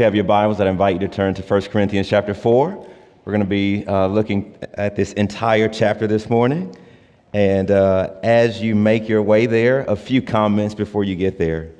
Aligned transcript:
you 0.00 0.04
have 0.04 0.14
your 0.14 0.24
Bibles, 0.24 0.62
I'd 0.62 0.66
invite 0.66 0.94
you 0.94 1.06
to 1.06 1.14
turn 1.14 1.34
to 1.34 1.42
1 1.42 1.62
Corinthians 1.64 2.08
chapter 2.08 2.32
4. 2.32 2.70
We're 2.70 3.32
going 3.32 3.42
to 3.42 3.46
be 3.46 3.86
uh, 3.86 4.06
looking 4.06 4.56
at 4.72 4.96
this 4.96 5.12
entire 5.12 5.68
chapter 5.68 6.06
this 6.06 6.30
morning. 6.30 6.74
And 7.34 7.70
uh, 7.70 8.14
as 8.22 8.62
you 8.62 8.74
make 8.74 9.10
your 9.10 9.20
way 9.20 9.44
there, 9.44 9.82
a 9.82 9.96
few 9.96 10.22
comments 10.22 10.74
before 10.74 11.04
you 11.04 11.16
get 11.16 11.36
there. 11.36 11.72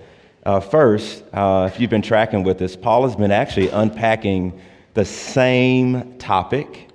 Uh, 0.44 0.60
first, 0.60 1.24
uh, 1.32 1.70
if 1.72 1.80
you've 1.80 1.88
been 1.88 2.02
tracking 2.02 2.42
with 2.42 2.60
us, 2.60 2.76
Paul 2.76 3.04
has 3.04 3.16
been 3.16 3.30
actually 3.30 3.70
unpacking 3.70 4.60
the 4.92 5.06
same 5.06 6.18
topic 6.18 6.90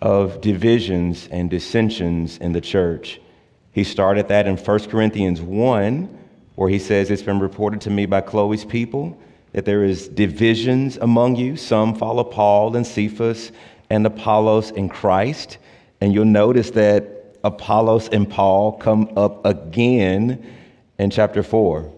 of 0.00 0.40
divisions 0.40 1.26
and 1.32 1.50
dissensions 1.50 2.38
in 2.38 2.52
the 2.52 2.60
church. 2.60 3.20
He 3.72 3.82
started 3.82 4.28
that 4.28 4.46
in 4.46 4.56
1 4.56 4.78
Corinthians 4.88 5.40
1, 5.40 6.16
where 6.54 6.68
he 6.68 6.78
says, 6.78 7.10
It's 7.10 7.22
been 7.22 7.40
reported 7.40 7.80
to 7.80 7.90
me 7.90 8.06
by 8.06 8.20
Chloe's 8.20 8.64
people 8.64 9.18
that 9.54 9.64
there 9.64 9.84
is 9.84 10.08
divisions 10.08 10.98
among 10.98 11.36
you. 11.36 11.56
Some 11.56 11.94
follow 11.94 12.24
Paul 12.24 12.76
and 12.76 12.86
Cephas 12.86 13.52
and 13.88 14.04
Apollos 14.04 14.72
in 14.72 14.88
Christ. 14.88 15.58
And 16.00 16.12
you'll 16.12 16.24
notice 16.24 16.72
that 16.72 17.36
Apollos 17.44 18.08
and 18.08 18.28
Paul 18.28 18.72
come 18.72 19.12
up 19.16 19.46
again 19.46 20.44
in 20.98 21.10
chapter 21.10 21.42
4, 21.42 21.90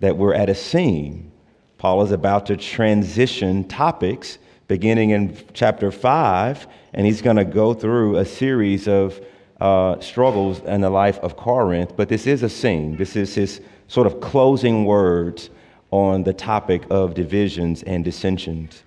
that 0.00 0.16
we're 0.16 0.34
at 0.34 0.48
a 0.48 0.54
scene. 0.54 1.32
Paul 1.78 2.02
is 2.02 2.12
about 2.12 2.46
to 2.46 2.56
transition 2.56 3.66
topics 3.66 4.38
beginning 4.68 5.10
in 5.10 5.36
chapter 5.54 5.90
5, 5.90 6.66
and 6.92 7.06
he's 7.06 7.22
going 7.22 7.36
to 7.36 7.44
go 7.44 7.74
through 7.74 8.16
a 8.16 8.24
series 8.24 8.86
of 8.86 9.20
uh, 9.60 9.98
struggles 9.98 10.60
in 10.60 10.80
the 10.80 10.90
life 10.90 11.18
of 11.20 11.36
Corinth. 11.36 11.96
But 11.96 12.08
this 12.08 12.26
is 12.26 12.44
a 12.44 12.48
scene, 12.48 12.96
this 12.96 13.16
is 13.16 13.34
his 13.34 13.60
sort 13.88 14.06
of 14.06 14.20
closing 14.20 14.84
words 14.84 15.50
on 15.90 16.22
the 16.22 16.32
topic 16.32 16.82
of 16.90 17.14
divisions 17.14 17.82
and 17.82 18.04
dissensions. 18.04 18.82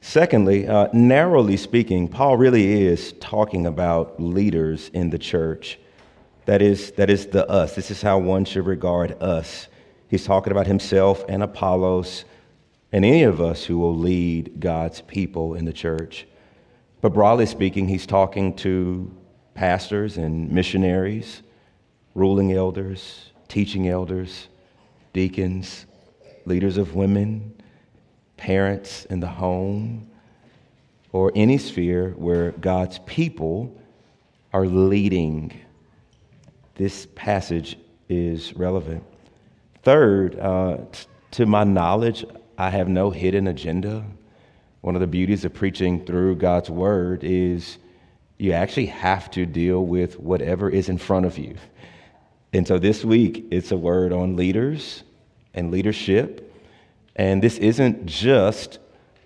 Secondly, 0.00 0.68
uh, 0.68 0.88
narrowly 0.92 1.56
speaking, 1.56 2.08
Paul 2.08 2.36
really 2.36 2.84
is 2.84 3.12
talking 3.20 3.66
about 3.66 4.20
leaders 4.20 4.90
in 4.94 5.10
the 5.10 5.18
church. 5.18 5.78
That 6.44 6.62
is, 6.62 6.92
that 6.92 7.10
is 7.10 7.26
the 7.26 7.48
us. 7.50 7.74
This 7.74 7.90
is 7.90 8.02
how 8.02 8.18
one 8.18 8.44
should 8.44 8.66
regard 8.66 9.20
us. 9.20 9.66
He's 10.08 10.24
talking 10.24 10.52
about 10.52 10.66
himself 10.66 11.24
and 11.28 11.42
Apollos 11.42 12.24
and 12.92 13.04
any 13.04 13.24
of 13.24 13.40
us 13.40 13.64
who 13.64 13.78
will 13.78 13.96
lead 13.96 14.60
God's 14.60 15.00
people 15.00 15.54
in 15.54 15.64
the 15.64 15.72
church. 15.72 16.26
But 17.00 17.12
broadly 17.12 17.46
speaking, 17.46 17.88
he's 17.88 18.06
talking 18.06 18.54
to 18.56 19.12
pastors 19.54 20.16
and 20.16 20.50
missionaries, 20.50 21.42
ruling 22.14 22.52
elders, 22.52 23.32
teaching 23.48 23.88
elders, 23.88 24.48
deacons, 25.16 25.86
leaders 26.44 26.76
of 26.76 26.94
women, 26.94 27.54
parents 28.36 29.06
in 29.06 29.18
the 29.18 29.26
home, 29.26 30.06
or 31.10 31.32
any 31.34 31.56
sphere 31.56 32.10
where 32.18 32.50
God's 32.50 32.98
people 33.06 33.74
are 34.52 34.66
leading. 34.66 35.58
This 36.74 37.06
passage 37.14 37.78
is 38.10 38.54
relevant. 38.56 39.02
Third, 39.82 40.38
uh, 40.38 40.76
t- 40.92 41.06
to 41.30 41.46
my 41.46 41.64
knowledge, 41.64 42.26
I 42.58 42.68
have 42.68 42.86
no 42.86 43.08
hidden 43.08 43.46
agenda. 43.46 44.04
One 44.82 44.96
of 44.96 45.00
the 45.00 45.06
beauties 45.06 45.46
of 45.46 45.54
preaching 45.54 46.04
through 46.04 46.36
God's 46.36 46.68
word 46.68 47.24
is 47.24 47.78
you 48.36 48.52
actually 48.52 48.86
have 48.86 49.30
to 49.30 49.46
deal 49.46 49.86
with 49.86 50.20
whatever 50.20 50.68
is 50.68 50.90
in 50.90 50.98
front 50.98 51.24
of 51.24 51.38
you. 51.38 51.56
And 52.52 52.68
so 52.68 52.78
this 52.78 53.02
week, 53.02 53.46
it's 53.50 53.72
a 53.72 53.78
word 53.78 54.12
on 54.12 54.36
leaders 54.36 55.02
and 55.56 55.70
leadership. 55.70 56.52
And 57.16 57.42
this 57.42 57.58
isn't 57.58 58.06
just 58.06 58.78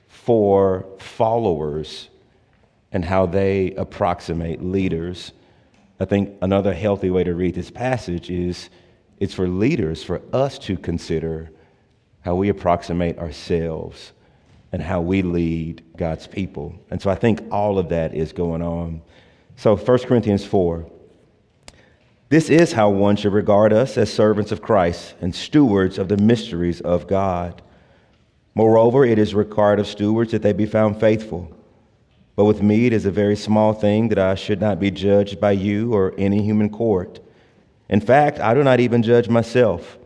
for 0.09 0.87
followers 0.99 2.09
and 2.93 3.05
how 3.05 3.27
they 3.27 3.73
approximate 3.73 4.63
leaders. 4.63 5.33
I 5.99 6.05
think 6.05 6.37
another 6.41 6.73
healthy 6.73 7.11
way 7.11 7.25
to 7.25 7.35
read 7.35 7.55
this 7.55 7.71
passage 7.71 8.31
is 8.31 8.71
it's 9.19 9.35
for 9.35 9.49
leaders, 9.49 10.03
for 10.03 10.23
us 10.33 10.59
to 10.61 10.77
consider 10.77 11.51
how 12.23 12.35
we 12.35 12.49
approximate 12.49 13.19
ourselves 13.19 14.13
and 14.73 14.81
how 14.81 15.01
we 15.01 15.23
lead 15.23 15.83
God's 15.97 16.27
people. 16.27 16.75
And 16.91 17.03
so 17.03 17.11
I 17.11 17.17
think 17.17 17.43
all 17.51 17.79
of 17.79 17.89
that 17.89 18.15
is 18.15 18.33
going 18.33 18.63
on. 18.63 19.03
So 19.57 19.77
1 19.77 19.99
Corinthians 20.01 20.45
4. 20.45 20.91
This 22.31 22.49
is 22.49 22.73
how 22.73 22.91
one 22.91 23.17
should 23.17 23.33
regard 23.33 23.73
us 23.73 23.99
as 23.99 24.13
servants 24.13 24.53
of 24.53 24.63
Christ 24.63 25.17
and 25.21 25.35
stewards 25.35 25.99
of 25.99 26.07
the 26.07 26.17
mysteries 26.17 26.81
of 26.81 27.09
God. 27.09 27.61
Moreover, 28.55 29.05
it 29.05 29.19
is 29.19 29.35
required 29.35 29.81
of 29.81 29.89
stewards 29.89 30.31
that 30.31 30.41
they 30.41 30.53
be 30.53 30.65
found 30.65 31.01
faithful. 31.01 31.51
But 32.37 32.45
with 32.45 32.63
me, 32.63 32.87
it 32.87 32.93
is 32.93 33.05
a 33.05 33.11
very 33.11 33.35
small 33.35 33.73
thing 33.73 34.11
that 34.11 34.19
I 34.21 34.37
should 34.37 34.61
not 34.61 34.79
be 34.79 34.93
judged 34.93 35.41
by 35.41 35.51
you 35.51 35.93
or 35.93 36.15
any 36.17 36.41
human 36.41 36.71
court. 36.71 37.19
In 37.89 38.01
fact, 38.01 38.39
I 38.39 38.55
do 38.55 38.63
not 38.63 38.79
even 38.79 39.03
judge 39.03 39.29
myself, 39.29 39.99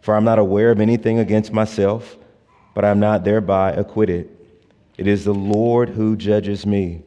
for 0.00 0.16
I'm 0.16 0.24
not 0.24 0.40
aware 0.40 0.72
of 0.72 0.80
anything 0.80 1.20
against 1.20 1.52
myself, 1.52 2.18
but 2.74 2.84
I'm 2.84 2.98
not 2.98 3.22
thereby 3.22 3.70
acquitted. 3.70 4.36
It 4.98 5.06
is 5.06 5.24
the 5.24 5.32
Lord 5.32 5.90
who 5.90 6.16
judges 6.16 6.66
me. 6.66 7.04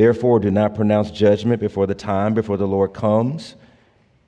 Therefore, 0.00 0.40
do 0.40 0.50
not 0.50 0.74
pronounce 0.74 1.10
judgment 1.10 1.60
before 1.60 1.86
the 1.86 1.94
time 1.94 2.32
before 2.32 2.56
the 2.56 2.66
Lord 2.66 2.94
comes 2.94 3.54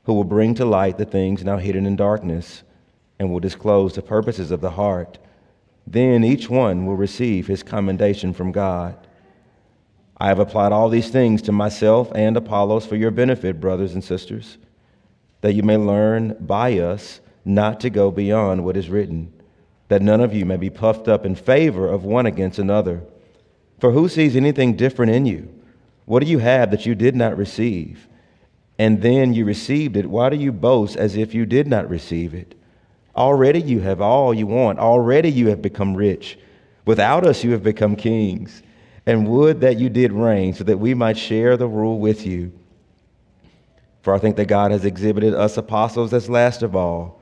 who 0.03 0.13
will 0.13 0.23
bring 0.23 0.55
to 0.57 0.67
light 0.67 0.99
the 0.99 1.07
things 1.07 1.43
now 1.43 1.57
hidden 1.57 1.87
in 1.87 1.97
darkness 1.97 2.63
and 3.19 3.33
will 3.33 3.41
disclose 3.41 3.95
the 3.95 4.03
purposes 4.03 4.51
of 4.51 4.61
the 4.61 4.73
heart. 4.73 5.17
Then 5.87 6.25
each 6.25 6.51
one 6.51 6.85
will 6.85 6.97
receive 6.97 7.47
his 7.47 7.63
commendation 7.63 8.35
from 8.35 8.53
God. 8.53 8.99
I 10.19 10.29
have 10.29 10.41
applied 10.41 10.73
all 10.73 10.91
these 10.91 11.09
things 11.09 11.41
to 11.41 11.53
myself 11.53 12.13
and 12.15 12.37
Apollos 12.37 12.85
for 12.85 12.97
your 12.97 13.11
benefit, 13.11 13.59
brothers 13.59 13.95
and 13.95 14.05
sisters, 14.05 14.59
that 15.41 15.55
you 15.55 15.63
may 15.63 15.79
learn 15.79 16.37
by 16.39 16.81
us 16.81 17.23
not 17.47 17.81
to 17.81 17.89
go 17.89 18.11
beyond 18.11 18.63
what 18.63 18.77
is 18.77 18.91
written, 18.91 19.33
that 19.89 20.03
none 20.03 20.21
of 20.21 20.35
you 20.35 20.45
may 20.45 20.59
be 20.59 20.69
puffed 20.69 21.09
up 21.09 21.25
in 21.25 21.35
favor 21.35 21.89
of 21.89 22.05
one 22.05 22.27
against 22.27 22.59
another. 22.59 23.01
For 23.81 23.93
who 23.93 24.07
sees 24.11 24.37
anything 24.37 24.77
different 24.77 25.13
in 25.13 25.25
you? 25.25 25.49
What 26.05 26.23
do 26.23 26.29
you 26.29 26.39
have 26.39 26.71
that 26.71 26.87
you 26.87 26.95
did 26.95 27.15
not 27.15 27.37
receive? 27.37 28.09
and 28.83 29.01
then 29.03 29.33
you 29.33 29.45
received 29.45 29.97
it, 29.97 30.11
why 30.11 30.29
do 30.29 30.37
you 30.37 30.51
boast 30.51 30.97
as 30.97 31.17
if 31.17 31.35
you 31.35 31.47
did 31.47 31.69
not 31.69 31.89
receive 31.89 32.35
it? 32.35 32.55
Already 33.15 33.61
you 33.61 33.79
have 33.81 34.01
all 34.01 34.33
you 34.33 34.47
want. 34.47 34.81
Already 34.81 35.31
you 35.31 35.49
have 35.51 35.63
become 35.63 35.95
rich. 35.95 36.37
Without 36.85 37.25
us, 37.25 37.45
you 37.45 37.53
have 37.53 37.63
become 37.63 37.95
kings. 37.95 38.63
And 39.07 39.29
would 39.29 39.61
that 39.61 39.79
you 39.79 39.89
did 39.89 40.13
reign 40.13 40.55
so 40.55 40.65
that 40.65 40.79
we 40.79 40.95
might 40.95 41.17
share 41.17 41.57
the 41.57 41.69
rule 41.69 42.01
with 42.01 42.27
you. 42.27 42.53
For 44.01 44.15
I 44.15 44.19
think 44.19 44.35
that 44.37 44.47
God 44.47 44.73
has 44.73 44.85
exhibited 44.85 45.33
us 45.33 45.57
apostles 45.57 46.13
as 46.13 46.29
last 46.29 46.63
of 46.63 46.75
all, 46.75 47.21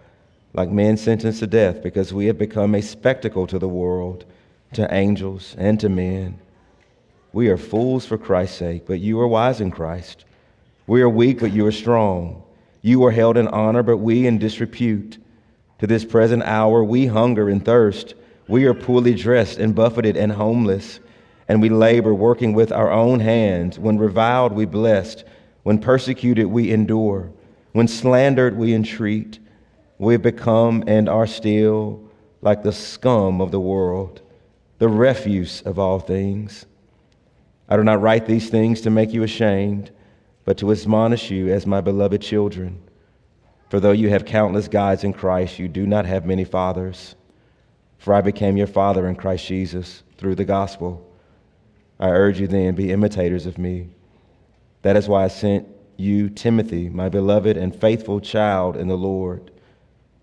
like 0.55 0.71
men 0.71 0.97
sentenced 0.97 1.41
to 1.41 1.47
death, 1.47 1.83
because 1.83 2.15
we 2.15 2.25
have 2.27 2.39
become 2.39 2.75
a 2.75 2.81
spectacle 2.81 3.47
to 3.49 3.59
the 3.59 3.69
world, 3.69 4.25
to 4.73 4.93
angels, 4.95 5.55
and 5.59 5.79
to 5.81 5.91
men. 5.91 6.39
We 7.33 7.49
are 7.49 7.57
fools 7.57 8.07
for 8.07 8.19
Christ's 8.19 8.59
sake, 8.59 8.87
but 8.87 9.01
you 9.01 9.21
are 9.21 9.29
wise 9.29 9.61
in 9.61 9.71
Christ. 9.71 10.25
We 10.87 11.03
are 11.03 11.09
weak, 11.09 11.41
but 11.41 11.53
you 11.53 11.67
are 11.67 11.73
strong. 11.73 12.43
You 12.83 13.05
are 13.05 13.13
held 13.13 13.37
in 13.37 13.47
honor, 13.49 13.83
but 13.83 13.99
we 13.99 14.27
in 14.27 14.39
disrepute. 14.39 15.19
To 15.79 15.87
this 15.87 16.05
present 16.05 16.43
hour, 16.43 16.83
we 16.83 17.07
hunger 17.07 17.49
and 17.49 17.65
thirst. 17.65 18.15
We 18.49 18.65
are 18.65 18.75
poorly 18.75 19.15
dressed 19.15 19.59
and 19.59 19.75
buffeted 19.75 20.17
and 20.17 20.33
homeless. 20.33 20.99
And 21.47 21.63
we 21.63 21.69
labor, 21.69 22.15
working 22.15 22.53
with 22.53 22.73
our 22.73 22.91
own 22.91 23.21
hands. 23.21 23.79
When 23.79 23.99
reviled, 23.99 24.53
we 24.53 24.65
blessed. 24.65 25.25
When 25.63 25.79
persecuted, 25.79 26.47
we 26.47 26.73
endure. 26.73 27.31
When 27.73 27.87
slandered, 27.87 28.57
we 28.57 28.75
entreat. 28.75 29.39
We 29.99 30.15
have 30.15 30.23
become 30.23 30.83
and 30.87 31.09
are 31.09 31.27
still 31.27 32.03
like 32.43 32.63
the 32.63 32.73
scum 32.73 33.41
of 33.41 33.51
the 33.51 33.61
world, 33.61 34.23
the 34.79 34.89
refuse 34.89 35.61
of 35.63 35.79
all 35.79 36.01
things. 36.01 36.67
I 37.71 37.77
do 37.77 37.85
not 37.85 38.03
write 38.03 38.27
these 38.27 38.51
things 38.51 38.81
to 38.83 38.91
make 38.91 39.13
you 39.13 39.23
ashamed 39.23 39.93
but 40.45 40.59
to 40.59 40.73
admonish 40.73 41.31
you 41.31 41.53
as 41.53 41.67
my 41.67 41.81
beloved 41.81 42.21
children. 42.21 42.83
For 43.69 43.79
though 43.79 43.93
you 43.93 44.09
have 44.11 44.25
countless 44.25 44.69
guides 44.69 45.05
in 45.05 45.13
Christ, 45.13 45.59
you 45.59 45.69
do 45.69 45.87
not 45.87 46.07
have 46.07 46.27
many 46.27 46.45
fathers. 46.45 47.15
For 47.99 48.15
I 48.15 48.21
became 48.21 48.57
your 48.57 48.67
father 48.67 49.07
in 49.07 49.15
Christ 49.15 49.47
Jesus 49.47 50.03
through 50.17 50.35
the 50.35 50.45
gospel. 50.45 51.07
I 52.01 52.09
urge 52.09 52.41
you 52.41 52.49
then, 52.49 52.75
be 52.75 52.91
imitators 52.91 53.47
of 53.47 53.59
me. 53.59 53.91
That 54.83 54.97
is 54.97 55.07
why 55.07 55.25
I 55.25 55.29
sent 55.29 55.69
you, 55.97 56.31
Timothy, 56.31 56.89
my 56.89 57.09
beloved 57.09 57.57
and 57.57 57.73
faithful 57.73 58.21
child 58.21 58.77
in 58.77 58.89
the 58.89 58.97
Lord, 58.97 59.51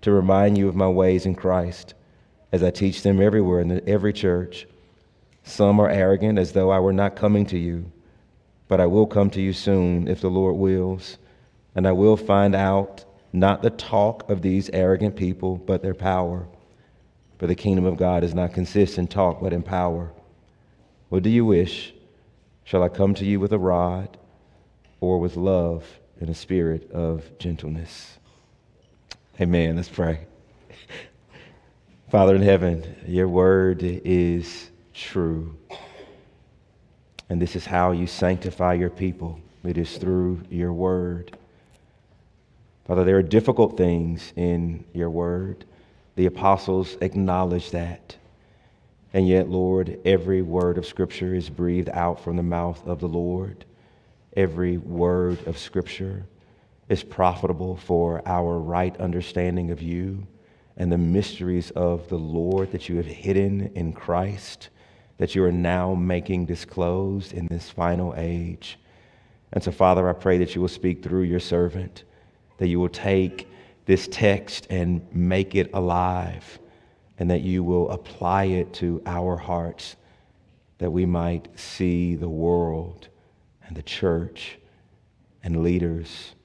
to 0.01 0.11
remind 0.11 0.57
you 0.57 0.67
of 0.67 0.75
my 0.75 0.89
ways 0.89 1.25
in 1.25 1.35
Christ, 1.35 1.93
as 2.51 2.63
I 2.63 2.71
teach 2.71 3.03
them 3.03 3.21
everywhere 3.21 3.61
in 3.61 3.67
the, 3.67 3.87
every 3.87 4.11
church. 4.11 4.67
Some 5.47 5.79
are 5.79 5.89
arrogant, 5.89 6.37
as 6.37 6.51
though 6.51 6.69
I 6.69 6.79
were 6.79 6.93
not 6.93 7.15
coming 7.15 7.45
to 7.47 7.57
you 7.57 7.91
but 8.67 8.81
I 8.81 8.85
will 8.85 9.07
come 9.07 9.29
to 9.31 9.41
you 9.41 9.53
soon 9.53 10.07
if 10.07 10.21
the 10.21 10.29
Lord 10.29 10.55
wills, 10.55 11.17
and 11.75 11.87
I 11.87 11.93
will 11.93 12.17
find 12.17 12.53
out 12.55 13.05
not 13.31 13.61
the 13.61 13.69
talk 13.69 14.29
of 14.29 14.41
these 14.41 14.69
arrogant 14.71 15.15
people, 15.15 15.57
but 15.57 15.81
their 15.81 15.93
power. 15.93 16.47
For 17.37 17.47
the 17.47 17.55
kingdom 17.55 17.85
of 17.85 17.97
God 17.97 18.21
does 18.21 18.33
not 18.33 18.53
consist 18.53 18.97
in 18.97 19.07
talk, 19.07 19.41
but 19.41 19.53
in 19.53 19.63
power. 19.63 20.11
What 21.09 21.23
do 21.23 21.29
you 21.29 21.45
wish? 21.45 21.93
Shall 22.63 22.83
I 22.83 22.89
come 22.89 23.13
to 23.15 23.25
you 23.25 23.39
with 23.39 23.53
a 23.53 23.59
rod 23.59 24.17
or 24.99 25.19
with 25.19 25.37
love 25.37 25.85
and 26.19 26.29
a 26.29 26.33
spirit 26.33 26.91
of 26.91 27.37
gentleness? 27.37 28.17
Amen. 29.39 29.75
Let's 29.75 29.87
pray. 29.87 30.25
Father 32.09 32.35
in 32.35 32.41
heaven, 32.41 32.95
your 33.05 33.29
word 33.29 33.83
is 33.83 34.69
true. 34.97 35.55
And 37.29 37.41
this 37.41 37.55
is 37.55 37.65
how 37.65 37.91
you 37.91 38.07
sanctify 38.07 38.73
your 38.73 38.89
people. 38.89 39.39
It 39.63 39.77
is 39.77 39.97
through 39.97 40.41
your 40.49 40.73
word. 40.73 41.37
Father, 42.85 43.03
there 43.03 43.17
are 43.17 43.23
difficult 43.23 43.77
things 43.77 44.31
in 44.35 44.85
your 44.93 45.09
word. 45.09 45.65
The 46.15 46.25
apostles 46.25 46.97
acknowledge 47.01 47.71
that. 47.71 48.15
And 49.13 49.27
yet, 49.27 49.49
Lord, 49.49 49.99
every 50.05 50.41
word 50.41 50.77
of 50.77 50.85
Scripture 50.85 51.35
is 51.35 51.49
breathed 51.49 51.89
out 51.89 52.19
from 52.23 52.37
the 52.37 52.43
mouth 52.43 52.85
of 52.87 52.99
the 52.99 53.07
Lord. 53.07 53.65
Every 54.35 54.77
word 54.77 55.45
of 55.47 55.57
Scripture 55.57 56.25
is 56.89 57.03
profitable 57.03 57.75
for 57.77 58.21
our 58.25 58.59
right 58.59 58.95
understanding 58.97 59.71
of 59.71 59.81
you 59.81 60.25
and 60.77 60.91
the 60.91 60.97
mysteries 60.97 61.71
of 61.71 62.07
the 62.09 62.17
Lord 62.17 62.71
that 62.71 62.87
you 62.87 62.97
have 62.97 63.05
hidden 63.05 63.71
in 63.75 63.91
Christ, 63.93 64.69
that 65.17 65.35
you 65.35 65.43
are 65.43 65.51
now 65.51 65.93
making 65.93 66.45
disclosed 66.45 67.33
in 67.33 67.47
this 67.47 67.69
final 67.69 68.13
age. 68.17 68.77
And 69.53 69.63
so, 69.63 69.71
Father, 69.71 70.07
I 70.09 70.13
pray 70.13 70.37
that 70.39 70.55
you 70.55 70.61
will 70.61 70.67
speak 70.67 71.03
through 71.03 71.23
your 71.23 71.39
servant 71.39 72.03
that 72.57 72.67
you 72.67 72.79
will 72.79 72.89
take 72.89 73.47
this 73.85 74.07
text 74.11 74.67
and 74.69 75.01
make 75.13 75.55
it 75.55 75.69
alive, 75.73 76.59
and 77.19 77.31
that 77.31 77.41
you 77.41 77.63
will 77.63 77.89
apply 77.91 78.45
it 78.45 78.73
to 78.73 79.01
our 79.05 79.37
hearts, 79.37 79.95
that 80.79 80.91
we 80.91 81.05
might 81.05 81.47
see 81.57 82.15
the 82.15 82.29
world 82.29 83.07
and 83.65 83.75
the 83.75 83.83
church 83.83 84.57
and 85.43 85.63
leaders 85.63 86.35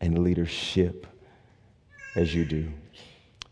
and 0.00 0.18
leadership 0.18 1.06
as 2.16 2.34
you 2.34 2.44
do. 2.44 2.72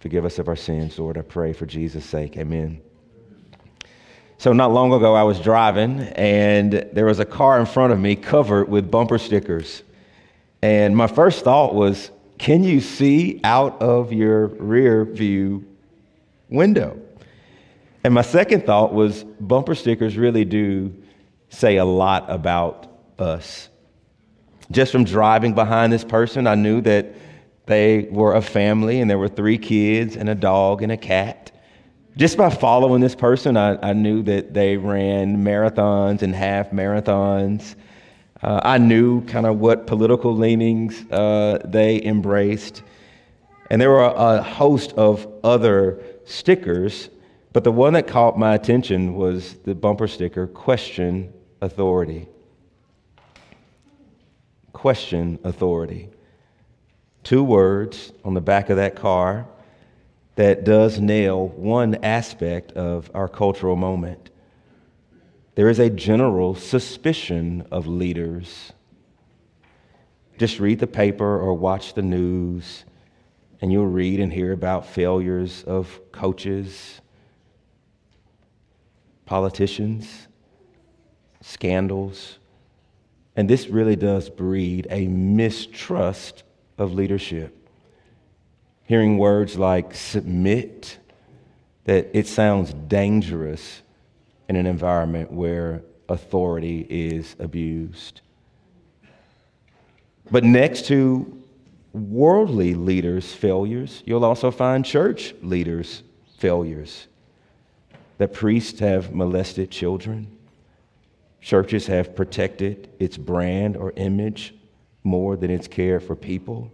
Forgive 0.00 0.24
us 0.24 0.38
of 0.38 0.48
our 0.48 0.56
sins, 0.56 0.98
Lord, 0.98 1.18
I 1.18 1.22
pray 1.22 1.52
for 1.52 1.66
Jesus' 1.66 2.04
sake. 2.04 2.36
Amen. 2.36 2.80
So, 4.38 4.52
not 4.52 4.72
long 4.72 4.92
ago, 4.92 5.14
I 5.14 5.22
was 5.22 5.40
driving, 5.40 6.00
and 6.00 6.72
there 6.92 7.06
was 7.06 7.20
a 7.20 7.24
car 7.24 7.58
in 7.58 7.66
front 7.66 7.92
of 7.92 8.00
me 8.00 8.16
covered 8.16 8.68
with 8.68 8.90
bumper 8.90 9.18
stickers. 9.18 9.82
And 10.60 10.96
my 10.96 11.06
first 11.06 11.44
thought 11.44 11.74
was, 11.74 12.10
can 12.38 12.64
you 12.64 12.80
see 12.80 13.40
out 13.44 13.80
of 13.80 14.12
your 14.12 14.46
rear 14.46 15.04
view 15.04 15.64
window? 16.48 17.00
And 18.02 18.12
my 18.12 18.22
second 18.22 18.66
thought 18.66 18.92
was, 18.92 19.24
bumper 19.40 19.74
stickers 19.74 20.16
really 20.16 20.44
do 20.44 20.94
say 21.48 21.76
a 21.76 21.84
lot 21.84 22.26
about 22.28 22.88
us. 23.18 23.68
Just 24.70 24.92
from 24.92 25.04
driving 25.04 25.54
behind 25.54 25.92
this 25.92 26.04
person, 26.04 26.46
I 26.46 26.54
knew 26.54 26.80
that 26.82 27.14
they 27.66 28.08
were 28.10 28.34
a 28.34 28.42
family 28.42 29.00
and 29.00 29.08
there 29.08 29.18
were 29.18 29.28
three 29.28 29.58
kids 29.58 30.16
and 30.16 30.28
a 30.28 30.34
dog 30.34 30.82
and 30.82 30.92
a 30.92 30.96
cat. 30.96 31.50
Just 32.16 32.36
by 32.36 32.48
following 32.48 33.00
this 33.00 33.16
person, 33.16 33.56
I, 33.56 33.76
I 33.90 33.92
knew 33.92 34.22
that 34.22 34.54
they 34.54 34.76
ran 34.76 35.38
marathons 35.44 36.22
and 36.22 36.32
half 36.32 36.70
marathons. 36.70 37.74
Uh, 38.40 38.60
I 38.62 38.78
knew 38.78 39.24
kind 39.24 39.46
of 39.46 39.58
what 39.58 39.88
political 39.88 40.36
leanings 40.36 41.10
uh, 41.10 41.58
they 41.64 42.00
embraced. 42.04 42.84
And 43.68 43.80
there 43.80 43.90
were 43.90 44.04
a 44.04 44.40
host 44.40 44.92
of 44.92 45.26
other 45.42 46.04
stickers, 46.24 47.10
but 47.52 47.64
the 47.64 47.72
one 47.72 47.94
that 47.94 48.06
caught 48.06 48.38
my 48.38 48.54
attention 48.54 49.16
was 49.16 49.54
the 49.64 49.74
bumper 49.74 50.06
sticker 50.06 50.46
question 50.46 51.32
authority. 51.62 52.28
Question 54.72 55.40
authority. 55.42 56.10
Two 57.24 57.42
words 57.42 58.12
on 58.24 58.34
the 58.34 58.40
back 58.40 58.70
of 58.70 58.76
that 58.76 58.94
car 58.94 59.48
that 60.36 60.64
does 60.64 60.98
nail 60.98 61.48
one 61.48 61.96
aspect 61.96 62.72
of 62.72 63.10
our 63.14 63.28
cultural 63.28 63.76
moment. 63.76 64.30
There 65.54 65.68
is 65.68 65.78
a 65.78 65.90
general 65.90 66.54
suspicion 66.54 67.66
of 67.70 67.86
leaders. 67.86 68.72
Just 70.38 70.58
read 70.58 70.80
the 70.80 70.88
paper 70.88 71.38
or 71.40 71.54
watch 71.54 71.94
the 71.94 72.02
news, 72.02 72.84
and 73.60 73.72
you'll 73.72 73.86
read 73.86 74.18
and 74.18 74.32
hear 74.32 74.52
about 74.52 74.86
failures 74.86 75.62
of 75.62 76.00
coaches, 76.10 77.00
politicians, 79.26 80.26
scandals. 81.40 82.38
And 83.36 83.48
this 83.48 83.68
really 83.68 83.96
does 83.96 84.28
breed 84.28 84.88
a 84.90 85.06
mistrust 85.06 86.42
of 86.78 86.94
leadership. 86.94 87.63
Hearing 88.84 89.18
words 89.18 89.56
like 89.56 89.94
submit, 89.94 90.98
that 91.84 92.10
it 92.12 92.26
sounds 92.26 92.72
dangerous 92.72 93.82
in 94.48 94.56
an 94.56 94.66
environment 94.66 95.32
where 95.32 95.82
authority 96.08 96.86
is 96.88 97.34
abused. 97.38 98.20
But 100.30 100.44
next 100.44 100.86
to 100.86 101.42
worldly 101.92 102.74
leaders' 102.74 103.32
failures, 103.32 104.02
you'll 104.04 104.24
also 104.24 104.50
find 104.50 104.84
church 104.84 105.34
leaders' 105.42 106.02
failures. 106.38 107.06
That 108.18 108.32
priests 108.32 108.80
have 108.80 109.14
molested 109.14 109.70
children, 109.70 110.36
churches 111.40 111.86
have 111.86 112.14
protected 112.14 112.88
its 112.98 113.16
brand 113.16 113.76
or 113.76 113.92
image 113.96 114.54
more 115.02 115.36
than 115.36 115.50
its 115.50 115.68
care 115.68 116.00
for 116.00 116.16
people. 116.16 116.70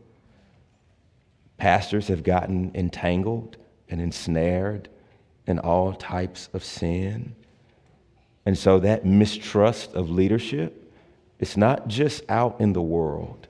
Pastors 1.61 2.09
have 2.09 2.23
gotten 2.23 2.71
entangled 2.75 3.59
and 3.91 4.01
ensnared 4.01 4.89
in 5.47 5.59
all 5.59 5.93
types 5.93 6.49
of 6.55 6.65
sin. 6.65 7.37
And 8.47 8.57
so 8.57 8.79
that 8.79 9.05
mistrust 9.05 9.93
of 9.93 10.09
leadership, 10.09 10.91
it's 11.39 11.59
not 11.59 11.87
just 11.87 12.23
out 12.31 12.63
in 12.63 12.73
the 12.73 12.81
world, 12.81 13.47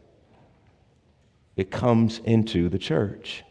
it 1.54 1.70
comes 1.70 2.18
into 2.24 2.68
the 2.68 2.80
church. 2.80 3.44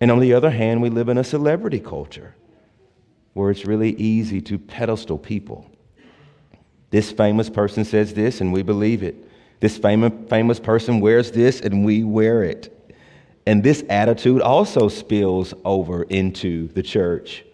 And 0.00 0.10
on 0.10 0.20
the 0.20 0.32
other 0.32 0.50
hand, 0.50 0.80
we 0.80 0.88
live 0.88 1.10
in 1.10 1.18
a 1.18 1.24
celebrity 1.24 1.80
culture 1.80 2.34
where 3.34 3.50
it's 3.50 3.66
really 3.66 3.92
easy 3.96 4.40
to 4.40 4.58
pedestal 4.58 5.18
people. 5.18 5.70
This 6.88 7.12
famous 7.12 7.50
person 7.50 7.84
says 7.84 8.14
this, 8.14 8.40
and 8.40 8.50
we 8.50 8.62
believe 8.62 9.02
it. 9.02 9.25
This 9.60 9.78
famous, 9.78 10.12
famous 10.28 10.60
person 10.60 11.00
wears 11.00 11.30
this, 11.30 11.60
and 11.60 11.84
we 11.84 12.04
wear 12.04 12.42
it. 12.42 12.72
And 13.46 13.62
this 13.62 13.84
attitude 13.88 14.42
also 14.42 14.88
spills 14.88 15.54
over 15.64 16.02
into 16.02 16.68
the 16.68 16.82
church. 16.82 17.44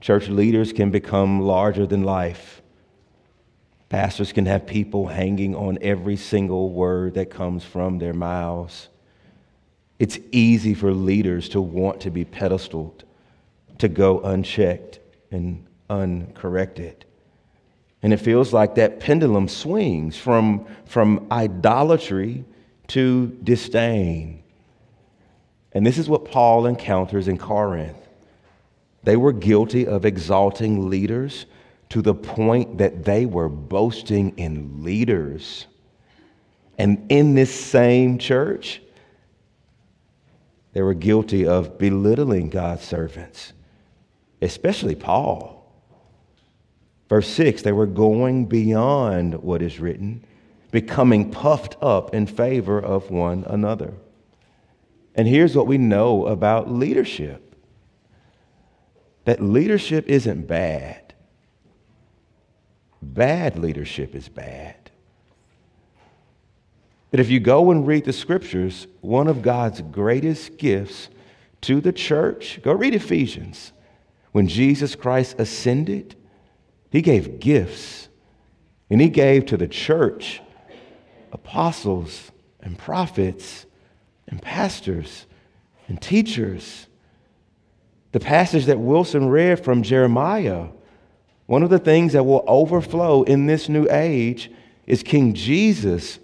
Church 0.00 0.28
leaders 0.28 0.72
can 0.72 0.90
become 0.90 1.40
larger 1.40 1.86
than 1.86 2.02
life. 2.02 2.60
Pastors 3.88 4.32
can 4.32 4.46
have 4.46 4.66
people 4.66 5.06
hanging 5.06 5.54
on 5.54 5.78
every 5.80 6.16
single 6.16 6.70
word 6.70 7.14
that 7.14 7.30
comes 7.30 7.64
from 7.64 7.98
their 7.98 8.12
mouths. 8.12 8.88
It's 9.98 10.18
easy 10.32 10.74
for 10.74 10.92
leaders 10.92 11.48
to 11.50 11.60
want 11.60 12.00
to 12.00 12.10
be 12.10 12.24
pedestaled, 12.24 13.04
to 13.78 13.88
go 13.88 14.20
unchecked 14.20 14.98
and 15.30 15.64
uncorrected. 15.88 17.04
And 18.04 18.12
it 18.12 18.18
feels 18.18 18.52
like 18.52 18.74
that 18.74 19.00
pendulum 19.00 19.48
swings 19.48 20.14
from, 20.14 20.66
from 20.84 21.26
idolatry 21.32 22.44
to 22.88 23.28
disdain. 23.42 24.42
And 25.72 25.86
this 25.86 25.96
is 25.96 26.06
what 26.06 26.26
Paul 26.26 26.66
encounters 26.66 27.28
in 27.28 27.38
Corinth. 27.38 27.96
They 29.04 29.16
were 29.16 29.32
guilty 29.32 29.86
of 29.86 30.04
exalting 30.04 30.90
leaders 30.90 31.46
to 31.88 32.02
the 32.02 32.14
point 32.14 32.76
that 32.76 33.06
they 33.06 33.24
were 33.24 33.48
boasting 33.48 34.36
in 34.36 34.84
leaders. 34.84 35.66
And 36.76 37.10
in 37.10 37.34
this 37.34 37.54
same 37.54 38.18
church, 38.18 38.82
they 40.74 40.82
were 40.82 40.92
guilty 40.92 41.46
of 41.46 41.78
belittling 41.78 42.50
God's 42.50 42.82
servants, 42.82 43.54
especially 44.42 44.94
Paul. 44.94 45.53
Verse 47.08 47.28
6 47.28 47.62
they 47.62 47.72
were 47.72 47.86
going 47.86 48.46
beyond 48.46 49.42
what 49.42 49.62
is 49.62 49.80
written, 49.80 50.24
becoming 50.70 51.30
puffed 51.30 51.76
up 51.82 52.14
in 52.14 52.26
favor 52.26 52.78
of 52.78 53.10
one 53.10 53.44
another. 53.46 53.94
And 55.14 55.28
here's 55.28 55.56
what 55.56 55.66
we 55.66 55.78
know 55.78 56.26
about 56.26 56.70
leadership 56.70 57.40
that 59.24 59.42
leadership 59.42 60.06
isn't 60.06 60.46
bad. 60.46 61.14
Bad 63.00 63.58
leadership 63.58 64.14
is 64.14 64.28
bad. 64.28 64.90
That 67.10 67.20
if 67.20 67.30
you 67.30 67.40
go 67.40 67.70
and 67.70 67.86
read 67.86 68.04
the 68.04 68.12
scriptures, 68.12 68.86
one 69.00 69.28
of 69.28 69.40
God's 69.40 69.80
greatest 69.80 70.58
gifts 70.58 71.08
to 71.62 71.80
the 71.80 71.92
church. 71.92 72.60
Go 72.62 72.72
read 72.72 72.94
Ephesians. 72.94 73.72
When 74.32 74.48
Jesus 74.48 74.94
Christ 74.94 75.36
ascended, 75.38 76.16
he 76.94 77.02
gave 77.02 77.40
gifts, 77.40 78.08
and 78.88 79.00
he 79.00 79.08
gave 79.08 79.46
to 79.46 79.56
the 79.56 79.66
church 79.66 80.40
apostles 81.32 82.30
and 82.60 82.78
prophets 82.78 83.66
and 84.28 84.40
pastors 84.40 85.26
and 85.88 86.00
teachers. 86.00 86.86
The 88.12 88.20
passage 88.20 88.66
that 88.66 88.78
Wilson 88.78 89.28
read 89.28 89.64
from 89.64 89.82
Jeremiah, 89.82 90.68
one 91.46 91.64
of 91.64 91.70
the 91.70 91.80
things 91.80 92.12
that 92.12 92.22
will 92.22 92.44
overflow 92.46 93.24
in 93.24 93.46
this 93.46 93.68
new 93.68 93.88
age 93.90 94.48
is 94.86 95.02
King 95.02 95.34
Jesus 95.34 96.20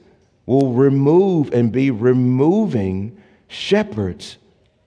will 0.47 0.73
remove 0.73 1.53
and 1.53 1.73
be 1.73 1.91
removing 1.91 3.21
shepherds 3.49 4.39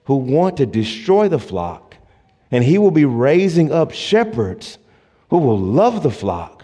who 0.05 0.15
want 0.15 0.55
to 0.55 0.65
destroy 0.65 1.27
the 1.27 1.39
flock. 1.39 1.97
And 2.51 2.63
he 2.63 2.77
will 2.77 2.91
be 2.91 3.03
raising 3.03 3.69
up 3.73 3.91
shepherds 3.91 4.77
who 5.33 5.39
will 5.39 5.57
love 5.57 6.03
the 6.03 6.11
flock 6.11 6.63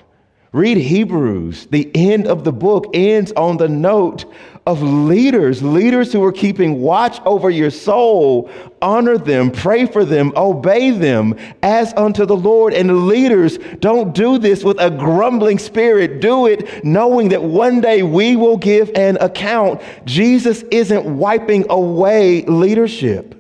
Read 0.52 0.78
Hebrews. 0.78 1.68
The 1.68 1.92
end 1.94 2.26
of 2.26 2.44
the 2.44 2.52
book 2.52 2.88
ends 2.94 3.32
on 3.34 3.58
the 3.58 3.68
note 3.68 4.26
of 4.66 4.82
leaders, 4.82 5.62
leaders 5.62 6.12
who 6.12 6.24
are 6.24 6.32
keeping 6.32 6.82
watch 6.82 7.20
over 7.24 7.52
your 7.52 7.70
soul. 7.70 8.50
Honor 8.82 9.20
them, 9.20 9.52
pray 9.52 9.86
for 9.86 10.04
them, 10.04 10.34
obey 10.36 10.90
them 10.90 11.36
as 11.62 11.94
unto 11.94 12.26
the 12.26 12.36
Lord. 12.36 12.74
And 12.74 13.06
leaders, 13.06 13.60
don't 13.80 14.16
do 14.16 14.40
this 14.40 14.64
with 14.64 14.80
a 14.80 14.90
grumbling 14.90 15.60
spirit. 15.60 16.20
Do 16.20 16.48
it 16.48 16.84
knowing 16.84 17.30
that 17.30 17.44
one 17.44 17.82
day 17.82 18.02
we 18.02 18.36
will 18.36 18.58
give 18.58 18.90
an 18.96 19.18
account. 19.22 19.82
Jesus 20.06 20.64
isn't 20.72 21.06
wiping 21.06 21.66
away 21.70 22.44
leadership, 22.46 23.36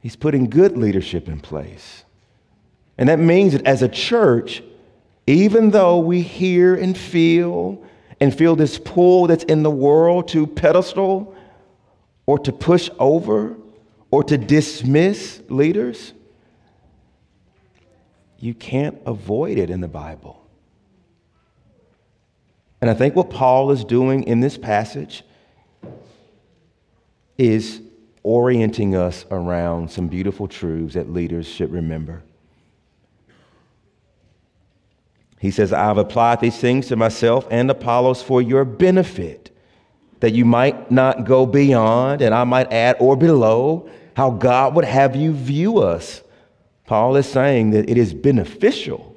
He's 0.00 0.16
putting 0.16 0.50
good 0.50 0.76
leadership 0.76 1.28
in 1.28 1.40
place. 1.40 2.02
And 3.02 3.08
that 3.08 3.18
means 3.18 3.52
that 3.54 3.66
as 3.66 3.82
a 3.82 3.88
church, 3.88 4.62
even 5.26 5.70
though 5.70 5.98
we 5.98 6.22
hear 6.22 6.76
and 6.76 6.96
feel 6.96 7.82
and 8.20 8.32
feel 8.32 8.54
this 8.54 8.78
pull 8.78 9.26
that's 9.26 9.42
in 9.42 9.64
the 9.64 9.72
world 9.72 10.28
to 10.28 10.46
pedestal 10.46 11.34
or 12.26 12.38
to 12.38 12.52
push 12.52 12.88
over 13.00 13.56
or 14.12 14.22
to 14.22 14.38
dismiss 14.38 15.42
leaders, 15.48 16.12
you 18.38 18.54
can't 18.54 18.96
avoid 19.04 19.58
it 19.58 19.68
in 19.68 19.80
the 19.80 19.88
Bible. 19.88 20.40
And 22.80 22.88
I 22.88 22.94
think 22.94 23.16
what 23.16 23.30
Paul 23.30 23.72
is 23.72 23.84
doing 23.84 24.22
in 24.22 24.38
this 24.38 24.56
passage 24.56 25.24
is 27.36 27.80
orienting 28.22 28.94
us 28.94 29.26
around 29.32 29.90
some 29.90 30.06
beautiful 30.06 30.46
truths 30.46 30.94
that 30.94 31.12
leaders 31.12 31.48
should 31.48 31.72
remember. 31.72 32.22
He 35.42 35.50
says, 35.50 35.72
I've 35.72 35.98
applied 35.98 36.38
these 36.38 36.56
things 36.56 36.86
to 36.86 36.94
myself 36.94 37.48
and 37.50 37.68
Apollos 37.68 38.22
for 38.22 38.40
your 38.40 38.64
benefit, 38.64 39.50
that 40.20 40.34
you 40.34 40.44
might 40.44 40.88
not 40.92 41.24
go 41.24 41.46
beyond, 41.46 42.22
and 42.22 42.32
I 42.32 42.44
might 42.44 42.72
add, 42.72 42.94
or 43.00 43.16
below, 43.16 43.90
how 44.14 44.30
God 44.30 44.76
would 44.76 44.84
have 44.84 45.16
you 45.16 45.32
view 45.32 45.78
us. 45.78 46.22
Paul 46.86 47.16
is 47.16 47.26
saying 47.26 47.70
that 47.70 47.90
it 47.90 47.98
is 47.98 48.14
beneficial. 48.14 49.16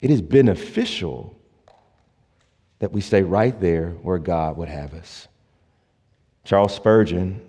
It 0.00 0.10
is 0.10 0.20
beneficial 0.20 1.38
that 2.80 2.90
we 2.90 3.02
stay 3.02 3.22
right 3.22 3.58
there 3.60 3.90
where 4.02 4.18
God 4.18 4.56
would 4.56 4.68
have 4.68 4.94
us. 4.94 5.28
Charles 6.42 6.74
Spurgeon, 6.74 7.40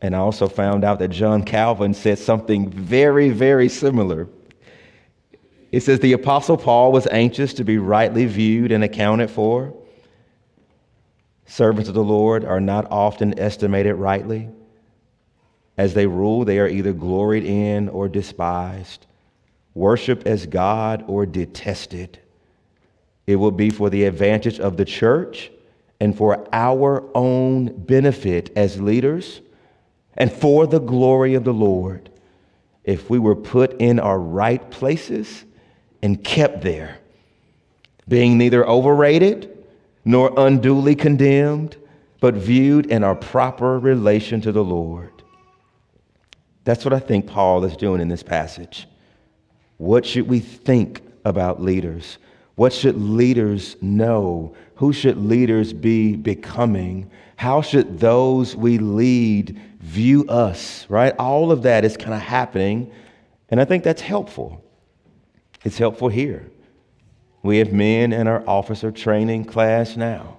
and 0.00 0.14
I 0.14 0.20
also 0.20 0.46
found 0.46 0.84
out 0.84 1.00
that 1.00 1.08
John 1.08 1.42
Calvin 1.42 1.94
said 1.94 2.20
something 2.20 2.70
very, 2.70 3.30
very 3.30 3.68
similar. 3.68 4.28
It 5.70 5.80
says 5.82 6.00
the 6.00 6.14
Apostle 6.14 6.56
Paul 6.56 6.92
was 6.92 7.06
anxious 7.08 7.54
to 7.54 7.64
be 7.64 7.78
rightly 7.78 8.24
viewed 8.24 8.72
and 8.72 8.82
accounted 8.82 9.30
for. 9.30 9.74
Servants 11.46 11.88
of 11.88 11.94
the 11.94 12.04
Lord 12.04 12.44
are 12.44 12.60
not 12.60 12.90
often 12.90 13.38
estimated 13.38 13.96
rightly. 13.96 14.48
As 15.76 15.94
they 15.94 16.06
rule, 16.06 16.44
they 16.44 16.58
are 16.58 16.68
either 16.68 16.92
gloried 16.92 17.44
in 17.44 17.88
or 17.88 18.08
despised, 18.08 19.06
worshiped 19.74 20.26
as 20.26 20.46
God 20.46 21.04
or 21.06 21.26
detested. 21.26 22.18
It 23.26 23.36
will 23.36 23.50
be 23.50 23.70
for 23.70 23.90
the 23.90 24.04
advantage 24.04 24.58
of 24.58 24.76
the 24.76 24.84
church 24.84 25.50
and 26.00 26.16
for 26.16 26.46
our 26.52 27.04
own 27.14 27.66
benefit 27.84 28.50
as 28.56 28.80
leaders 28.80 29.40
and 30.16 30.32
for 30.32 30.66
the 30.66 30.80
glory 30.80 31.34
of 31.34 31.44
the 31.44 31.52
Lord 31.52 32.10
if 32.84 33.10
we 33.10 33.18
were 33.18 33.36
put 33.36 33.78
in 33.80 34.00
our 34.00 34.18
right 34.18 34.70
places 34.70 35.44
and 36.02 36.22
kept 36.22 36.62
there, 36.62 36.98
being 38.06 38.38
neither 38.38 38.66
overrated 38.66 39.66
nor 40.04 40.32
unduly 40.36 40.94
condemned, 40.94 41.76
but 42.20 42.34
viewed 42.34 42.86
in 42.86 43.04
our 43.04 43.14
proper 43.14 43.78
relation 43.78 44.40
to 44.40 44.52
the 44.52 44.64
Lord. 44.64 45.12
That's 46.64 46.84
what 46.84 46.94
I 46.94 46.98
think 46.98 47.26
Paul 47.26 47.64
is 47.64 47.76
doing 47.76 48.00
in 48.00 48.08
this 48.08 48.22
passage. 48.22 48.86
What 49.76 50.04
should 50.04 50.28
we 50.28 50.40
think 50.40 51.02
about 51.24 51.62
leaders? 51.62 52.18
What 52.56 52.72
should 52.72 52.96
leaders 52.96 53.76
know? 53.80 54.54
Who 54.76 54.92
should 54.92 55.16
leaders 55.16 55.72
be 55.72 56.16
becoming? 56.16 57.10
How 57.36 57.62
should 57.62 58.00
those 58.00 58.56
we 58.56 58.78
lead 58.78 59.60
view 59.80 60.26
us, 60.28 60.86
right? 60.88 61.14
All 61.18 61.52
of 61.52 61.62
that 61.62 61.84
is 61.84 61.96
kind 61.96 62.14
of 62.14 62.20
happening, 62.20 62.90
and 63.48 63.60
I 63.60 63.64
think 63.64 63.84
that's 63.84 64.02
helpful. 64.02 64.64
It's 65.68 65.76
helpful 65.76 66.08
here. 66.08 66.50
We 67.42 67.58
have 67.58 67.74
men 67.74 68.14
in 68.14 68.26
our 68.26 68.42
officer 68.48 68.90
training 68.90 69.44
class 69.44 69.98
now. 69.98 70.38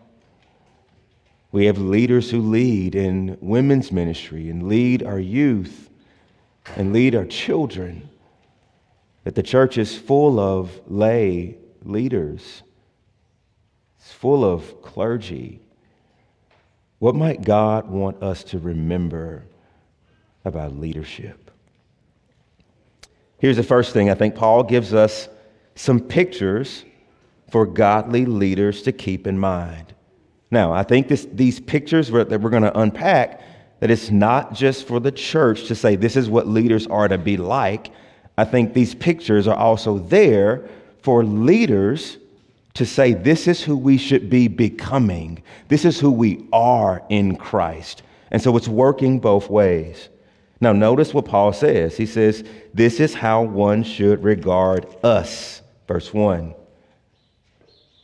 We 1.51 1.65
have 1.65 1.77
leaders 1.77 2.31
who 2.31 2.41
lead 2.41 2.95
in 2.95 3.37
women's 3.39 3.91
ministry 3.91 4.49
and 4.49 4.67
lead 4.67 5.03
our 5.03 5.19
youth 5.19 5.91
and 6.75 6.93
lead 6.93 7.13
our 7.13 7.25
children. 7.25 8.09
That 9.23 9.35
the 9.35 9.43
church 9.43 9.77
is 9.77 9.95
full 9.95 10.39
of 10.39 10.81
lay 10.87 11.57
leaders, 11.83 12.63
it's 13.99 14.11
full 14.11 14.43
of 14.43 14.81
clergy. 14.81 15.59
What 16.97 17.13
might 17.13 17.43
God 17.43 17.87
want 17.87 18.23
us 18.23 18.43
to 18.45 18.57
remember 18.57 19.43
about 20.43 20.75
leadership? 20.75 21.48
Here's 23.39 23.57
the 23.57 23.63
first 23.63 23.93
thing 23.93 24.09
I 24.09 24.15
think 24.15 24.35
Paul 24.35 24.63
gives 24.63 24.93
us 24.93 25.29
some 25.75 25.99
pictures 25.99 26.83
for 27.51 27.65
godly 27.65 28.25
leaders 28.25 28.83
to 28.83 28.91
keep 28.91 29.25
in 29.25 29.39
mind. 29.39 29.93
Now, 30.51 30.73
I 30.73 30.83
think 30.83 31.07
this, 31.07 31.27
these 31.31 31.59
pictures 31.59 32.09
that 32.09 32.41
we're 32.41 32.49
going 32.49 32.63
to 32.63 32.77
unpack, 32.77 33.41
that 33.79 33.89
it's 33.89 34.11
not 34.11 34.53
just 34.53 34.87
for 34.87 34.99
the 34.99 35.11
church 35.11 35.67
to 35.67 35.75
say 35.75 35.95
this 35.95 36.15
is 36.15 36.29
what 36.29 36.47
leaders 36.47 36.85
are 36.87 37.07
to 37.07 37.17
be 37.17 37.37
like. 37.37 37.91
I 38.37 38.45
think 38.45 38.73
these 38.73 38.93
pictures 38.95 39.47
are 39.47 39.55
also 39.55 39.99
there 39.99 40.67
for 41.01 41.23
leaders 41.23 42.17
to 42.73 42.85
say 42.85 43.13
this 43.13 43.47
is 43.47 43.63
who 43.63 43.77
we 43.77 43.97
should 43.97 44.29
be 44.29 44.47
becoming. 44.47 45.43
This 45.67 45.85
is 45.85 45.99
who 45.99 46.11
we 46.11 46.47
are 46.51 47.03
in 47.09 47.35
Christ. 47.35 48.03
And 48.31 48.41
so 48.41 48.55
it's 48.57 48.67
working 48.67 49.19
both 49.19 49.49
ways. 49.49 50.09
Now, 50.61 50.73
notice 50.73 51.13
what 51.13 51.25
Paul 51.25 51.53
says. 51.53 51.95
He 51.95 52.05
says, 52.05 52.43
This 52.73 52.99
is 52.99 53.13
how 53.13 53.43
one 53.43 53.83
should 53.83 54.23
regard 54.23 54.87
us. 55.03 55.61
Verse 55.87 56.13
1. 56.13 56.53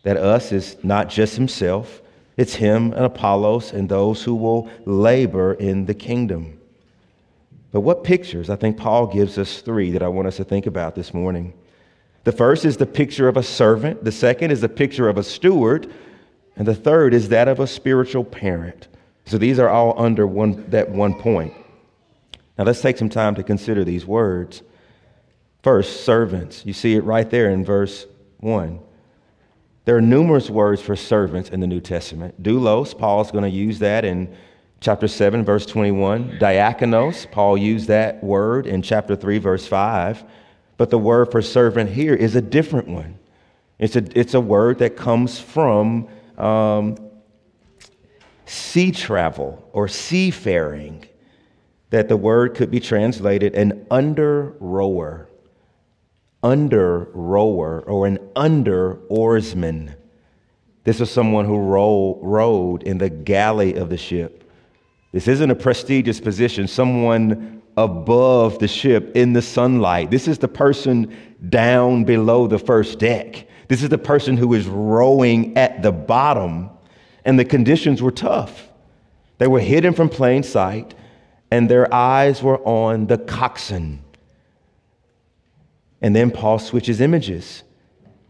That 0.04 0.18
us 0.18 0.52
is 0.52 0.78
not 0.84 1.10
just 1.10 1.36
himself, 1.36 2.02
it's 2.38 2.56
him 2.56 2.94
and 2.94 3.06
Apollos 3.06 3.72
and 3.72 3.90
those 3.90 4.24
who 4.24 4.36
will 4.36 4.70
labor 4.86 5.54
in 5.54 5.86
the 5.86 5.94
kingdom. 5.94 6.60
But 7.72 7.82
what 7.82 8.04
pictures? 8.04 8.50
I 8.50 8.56
think 8.56 8.78
Paul 8.78 9.08
gives 9.08 9.38
us 9.38 9.62
three 9.62 9.92
that 9.92 10.04
I 10.04 10.08
want 10.08 10.28
us 10.28 10.38
to 10.38 10.44
think 10.44 10.66
about 10.66 10.96
this 10.96 11.14
morning. 11.14 11.54
The 12.24 12.32
first 12.32 12.66
is 12.66 12.78
the 12.78 12.86
picture 12.86 13.28
of 13.28 13.38
a 13.38 13.44
servant, 13.44 14.04
the 14.04 14.12
second 14.12 14.52
is 14.52 14.62
the 14.62 14.70
picture 14.70 15.10
of 15.10 15.18
a 15.18 15.24
steward, 15.24 15.94
and 16.56 16.68
the 16.68 16.76
third 16.76 17.14
is 17.14 17.30
that 17.30 17.48
of 17.48 17.60
a 17.60 17.68
spiritual 17.68 18.24
parent. 18.24 18.88
So 19.26 19.38
these 19.38 19.60
are 19.60 19.70
all 19.70 19.94
under 20.02 20.26
one, 20.26 20.70
that 20.70 20.90
one 20.90 21.16
point. 21.16 21.54
Now 22.58 22.64
let's 22.64 22.82
take 22.82 22.98
some 22.98 23.10
time 23.10 23.36
to 23.36 23.44
consider 23.44 23.84
these 23.84 24.06
words. 24.06 24.62
First, 25.64 26.06
servants. 26.06 26.66
You 26.66 26.74
see 26.74 26.96
it 26.96 27.04
right 27.04 27.30
there 27.30 27.50
in 27.50 27.66
verse 27.66 28.06
1. 28.40 28.80
There 29.86 29.96
are 29.96 30.02
numerous 30.02 30.50
words 30.50 30.82
for 30.82 30.96
servants 30.96 31.50
in 31.50 31.60
the 31.60 31.68
New 31.68 31.80
Testament. 31.80 32.42
Doulos, 32.42 32.98
Paul's 32.98 33.32
going 33.32 33.44
to 33.44 33.50
use 33.50 33.80
that 33.80 34.04
in 34.06 34.36
chapter 34.80 35.08
7, 35.08 35.44
verse 35.44 35.66
21. 35.66 36.40
Diakonos, 36.40 37.30
Paul 37.32 37.58
used 37.58 37.88
that 37.88 38.24
word 38.24 38.68
in 38.68 38.82
chapter 38.82 39.16
3, 39.16 39.38
verse 39.38 39.68
5. 39.68 40.24
But 40.78 40.90
the 40.90 40.98
word 40.98 41.32
for 41.32 41.42
servant 41.42 41.90
here 41.92 42.14
is 42.14 42.36
a 42.36 42.42
different 42.42 42.88
one. 42.88 43.18
It's 43.80 43.96
a, 43.96 44.20
it's 44.20 44.34
a 44.34 44.40
word 44.40 44.80
that 44.80 44.96
comes 44.96 45.40
from 45.40 46.08
um, 46.38 46.98
sea 48.46 48.92
travel 48.92 49.68
or 49.74 49.88
seafaring, 49.88 51.08
that 51.90 52.10
the 52.10 52.18
word 52.18 52.56
could 52.56 52.72
be 52.72 52.80
translated 52.80 53.54
an 53.56 53.86
under 53.90 54.56
rower, 54.60 55.30
under 56.44 57.10
rower, 57.14 57.82
or 57.82 58.08
an 58.08 58.20
under 58.36 59.00
oarsman. 59.10 59.96
This 60.84 61.00
was 61.00 61.10
someone 61.10 61.46
who 61.46 61.58
row, 61.58 62.20
rowed 62.22 62.84
in 62.84 62.98
the 62.98 63.10
galley 63.10 63.76
of 63.76 63.90
the 63.90 63.98
ship. 63.98 64.50
This 65.12 65.28
isn't 65.28 65.50
a 65.50 65.56
prestigious 65.56 66.20
position, 66.20 66.68
someone 66.68 67.62
above 67.78 68.60
the 68.60 68.68
ship 68.68 69.16
in 69.16 69.34
the 69.34 69.42
sunlight. 69.42 70.12
This 70.12 70.28
is 70.28 70.38
the 70.38 70.48
person 70.48 71.16
down 71.50 72.04
below 72.04 72.48
the 72.48 72.60
first 72.60 73.00
deck. 73.00 73.48
This 73.68 73.82
is 73.82 73.90
the 73.90 73.98
person 73.98 74.38
who 74.38 74.54
is 74.54 74.68
rowing 74.68 75.58
at 75.58 75.82
the 75.82 75.92
bottom, 75.92 76.70
and 77.26 77.40
the 77.40 77.46
conditions 77.46 78.02
were 78.02 78.12
tough. 78.12 78.70
They 79.38 79.48
were 79.48 79.60
hidden 79.60 79.94
from 79.94 80.10
plain 80.10 80.44
sight, 80.44 80.94
and 81.52 81.70
their 81.70 81.94
eyes 81.94 82.42
were 82.42 82.60
on 82.68 83.08
the 83.08 83.18
coxswain. 83.18 84.04
And 86.02 86.16
then 86.16 86.32
Paul 86.32 86.60
switches 86.60 87.02
images. 87.02 87.64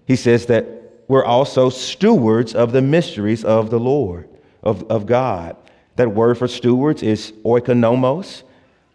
He 0.05 0.15
says 0.15 0.45
that 0.47 0.65
we're 1.07 1.25
also 1.25 1.69
stewards 1.69 2.55
of 2.55 2.71
the 2.71 2.81
mysteries 2.81 3.43
of 3.43 3.69
the 3.69 3.79
Lord, 3.79 4.29
of, 4.63 4.83
of 4.89 5.05
God. 5.05 5.55
That 5.95 6.11
word 6.13 6.37
for 6.37 6.47
stewards 6.47 7.03
is 7.03 7.31
oikonomos. 7.43 8.43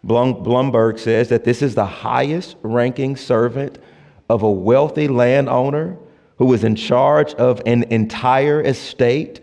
Blum, 0.03 0.43
Blomberg 0.43 0.99
says 0.99 1.29
that 1.29 1.43
this 1.43 1.61
is 1.61 1.75
the 1.75 1.85
highest 1.85 2.57
ranking 2.63 3.15
servant 3.15 3.77
of 4.29 4.43
a 4.43 4.51
wealthy 4.51 5.07
landowner 5.07 5.97
who 6.37 6.45
was 6.45 6.63
in 6.63 6.75
charge 6.75 7.33
of 7.35 7.61
an 7.65 7.83
entire 7.83 8.61
estate 8.61 9.41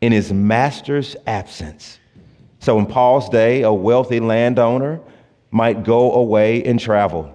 in 0.00 0.12
his 0.12 0.32
master's 0.32 1.16
absence. 1.26 1.97
So, 2.68 2.78
in 2.78 2.84
Paul's 2.84 3.30
day, 3.30 3.62
a 3.62 3.72
wealthy 3.72 4.20
landowner 4.20 5.00
might 5.50 5.84
go 5.84 6.12
away 6.12 6.62
and 6.64 6.78
travel. 6.78 7.34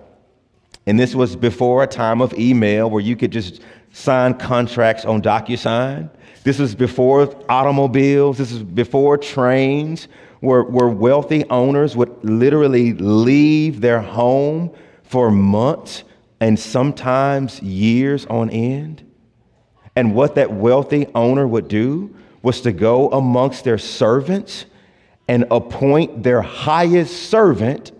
And 0.85 0.99
this 0.99 1.15
was 1.15 1.35
before 1.35 1.81
a 1.81 1.87
time 1.87 2.21
of 2.21 2.37
email 2.37 2.87
where 2.87 3.01
you 3.01 3.15
could 3.15 3.31
just 3.31 3.59
sign 3.93 4.35
contracts 4.35 5.05
on 5.05 5.23
DocuSign. 5.23 6.11
This 6.43 6.59
was 6.59 6.75
before 6.75 7.35
automobiles. 7.49 8.37
This 8.37 8.51
is 8.51 8.61
before 8.61 9.17
trains, 9.17 10.07
where, 10.41 10.61
where 10.61 10.87
wealthy 10.87 11.49
owners 11.49 11.97
would 11.97 12.11
literally 12.23 12.93
leave 12.93 13.81
their 13.81 14.01
home 14.01 14.71
for 15.01 15.31
months 15.31 16.03
and 16.41 16.59
sometimes 16.59 17.59
years 17.63 18.27
on 18.27 18.51
end. 18.51 19.03
And 19.95 20.13
what 20.13 20.35
that 20.35 20.51
wealthy 20.53 21.07
owner 21.15 21.47
would 21.47 21.69
do 21.69 22.15
was 22.43 22.61
to 22.61 22.71
go 22.71 23.09
amongst 23.09 23.63
their 23.63 23.79
servants 23.79 24.67
and 25.27 25.45
appoint 25.51 26.23
their 26.23 26.41
highest 26.41 27.29
servant 27.29 27.91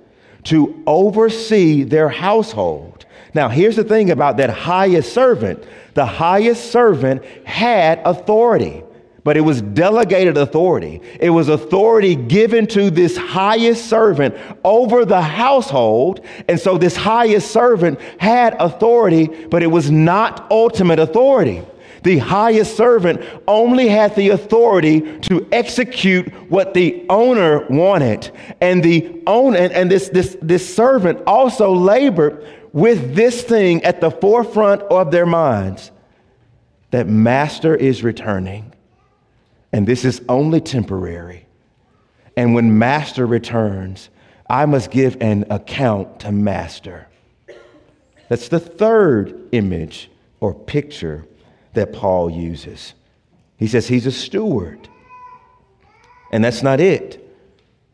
to 0.44 0.84
oversee 0.86 1.84
their 1.84 2.10
household. 2.10 3.06
Now, 3.34 3.50
here's 3.50 3.75
the 3.75 3.84
thing 3.84 4.12
about 4.12 4.38
that 4.38 4.50
highest 4.50 5.13
servant 5.13 5.63
the 5.94 6.06
highest 6.06 6.72
servant 6.72 7.24
had 7.46 8.01
authority 8.03 8.84
but 9.24 9.38
it 9.38 9.42
was 9.42 9.62
delegated 9.62 10.38
authority. 10.38 11.01
It 11.20 11.30
was 11.30 11.48
authority 11.50 12.15
given 12.15 12.68
to 12.68 12.89
this 12.89 13.15
highest 13.15 13.89
servant 13.89 14.36
over 14.63 15.06
the 15.06 15.22
household. 15.22 16.25
And 16.50 16.60
so 16.60 16.77
this 16.77 16.96
highest 16.96 17.51
servant 17.51 18.01
had 18.20 18.56
authority, 18.60 19.27
but 19.27 19.63
it 19.63 19.68
was 19.68 19.89
not 19.89 20.46
ultimate 20.51 21.00
authority. 21.00 21.63
The 22.04 22.18
highest 22.18 22.78
servant 22.78 23.22
only 23.48 23.88
had 23.88 24.16
the 24.16 24.30
authority 24.30 25.20
to 25.22 25.48
execute 25.52 26.28
what 26.50 26.74
the 26.74 27.06
owner 27.10 27.66
wanted. 27.68 28.30
And 28.62 28.84
the 28.84 29.24
owner 29.26 29.58
and 29.58 29.90
this, 29.90 30.10
this, 30.10 30.38
this 30.42 30.76
servant 30.76 31.22
also 31.26 31.74
labored 31.74 32.46
with 32.74 33.16
this 33.16 33.42
thing 33.42 33.84
at 33.84 34.02
the 34.02 34.12
forefront 34.12 34.82
of 34.84 35.12
their 35.12 35.26
minds 35.26 35.92
that 36.92 37.08
master 37.08 37.76
is 37.76 38.04
returning 38.04 38.74
and 39.74 39.88
this 39.88 40.06
is 40.06 40.22
only 40.30 40.62
temporary. 40.62 41.48
And 42.38 42.54
when 42.54 42.78
master 42.78 43.26
returns, 43.26 44.10
I 44.48 44.66
must 44.68 44.92
give 44.92 45.18
an 45.20 45.46
account 45.50 46.20
to 46.22 46.32
master. 46.32 47.08
That's 48.30 48.50
the 48.50 48.60
third 48.60 49.50
image 49.52 50.12
or 50.39 50.54
picture 50.54 51.26
that 51.74 51.94
Paul 51.94 52.30
uses. 52.30 52.94
He 53.58 53.68
says 53.68 53.88
he's 53.88 54.06
a 54.06 54.12
steward. 54.12 54.90
And 56.32 56.44
that's 56.44 56.64
not 56.64 56.80
it. 56.80 57.20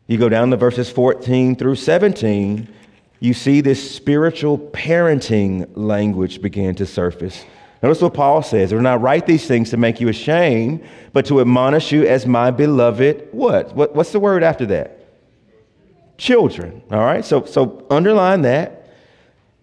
You 0.06 0.18
go 0.18 0.28
down 0.28 0.50
to 0.50 0.56
verses 0.56 0.90
14 0.90 1.56
through 1.56 1.76
17, 1.76 2.68
you 3.20 3.34
see 3.34 3.60
this 3.60 3.94
spiritual 3.94 4.58
parenting 4.58 5.68
language 5.74 6.40
begin 6.40 6.74
to 6.76 6.86
surface. 6.86 7.44
Notice 7.82 8.02
what 8.02 8.14
Paul 8.14 8.42
says. 8.42 8.72
I 8.72 8.76
do 8.76 8.82
not 8.82 9.00
write 9.00 9.26
these 9.26 9.46
things 9.46 9.70
to 9.70 9.76
make 9.76 10.00
you 10.00 10.08
ashamed, 10.08 10.84
but 11.12 11.26
to 11.26 11.40
admonish 11.40 11.92
you 11.92 12.06
as 12.06 12.26
my 12.26 12.50
beloved 12.50 13.28
what? 13.32 13.74
what 13.74 13.94
what's 13.94 14.12
the 14.12 14.20
word 14.20 14.42
after 14.42 14.66
that? 14.66 15.06
Children. 16.18 16.82
All 16.90 17.00
right. 17.00 17.24
So 17.24 17.44
so 17.44 17.86
underline 17.90 18.42
that. 18.42 18.88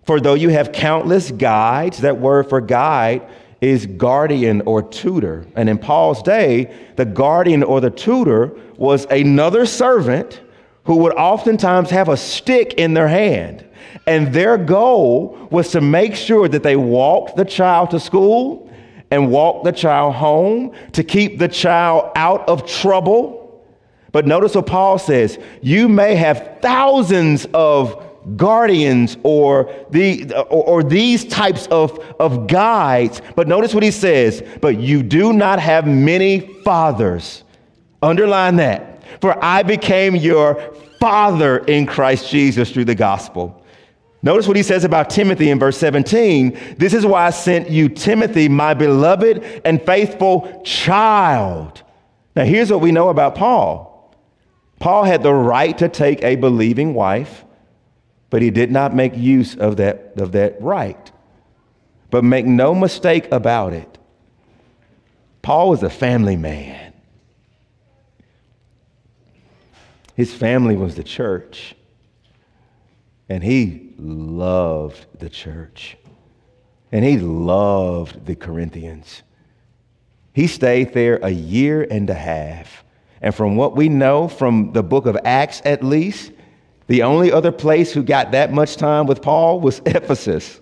For 0.06 0.20
though 0.20 0.36
you 0.36 0.50
have 0.50 0.72
countless 0.72 1.30
guides, 1.32 2.00
that 2.00 2.20
word 2.20 2.48
for 2.48 2.62
guide 2.62 3.28
is 3.62 3.86
guardian 3.86 4.62
or 4.62 4.82
tutor. 4.84 5.46
And 5.56 5.70
in 5.70 5.78
Paul's 5.78 6.22
day, 6.22 6.74
the 6.96 7.06
guardian 7.06 7.64
or 7.64 7.82
the 7.82 7.90
tutor 7.90 8.56
was 8.78 9.06
another 9.06 9.66
servant 9.66 10.42
who 10.84 10.98
would 10.98 11.14
oftentimes 11.14 11.90
have 11.90 12.08
a 12.10 12.18
stick 12.18 12.76
in 12.76 12.94
their 12.94 13.08
hand. 13.08 13.66
And 14.06 14.34
their 14.34 14.58
goal 14.58 15.48
was 15.52 15.72
to 15.72 15.82
make 15.82 16.16
sure 16.16 16.48
that 16.48 16.64
they 16.64 16.76
walked 16.76 17.36
the 17.36 17.46
child 17.46 17.92
to 17.92 18.00
school 18.00 18.72
and 19.12 19.32
walked 19.32 19.66
the 19.66 19.72
child 19.72 20.16
home 20.16 20.74
to 20.94 21.04
keep 21.04 21.40
the 21.40 21.48
child 21.48 22.12
out 22.16 22.48
of 22.48 22.66
trouble. 22.68 23.66
But 24.12 24.26
notice 24.26 24.56
what 24.56 24.68
Paul 24.68 24.98
says 24.98 25.38
you 25.62 25.90
may 25.90 26.16
have 26.16 26.60
thousands 26.62 27.46
of 27.54 28.04
guardians 28.36 29.18
or, 29.24 29.74
the, 29.90 30.34
or, 30.50 30.66
or, 30.66 30.84
these 30.84 31.24
types 31.26 31.68
of, 31.68 31.98
of 32.20 32.48
guides. 32.48 33.22
But 33.36 33.48
notice 33.48 33.74
what 33.74 33.84
he 33.84 33.92
says, 33.92 34.44
but 34.62 34.80
you 34.80 35.04
do 35.04 35.34
not 35.34 35.60
have 35.60 35.88
many 35.88 36.62
fathers. 36.64 37.44
Underline 38.02 38.58
that. 38.58 39.04
For 39.22 39.44
I 39.44 39.64
became 39.64 40.16
your 40.16 40.74
father 41.00 41.60
in 41.60 41.86
Christ 41.86 42.30
Jesus 42.30 42.72
through 42.72 42.86
the 42.86 42.96
gospel. 42.96 43.64
Notice 44.24 44.48
what 44.48 44.58
he 44.58 44.64
says 44.64 44.84
about 44.84 45.10
Timothy 45.10 45.50
in 45.50 45.60
verse 45.60 45.78
17. 45.78 46.76
This 46.78 46.94
is 46.94 47.06
why 47.06 47.28
I 47.28 47.30
sent 47.30 47.70
you 47.70 47.88
Timothy, 47.88 48.50
my 48.50 48.74
beloved 48.74 49.62
and 49.64 49.82
faithful 49.82 50.62
child. 50.66 51.84
Now, 52.36 52.44
here's 52.44 52.72
what 52.72 52.82
we 52.82 52.92
know 52.92 53.10
about 53.10 53.36
Paul 53.36 54.16
Paul 54.80 55.06
had 55.06 55.24
the 55.24 55.34
right 55.34 55.78
to 55.78 55.90
take 55.90 56.24
a 56.24 56.36
believing 56.36 56.94
wife, 56.94 57.46
but 58.30 58.42
he 58.42 58.50
did 58.50 58.72
not 58.72 58.94
make 58.96 59.16
use 59.16 59.56
of 59.56 59.78
that, 59.78 60.14
of 60.18 60.34
that 60.34 60.62
right. 60.62 61.12
But 62.10 62.24
make 62.24 62.46
no 62.46 62.74
mistake 62.74 63.28
about 63.32 63.74
it, 63.74 63.98
Paul 65.42 65.70
was 65.70 65.84
a 65.84 65.90
family 65.90 66.36
man. 66.36 66.94
His 70.16 70.34
family 70.34 70.76
was 70.76 70.96
the 70.96 71.04
church. 71.04 71.76
And 73.30 73.44
he 73.44 73.94
loved 73.98 75.06
the 75.20 75.30
church. 75.30 75.98
And 76.92 77.06
he 77.06 77.18
loved 77.18 78.26
the 78.26 78.36
Corinthians. 78.36 79.22
He 80.34 80.48
stayed 80.48 80.94
there 80.94 81.18
a 81.22 81.30
year 81.30 81.86
and 81.90 82.10
a 82.10 82.14
half. 82.14 82.84
And 83.22 83.34
from 83.34 83.56
what 83.56 83.76
we 83.76 83.90
know 83.90 84.28
from 84.28 84.72
the 84.74 84.84
book 84.84 85.06
of 85.06 85.18
Acts, 85.24 85.62
at 85.66 85.84
least, 85.84 86.32
the 86.88 87.04
only 87.04 87.32
other 87.32 87.52
place 87.52 87.92
who 87.92 88.02
got 88.04 88.32
that 88.32 88.52
much 88.52 88.78
time 88.78 89.06
with 89.06 89.22
Paul 89.22 89.60
was 89.60 89.80
Ephesus. 89.86 90.60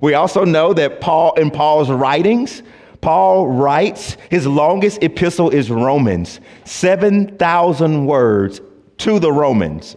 We 0.00 0.14
also 0.14 0.44
know 0.44 0.72
that 0.74 1.00
Paul, 1.00 1.34
in 1.34 1.50
Paul's 1.50 1.90
writings, 1.90 2.62
Paul 3.00 3.48
writes, 3.48 4.16
his 4.30 4.46
longest 4.46 5.02
epistle 5.02 5.50
is 5.50 5.70
Romans, 5.70 6.40
7,000 6.64 8.06
words 8.06 8.60
to 8.98 9.18
the 9.18 9.32
Romans. 9.32 9.96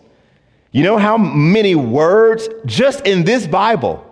You 0.71 0.83
know 0.83 0.97
how 0.97 1.17
many 1.17 1.75
words 1.75 2.47
just 2.65 3.05
in 3.05 3.25
this 3.25 3.45
Bible 3.45 4.03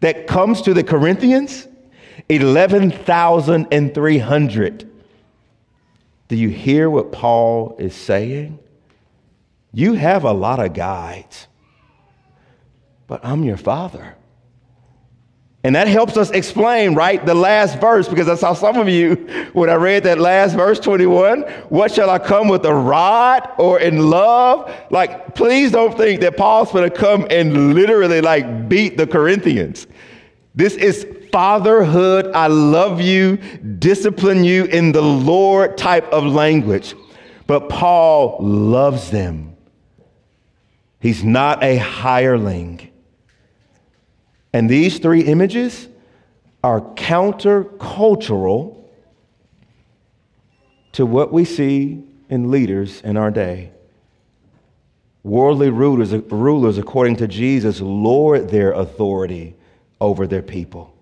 that 0.00 0.26
comes 0.26 0.62
to 0.62 0.74
the 0.74 0.82
Corinthians? 0.82 1.68
11,300. 2.28 4.90
Do 6.28 6.36
you 6.36 6.48
hear 6.48 6.90
what 6.90 7.12
Paul 7.12 7.76
is 7.78 7.94
saying? 7.94 8.58
You 9.76 9.92
have 9.92 10.24
a 10.24 10.32
lot 10.32 10.58
of 10.58 10.72
guides, 10.72 11.48
but 13.06 13.22
I'm 13.22 13.44
your 13.44 13.58
father. 13.58 14.14
And 15.62 15.76
that 15.76 15.86
helps 15.86 16.16
us 16.16 16.30
explain, 16.30 16.94
right, 16.94 17.26
the 17.26 17.34
last 17.34 17.78
verse, 17.78 18.08
because 18.08 18.26
I 18.26 18.36
saw 18.36 18.54
some 18.54 18.78
of 18.78 18.88
you 18.88 19.16
when 19.52 19.68
I 19.68 19.74
read 19.74 20.04
that 20.04 20.18
last 20.18 20.54
verse 20.54 20.80
21. 20.80 21.42
What 21.68 21.92
shall 21.92 22.08
I 22.08 22.18
come 22.18 22.48
with 22.48 22.64
a 22.64 22.72
rod 22.72 23.50
or 23.58 23.78
in 23.78 24.08
love? 24.08 24.74
Like, 24.88 25.34
please 25.34 25.72
don't 25.72 25.94
think 25.94 26.22
that 26.22 26.38
Paul's 26.38 26.70
to 26.70 26.88
come 26.88 27.26
and 27.28 27.74
literally 27.74 28.22
like 28.22 28.70
beat 28.70 28.96
the 28.96 29.06
Corinthians. 29.06 29.86
This 30.54 30.74
is 30.76 31.06
fatherhood, 31.32 32.28
I 32.32 32.46
love 32.46 33.02
you, 33.02 33.36
discipline 33.78 34.42
you 34.42 34.64
in 34.64 34.92
the 34.92 35.02
Lord 35.02 35.76
type 35.76 36.06
of 36.14 36.24
language. 36.24 36.94
But 37.46 37.68
Paul 37.68 38.38
loves 38.40 39.10
them. 39.10 39.55
He's 41.06 41.22
not 41.22 41.62
a 41.62 41.76
hireling. 41.76 42.90
And 44.52 44.68
these 44.68 44.98
three 44.98 45.20
images 45.20 45.86
are 46.64 46.80
countercultural 46.80 48.76
to 50.90 51.06
what 51.06 51.32
we 51.32 51.44
see 51.44 52.02
in 52.28 52.50
leaders 52.50 53.02
in 53.02 53.16
our 53.16 53.30
day. 53.30 53.70
Worldly 55.22 55.70
rulers, 55.70 56.12
rulers, 56.12 56.76
according 56.76 57.14
to 57.18 57.28
Jesus, 57.28 57.80
lord 57.80 58.50
their 58.50 58.72
authority 58.72 59.54
over 60.00 60.26
their 60.26 60.42
people. 60.42 60.95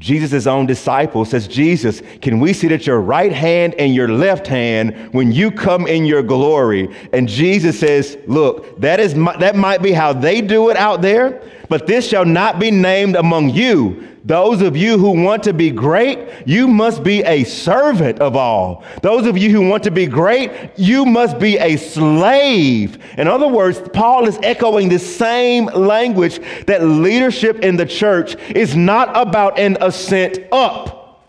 Jesus' 0.00 0.46
own 0.46 0.64
disciple 0.64 1.26
says, 1.26 1.46
Jesus, 1.46 2.00
can 2.22 2.40
we 2.40 2.54
sit 2.54 2.72
at 2.72 2.86
your 2.86 3.02
right 3.02 3.32
hand 3.32 3.74
and 3.74 3.94
your 3.94 4.08
left 4.08 4.46
hand 4.46 5.12
when 5.12 5.30
you 5.30 5.50
come 5.50 5.86
in 5.86 6.06
your 6.06 6.22
glory? 6.22 6.88
And 7.12 7.28
Jesus 7.28 7.78
says, 7.78 8.16
Look, 8.26 8.80
that, 8.80 8.98
is, 8.98 9.12
that 9.12 9.56
might 9.56 9.82
be 9.82 9.92
how 9.92 10.14
they 10.14 10.40
do 10.40 10.70
it 10.70 10.78
out 10.78 11.02
there, 11.02 11.42
but 11.70 11.86
this 11.86 12.06
shall 12.06 12.24
not 12.24 12.58
be 12.58 12.72
named 12.72 13.14
among 13.14 13.50
you. 13.50 14.08
Those 14.24 14.60
of 14.60 14.76
you 14.76 14.98
who 14.98 15.22
want 15.22 15.44
to 15.44 15.54
be 15.54 15.70
great, 15.70 16.18
you 16.44 16.66
must 16.66 17.04
be 17.04 17.22
a 17.22 17.44
servant 17.44 18.18
of 18.18 18.34
all. 18.34 18.82
Those 19.02 19.24
of 19.24 19.38
you 19.38 19.50
who 19.50 19.68
want 19.68 19.84
to 19.84 19.92
be 19.92 20.06
great, 20.06 20.50
you 20.76 21.06
must 21.06 21.38
be 21.38 21.58
a 21.58 21.76
slave. 21.76 22.98
In 23.16 23.28
other 23.28 23.46
words, 23.46 23.80
Paul 23.92 24.26
is 24.26 24.36
echoing 24.42 24.88
the 24.88 24.98
same 24.98 25.66
language 25.66 26.40
that 26.66 26.82
leadership 26.82 27.60
in 27.60 27.76
the 27.76 27.86
church 27.86 28.34
is 28.50 28.74
not 28.74 29.16
about 29.16 29.56
an 29.56 29.78
ascent 29.80 30.40
up, 30.50 31.24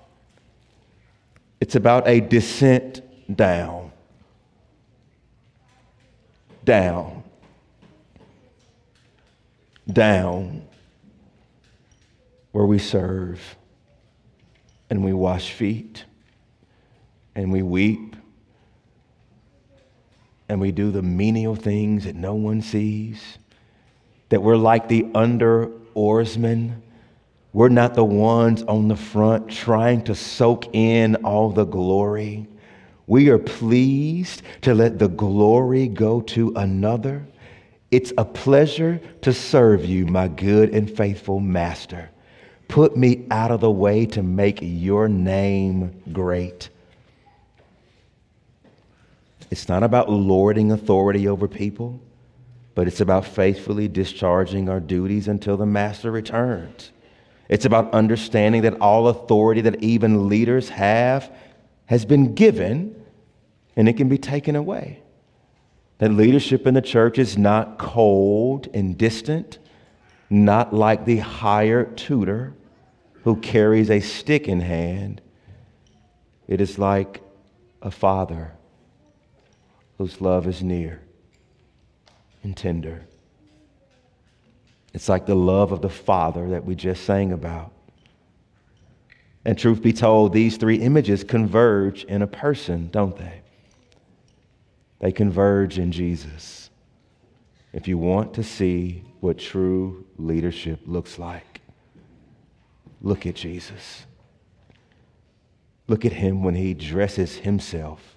it's 1.61 1.75
about 1.75 2.07
a 2.07 2.19
descent 2.19 3.01
down. 3.37 3.91
Down. 6.65 7.20
Down 9.93 10.67
where 12.51 12.65
we 12.65 12.79
serve 12.79 13.55
and 14.89 15.03
we 15.03 15.13
wash 15.13 15.51
feet 15.51 16.05
and 17.35 17.51
we 17.51 17.61
weep 17.61 18.15
and 20.49 20.59
we 20.59 20.71
do 20.71 20.91
the 20.91 21.01
menial 21.01 21.55
things 21.55 22.03
that 22.03 22.15
no 22.15 22.35
one 22.35 22.61
sees, 22.61 23.37
that 24.27 24.43
we're 24.43 24.57
like 24.57 24.89
the 24.89 25.07
under 25.15 25.71
oarsmen. 25.93 26.81
We're 27.53 27.69
not 27.69 27.93
the 27.93 28.03
ones 28.03 28.61
on 28.63 28.89
the 28.89 28.97
front 28.97 29.49
trying 29.49 30.03
to 30.03 30.15
soak 30.15 30.75
in 30.75 31.15
all 31.23 31.51
the 31.51 31.63
glory. 31.63 32.47
We 33.07 33.29
are 33.29 33.37
pleased 33.37 34.41
to 34.61 34.73
let 34.73 34.99
the 34.99 35.07
glory 35.07 35.87
go 35.87 36.19
to 36.21 36.53
another. 36.55 37.25
It's 37.91 38.13
a 38.17 38.23
pleasure 38.23 39.01
to 39.21 39.33
serve 39.33 39.83
you, 39.83 40.05
my 40.07 40.29
good 40.29 40.73
and 40.73 40.89
faithful 40.89 41.41
master. 41.41 42.09
Put 42.69 42.95
me 42.95 43.27
out 43.29 43.51
of 43.51 43.59
the 43.59 43.69
way 43.69 44.05
to 44.07 44.23
make 44.23 44.59
your 44.61 45.09
name 45.09 46.01
great. 46.13 46.69
It's 49.51 49.67
not 49.67 49.83
about 49.83 50.09
lording 50.09 50.71
authority 50.71 51.27
over 51.27 51.49
people, 51.49 51.99
but 52.73 52.87
it's 52.87 53.01
about 53.01 53.25
faithfully 53.25 53.89
discharging 53.89 54.69
our 54.69 54.79
duties 54.79 55.27
until 55.27 55.57
the 55.57 55.65
master 55.65 56.09
returns. 56.09 56.91
It's 57.49 57.65
about 57.65 57.93
understanding 57.93 58.61
that 58.61 58.79
all 58.79 59.09
authority 59.09 59.59
that 59.61 59.83
even 59.83 60.29
leaders 60.29 60.69
have 60.69 61.29
has 61.87 62.05
been 62.05 62.33
given 62.33 62.95
and 63.75 63.89
it 63.89 63.97
can 63.97 64.07
be 64.07 64.17
taken 64.17 64.55
away. 64.55 65.00
That 66.01 66.13
leadership 66.13 66.65
in 66.65 66.73
the 66.73 66.81
church 66.81 67.19
is 67.19 67.37
not 67.37 67.77
cold 67.77 68.67
and 68.73 68.97
distant, 68.97 69.59
not 70.31 70.73
like 70.73 71.05
the 71.05 71.17
hired 71.17 71.95
tutor, 71.95 72.55
who 73.23 73.35
carries 73.35 73.91
a 73.91 73.99
stick 73.99 74.47
in 74.47 74.61
hand, 74.61 75.21
it 76.47 76.59
is 76.59 76.79
like 76.79 77.21
a 77.83 77.91
father 77.91 78.53
whose 79.99 80.19
love 80.19 80.47
is 80.47 80.63
near 80.63 81.03
and 82.41 82.57
tender. 82.57 83.05
It's 84.95 85.07
like 85.07 85.27
the 85.27 85.35
love 85.35 85.71
of 85.71 85.83
the 85.83 85.89
Father 85.89 86.49
that 86.49 86.65
we 86.65 86.73
just 86.73 87.03
sang 87.03 87.31
about. 87.31 87.73
And 89.45 89.55
truth 89.55 89.83
be 89.83 89.93
told, 89.93 90.33
these 90.33 90.57
three 90.57 90.77
images 90.77 91.23
converge 91.23 92.05
in 92.05 92.23
a 92.23 92.27
person, 92.27 92.89
don't 92.89 93.15
they? 93.15 93.40
They 95.01 95.11
converge 95.11 95.77
in 95.77 95.91
Jesus. 95.91 96.69
If 97.73 97.87
you 97.87 97.97
want 97.97 98.33
to 98.35 98.43
see 98.43 99.03
what 99.19 99.37
true 99.37 100.05
leadership 100.17 100.79
looks 100.85 101.19
like, 101.19 101.51
Look 103.01 103.25
at 103.25 103.35
Jesus. 103.35 104.05
Look 105.87 106.05
at 106.05 106.13
him 106.13 106.43
when 106.43 106.55
he 106.55 106.73
dresses 106.73 107.37
himself 107.37 108.15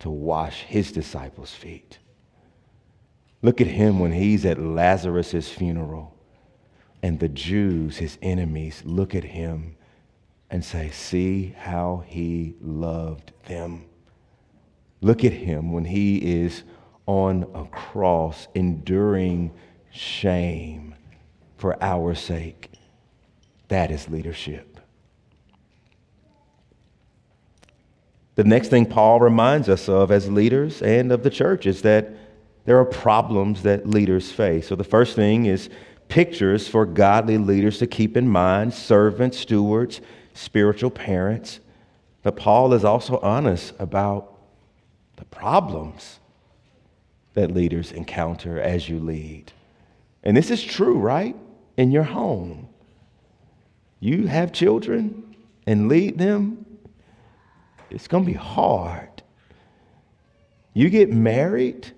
to 0.00 0.10
wash 0.10 0.62
his 0.62 0.90
disciples' 0.90 1.54
feet. 1.54 1.98
Look 3.42 3.60
at 3.60 3.66
him 3.66 3.98
when 3.98 4.12
he's 4.12 4.46
at 4.46 4.58
Lazarus' 4.58 5.50
funeral 5.50 6.14
and 7.02 7.20
the 7.20 7.28
Jews, 7.28 7.98
his 7.98 8.16
enemies, 8.22 8.82
look 8.86 9.14
at 9.14 9.24
him 9.24 9.76
and 10.48 10.64
say, 10.64 10.90
See 10.90 11.54
how 11.58 12.04
he 12.06 12.54
loved 12.62 13.32
them. 13.46 13.84
Look 15.04 15.22
at 15.22 15.34
him 15.34 15.70
when 15.70 15.84
he 15.84 16.16
is 16.16 16.62
on 17.04 17.42
a 17.54 17.66
cross, 17.66 18.48
enduring 18.54 19.52
shame 19.90 20.94
for 21.58 21.76
our 21.82 22.14
sake. 22.14 22.70
That 23.68 23.90
is 23.90 24.08
leadership. 24.08 24.80
The 28.36 28.44
next 28.44 28.68
thing 28.68 28.86
Paul 28.86 29.20
reminds 29.20 29.68
us 29.68 29.90
of 29.90 30.10
as 30.10 30.30
leaders 30.30 30.80
and 30.80 31.12
of 31.12 31.22
the 31.22 31.28
church 31.28 31.66
is 31.66 31.82
that 31.82 32.08
there 32.64 32.78
are 32.78 32.86
problems 32.86 33.62
that 33.64 33.86
leaders 33.86 34.32
face. 34.32 34.68
So 34.68 34.74
the 34.74 34.84
first 34.84 35.14
thing 35.14 35.44
is 35.44 35.68
pictures 36.08 36.66
for 36.66 36.86
godly 36.86 37.36
leaders 37.36 37.76
to 37.80 37.86
keep 37.86 38.16
in 38.16 38.26
mind 38.26 38.72
servants, 38.72 39.36
stewards, 39.36 40.00
spiritual 40.32 40.90
parents. 40.90 41.60
But 42.22 42.36
Paul 42.36 42.72
is 42.72 42.86
also 42.86 43.18
honest 43.18 43.74
about 43.78 44.33
the 45.16 45.24
problems 45.26 46.20
that 47.34 47.50
leaders 47.50 47.92
encounter 47.92 48.60
as 48.60 48.88
you 48.88 48.98
lead. 48.98 49.52
And 50.22 50.36
this 50.36 50.50
is 50.50 50.62
true, 50.62 50.98
right? 50.98 51.36
In 51.76 51.90
your 51.90 52.04
home, 52.04 52.68
you 54.00 54.26
have 54.26 54.52
children 54.52 55.36
and 55.66 55.88
lead 55.88 56.18
them, 56.18 56.64
it's 57.90 58.08
going 58.08 58.24
to 58.24 58.30
be 58.30 58.36
hard. 58.36 59.22
You 60.72 60.90
get 60.90 61.10
married, 61.10 61.90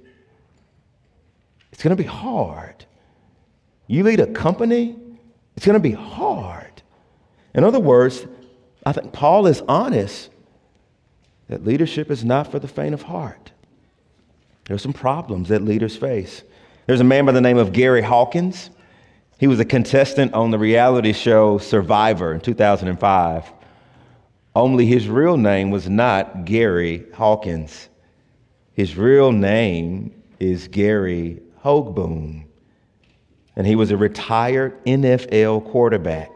it's 1.72 1.82
going 1.82 1.96
to 1.96 2.02
be 2.02 2.08
hard. 2.08 2.84
You 3.86 4.02
lead 4.02 4.20
a 4.20 4.26
company, 4.26 4.96
it's 5.56 5.64
going 5.64 5.74
to 5.74 5.80
be 5.80 5.92
hard. 5.92 6.82
In 7.54 7.64
other 7.64 7.80
words, 7.80 8.26
I 8.84 8.92
think 8.92 9.12
Paul 9.12 9.46
is 9.46 9.62
honest 9.68 10.30
that 11.48 11.64
leadership 11.64 12.10
is 12.10 12.24
not 12.24 12.50
for 12.50 12.58
the 12.58 12.68
faint 12.68 12.94
of 12.94 13.02
heart. 13.02 13.52
There 14.64 14.74
are 14.74 14.78
some 14.78 14.92
problems 14.92 15.48
that 15.48 15.62
leaders 15.62 15.96
face. 15.96 16.42
There's 16.86 17.00
a 17.00 17.04
man 17.04 17.26
by 17.26 17.32
the 17.32 17.40
name 17.40 17.58
of 17.58 17.72
Gary 17.72 18.02
Hawkins. 18.02 18.70
He 19.38 19.46
was 19.46 19.60
a 19.60 19.64
contestant 19.64 20.34
on 20.34 20.50
the 20.50 20.58
reality 20.58 21.12
show 21.12 21.58
Survivor 21.58 22.32
in 22.32 22.40
2005. 22.40 23.52
Only 24.54 24.86
his 24.86 25.08
real 25.08 25.36
name 25.36 25.70
was 25.70 25.88
not 25.88 26.44
Gary 26.44 27.04
Hawkins. 27.14 27.88
His 28.72 28.96
real 28.96 29.30
name 29.30 30.22
is 30.40 30.68
Gary 30.68 31.42
Hogeboom. 31.62 32.44
And 33.54 33.66
he 33.66 33.76
was 33.76 33.90
a 33.90 33.96
retired 33.96 34.84
NFL 34.84 35.70
quarterback. 35.70 36.30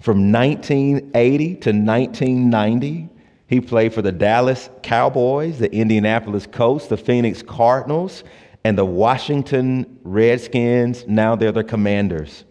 From 0.00 0.30
1980 0.30 1.46
to 1.56 1.70
1990, 1.70 3.08
he 3.46 3.60
played 3.60 3.94
for 3.94 4.02
the 4.02 4.12
Dallas 4.12 4.68
Cowboys, 4.82 5.58
the 5.58 5.72
Indianapolis 5.72 6.46
Colts, 6.46 6.88
the 6.88 6.96
Phoenix 6.96 7.42
Cardinals, 7.42 8.24
and 8.64 8.76
the 8.76 8.84
Washington 8.84 10.00
Redskins, 10.02 11.06
now 11.06 11.36
they're 11.36 11.52
the 11.52 11.62
commanders. 11.62 12.44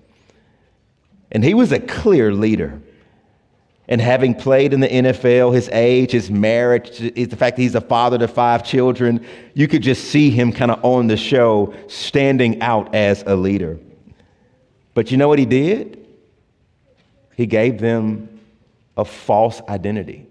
And 1.32 1.44
he 1.44 1.54
was 1.54 1.74
a 1.74 1.80
clear 1.80 2.34
leader. 2.34 2.82
And 3.90 4.00
having 4.00 4.34
played 4.34 4.74
in 4.74 4.80
the 4.80 4.88
NFL, 4.88 5.54
his 5.54 5.70
age, 5.74 6.12
his 6.12 6.32
marriage, 6.32 6.98
the 6.98 7.26
fact 7.36 7.58
that 7.58 7.62
he's 7.62 7.76
a 7.76 7.82
father 7.82 8.18
to 8.18 8.28
five 8.30 8.64
children, 8.64 9.26
you 9.54 9.68
could 9.68 9.84
just 9.84 10.06
see 10.06 10.30
him 10.30 10.54
kind 10.54 10.72
of 10.72 10.84
on 10.84 11.08
the 11.08 11.18
show 11.18 11.74
standing 11.88 12.62
out 12.62 12.96
as 12.96 13.24
a 13.28 13.36
leader. 13.36 13.78
But 14.94 15.12
you 15.12 15.18
know 15.18 15.28
what 15.28 15.38
he 15.38 15.46
did? 15.46 16.08
He 17.36 17.46
gave 17.46 17.80
them 17.80 18.40
a 18.96 19.04
false 19.04 19.62
identity. 19.68 20.28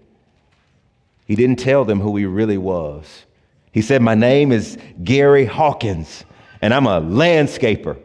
He 1.25 1.35
didn't 1.35 1.57
tell 1.57 1.85
them 1.85 1.99
who 1.99 2.15
he 2.15 2.25
really 2.25 2.57
was. 2.57 3.25
He 3.71 3.81
said, 3.81 4.01
My 4.01 4.15
name 4.15 4.51
is 4.51 4.77
Gary 5.03 5.45
Hawkins, 5.45 6.23
and 6.61 6.73
I'm 6.73 6.87
a 6.87 7.01
landscaper 7.01 7.99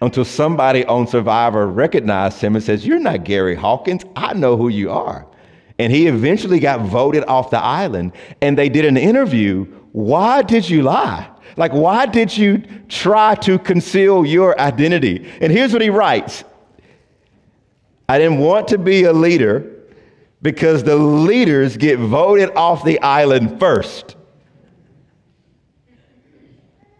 until 0.00 0.24
somebody 0.24 0.84
on 0.84 1.06
Survivor 1.06 1.66
recognized 1.66 2.40
him 2.40 2.54
and 2.54 2.64
says, 2.64 2.86
You're 2.86 3.00
not 3.00 3.24
Gary 3.24 3.54
Hawkins. 3.54 4.04
I 4.16 4.34
know 4.34 4.56
who 4.56 4.68
you 4.68 4.90
are. 4.90 5.26
And 5.78 5.92
he 5.92 6.06
eventually 6.06 6.58
got 6.58 6.80
voted 6.80 7.24
off 7.24 7.50
the 7.50 7.58
island. 7.58 8.12
And 8.40 8.56
they 8.56 8.68
did 8.68 8.84
an 8.84 8.96
interview. 8.96 9.64
Why 9.92 10.42
did 10.42 10.68
you 10.68 10.82
lie? 10.82 11.28
Like, 11.56 11.72
why 11.72 12.06
did 12.06 12.36
you 12.36 12.62
try 12.88 13.34
to 13.36 13.58
conceal 13.58 14.24
your 14.24 14.58
identity? 14.60 15.30
And 15.40 15.52
here's 15.52 15.72
what 15.72 15.82
he 15.82 15.90
writes 15.90 16.44
I 18.08 18.18
didn't 18.18 18.38
want 18.38 18.68
to 18.68 18.78
be 18.78 19.04
a 19.04 19.12
leader 19.12 19.77
because 20.40 20.84
the 20.84 20.96
leaders 20.96 21.76
get 21.76 21.98
voted 21.98 22.50
off 22.50 22.84
the 22.84 23.00
island 23.00 23.58
first. 23.58 24.16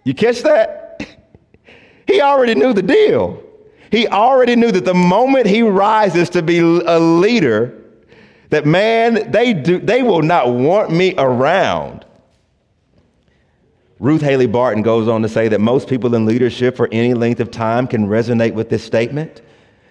You 0.04 0.14
catch 0.14 0.42
that? 0.42 0.84
He 2.06 2.22
already 2.22 2.54
knew 2.54 2.72
the 2.72 2.80
deal. 2.80 3.42
He 3.90 4.08
already 4.08 4.56
knew 4.56 4.72
that 4.72 4.86
the 4.86 4.94
moment 4.94 5.44
he 5.46 5.60
rises 5.60 6.30
to 6.30 6.42
be 6.42 6.58
a 6.58 6.98
leader, 6.98 7.84
that 8.48 8.64
man, 8.64 9.30
they 9.30 9.52
do 9.52 9.78
they 9.78 10.02
will 10.02 10.22
not 10.22 10.50
want 10.50 10.90
me 10.90 11.14
around. 11.18 12.06
Ruth 14.00 14.22
Haley 14.22 14.46
Barton 14.46 14.82
goes 14.82 15.06
on 15.06 15.20
to 15.20 15.28
say 15.28 15.48
that 15.48 15.60
most 15.60 15.86
people 15.86 16.14
in 16.14 16.24
leadership 16.24 16.78
for 16.78 16.88
any 16.90 17.12
length 17.12 17.40
of 17.40 17.50
time 17.50 17.86
can 17.86 18.06
resonate 18.06 18.54
with 18.54 18.70
this 18.70 18.82
statement 18.82 19.42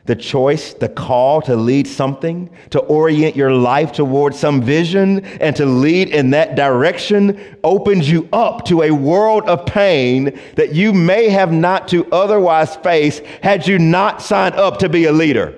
the 0.08 0.16
choice, 0.16 0.74
the 0.74 0.90
call 0.90 1.42
to 1.42 1.56
lead 1.56 1.86
something, 1.86 2.50
to 2.70 2.80
orient 2.80 3.36
your 3.36 3.52
life 3.52 3.92
towards 3.92 4.40
some 4.40 4.62
vision, 4.62 5.24
and 5.40 5.56
to 5.58 5.66
lead 5.66 6.10
in 6.10 6.32
that 6.32 6.56
direction 6.56 7.58
opens 7.64 8.10
you 8.10 8.28
up 8.32 8.66
to 8.66 8.84
a 8.84 8.92
world 8.92 9.44
of 9.44 9.66
pain 9.66 10.40
that 10.56 10.74
you 10.74 10.94
may 10.94 11.30
have 11.30 11.52
not 11.52 11.90
to 11.90 12.06
otherwise 12.12 12.78
face 12.78 13.20
had 13.44 13.68
you 13.68 13.78
not 13.78 14.22
signed 14.22 14.56
up 14.56 14.80
to 14.80 14.90
be 14.90 15.06
a 15.06 15.12
leader. 15.12 15.54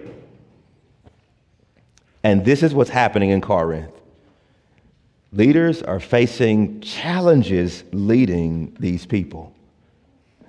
And 2.23 2.43
this 2.43 2.63
is 2.63 2.73
what's 2.73 2.89
happening 2.89 3.29
in 3.29 3.41
Corinth. 3.41 3.93
Leaders 5.31 5.83
are 5.83 5.99
facing 5.99 6.81
challenges 6.81 7.83
leading 7.91 8.75
these 8.79 9.05
people. 9.05 9.53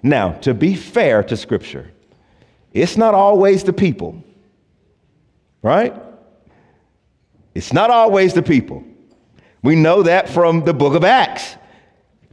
Now, 0.02 0.32
to 0.38 0.54
be 0.54 0.74
fair 0.74 1.22
to 1.24 1.36
Scripture, 1.36 1.90
it's 2.72 2.96
not 2.96 3.14
always 3.14 3.64
the 3.64 3.72
people, 3.72 4.22
right? 5.62 5.94
It's 7.54 7.72
not 7.72 7.90
always 7.90 8.34
the 8.34 8.42
people. 8.42 8.84
We 9.62 9.76
know 9.76 10.02
that 10.04 10.28
from 10.28 10.64
the 10.64 10.72
book 10.72 10.94
of 10.94 11.04
Acts. 11.04 11.56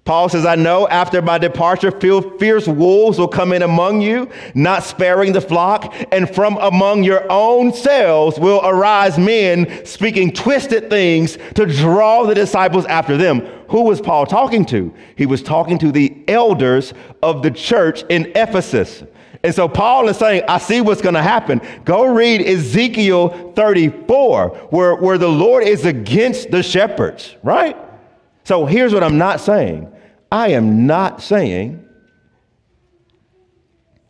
Paul 0.06 0.30
says, 0.30 0.46
I 0.46 0.56
know 0.56 0.88
after 0.88 1.22
my 1.22 1.38
departure, 1.38 1.92
fierce 1.92 2.66
wolves 2.66 3.20
will 3.20 3.28
come 3.28 3.52
in 3.52 3.62
among 3.62 4.00
you, 4.00 4.30
not 4.56 4.84
sparing 4.84 5.34
the 5.34 5.42
flock, 5.42 5.94
and 6.14 6.34
from 6.34 6.56
among 6.62 7.04
your 7.04 7.30
own 7.30 7.74
selves 7.74 8.40
will 8.40 8.62
arise 8.64 9.20
men 9.20 9.86
speaking 9.86 10.32
twisted 10.32 10.90
things 10.90 11.38
to 11.56 11.66
draw 11.66 12.26
the 12.26 12.34
disciples 12.34 12.86
after 12.86 13.18
them. 13.18 13.42
Who 13.70 13.82
was 13.84 14.00
Paul 14.00 14.26
talking 14.26 14.64
to? 14.68 14.94
He 15.18 15.26
was 15.26 15.44
talking 15.44 15.78
to 15.80 15.92
the 15.92 16.24
elders 16.30 16.94
of 17.22 17.44
the 17.44 17.52
church 17.52 18.04
in 18.04 18.32
Ephesus. 18.34 19.04
And 19.48 19.56
so 19.56 19.70
Paul 19.70 20.10
is 20.10 20.18
saying, 20.18 20.44
I 20.50 20.58
see 20.58 20.82
what's 20.82 21.02
going 21.02 21.16
to 21.16 21.24
happen. 21.24 21.62
Go 21.86 22.14
read 22.14 22.42
Ezekiel 22.42 23.54
34, 23.54 24.50
where, 24.72 24.96
where 24.96 25.18
the 25.18 25.30
Lord 25.30 25.64
is 25.64 25.86
against 25.86 26.52
the 26.52 26.62
shepherds, 26.62 27.34
right? 27.44 27.78
So 28.44 28.66
here's 28.66 28.94
what 28.94 29.06
I'm 29.06 29.18
not 29.18 29.40
saying 29.40 29.90
I 30.30 30.50
am 30.50 30.86
not 30.86 31.22
saying 31.22 31.88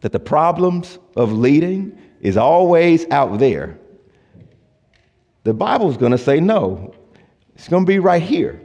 that 0.02 0.12
the 0.12 0.20
problems 0.20 0.98
of 1.16 1.32
leading 1.32 1.96
is 2.20 2.36
always 2.36 3.06
out 3.12 3.38
there. 3.38 3.78
The 5.44 5.54
Bible's 5.54 5.98
going 5.98 6.14
to 6.14 6.18
say 6.18 6.40
no, 6.40 6.96
it's 7.54 7.68
going 7.68 7.86
to 7.86 7.88
be 7.88 8.00
right 8.00 8.24
here. 8.24 8.60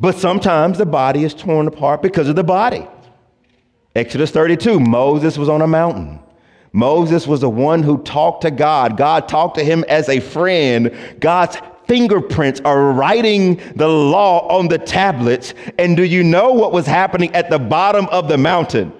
But 0.00 0.16
sometimes 0.16 0.78
the 0.78 0.86
body 0.86 1.22
is 1.22 1.34
torn 1.34 1.66
apart 1.68 2.00
because 2.00 2.30
of 2.30 2.34
the 2.34 2.44
body. 2.44 2.88
Exodus 3.94 4.30
32, 4.32 4.80
Moses 4.80 5.38
was 5.38 5.48
on 5.48 5.62
a 5.62 5.66
mountain. 5.66 6.18
Moses 6.72 7.26
was 7.26 7.42
the 7.42 7.48
one 7.48 7.84
who 7.84 8.02
talked 8.02 8.42
to 8.42 8.50
God. 8.50 8.96
God 8.96 9.28
talked 9.28 9.56
to 9.58 9.64
him 9.64 9.84
as 9.88 10.08
a 10.08 10.18
friend. 10.18 10.92
God's 11.20 11.56
fingerprints 11.86 12.60
are 12.64 12.92
writing 12.92 13.60
the 13.76 13.86
law 13.86 14.48
on 14.48 14.66
the 14.66 14.78
tablets. 14.78 15.54
And 15.78 15.96
do 15.96 16.02
you 16.02 16.24
know 16.24 16.52
what 16.52 16.72
was 16.72 16.86
happening 16.86 17.32
at 17.34 17.50
the 17.50 17.60
bottom 17.60 18.06
of 18.06 18.26
the 18.26 18.38
mountain? 18.38 18.92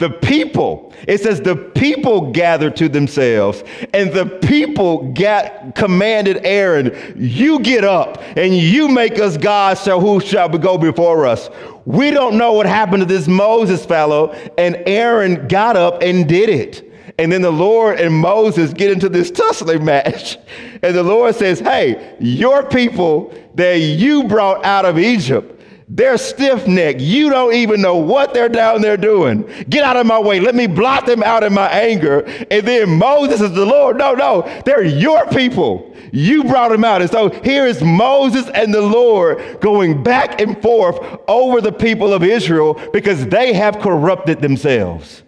The 0.00 0.08
people, 0.08 0.94
it 1.06 1.20
says 1.20 1.42
the 1.42 1.54
people 1.54 2.32
gathered 2.32 2.74
to 2.76 2.88
themselves, 2.88 3.62
and 3.92 4.10
the 4.10 4.24
people 4.24 5.12
got 5.12 5.74
commanded 5.74 6.38
Aaron, 6.46 7.14
you 7.18 7.60
get 7.60 7.84
up 7.84 8.18
and 8.34 8.56
you 8.56 8.88
make 8.88 9.18
us 9.18 9.36
gods, 9.36 9.80
so 9.80 10.00
who 10.00 10.18
shall 10.18 10.48
go 10.48 10.78
before 10.78 11.26
us? 11.26 11.50
We 11.84 12.10
don't 12.10 12.38
know 12.38 12.54
what 12.54 12.64
happened 12.64 13.02
to 13.02 13.06
this 13.06 13.28
Moses 13.28 13.84
fellow, 13.84 14.32
and 14.56 14.82
Aaron 14.86 15.46
got 15.48 15.76
up 15.76 16.00
and 16.00 16.26
did 16.26 16.48
it. 16.48 16.90
And 17.18 17.30
then 17.30 17.42
the 17.42 17.52
Lord 17.52 18.00
and 18.00 18.14
Moses 18.14 18.72
get 18.72 18.90
into 18.90 19.10
this 19.10 19.30
tussling 19.30 19.84
match. 19.84 20.38
And 20.82 20.96
the 20.96 21.02
Lord 21.02 21.34
says, 21.34 21.60
Hey, 21.60 22.16
your 22.20 22.62
people 22.66 23.34
that 23.54 23.74
you 23.74 24.24
brought 24.24 24.64
out 24.64 24.86
of 24.86 24.98
Egypt, 24.98 25.59
they're 25.92 26.18
stiff 26.18 26.68
necked. 26.68 27.00
You 27.00 27.30
don't 27.30 27.52
even 27.52 27.82
know 27.82 27.96
what 27.96 28.32
they're 28.32 28.48
down 28.48 28.80
there 28.80 28.96
doing. 28.96 29.42
Get 29.68 29.82
out 29.82 29.96
of 29.96 30.06
my 30.06 30.20
way. 30.20 30.38
Let 30.38 30.54
me 30.54 30.68
blot 30.68 31.04
them 31.04 31.20
out 31.24 31.42
in 31.42 31.52
my 31.52 31.68
anger. 31.68 32.20
And 32.48 32.66
then 32.66 32.96
Moses 32.96 33.40
is 33.40 33.52
the 33.52 33.66
Lord. 33.66 33.98
No, 33.98 34.14
no, 34.14 34.62
they're 34.64 34.84
your 34.84 35.26
people. 35.26 35.92
You 36.12 36.44
brought 36.44 36.70
them 36.70 36.84
out. 36.84 37.02
And 37.02 37.10
so 37.10 37.30
here 37.42 37.66
is 37.66 37.82
Moses 37.82 38.48
and 38.50 38.72
the 38.72 38.80
Lord 38.80 39.60
going 39.60 40.00
back 40.04 40.40
and 40.40 40.62
forth 40.62 40.96
over 41.26 41.60
the 41.60 41.72
people 41.72 42.12
of 42.12 42.22
Israel 42.22 42.80
because 42.92 43.26
they 43.26 43.52
have 43.52 43.80
corrupted 43.80 44.40
themselves. 44.40 45.24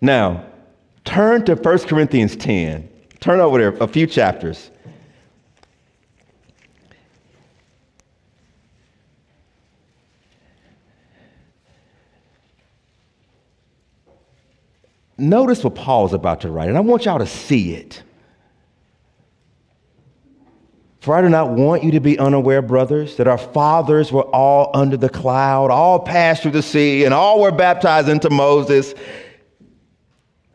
Now, 0.00 0.46
turn 1.04 1.44
to 1.44 1.54
1 1.54 1.78
Corinthians 1.80 2.34
10. 2.34 2.88
Turn 3.20 3.40
over 3.40 3.58
there 3.58 3.76
a 3.82 3.88
few 3.88 4.06
chapters. 4.06 4.70
Notice 15.16 15.62
what 15.62 15.74
Paul's 15.74 16.12
about 16.12 16.40
to 16.40 16.50
write, 16.50 16.68
and 16.68 16.76
I 16.76 16.80
want 16.80 17.04
y'all 17.04 17.18
to 17.18 17.26
see 17.26 17.74
it. 17.74 18.02
For 21.00 21.14
I 21.14 21.20
do 21.20 21.28
not 21.28 21.50
want 21.50 21.84
you 21.84 21.92
to 21.92 22.00
be 22.00 22.18
unaware, 22.18 22.62
brothers, 22.62 23.16
that 23.16 23.28
our 23.28 23.36
fathers 23.36 24.10
were 24.10 24.22
all 24.22 24.70
under 24.72 24.96
the 24.96 25.10
cloud, 25.10 25.70
all 25.70 26.00
passed 26.00 26.42
through 26.42 26.52
the 26.52 26.62
sea, 26.62 27.04
and 27.04 27.12
all 27.12 27.42
were 27.42 27.52
baptized 27.52 28.08
into 28.08 28.30
Moses. 28.30 28.94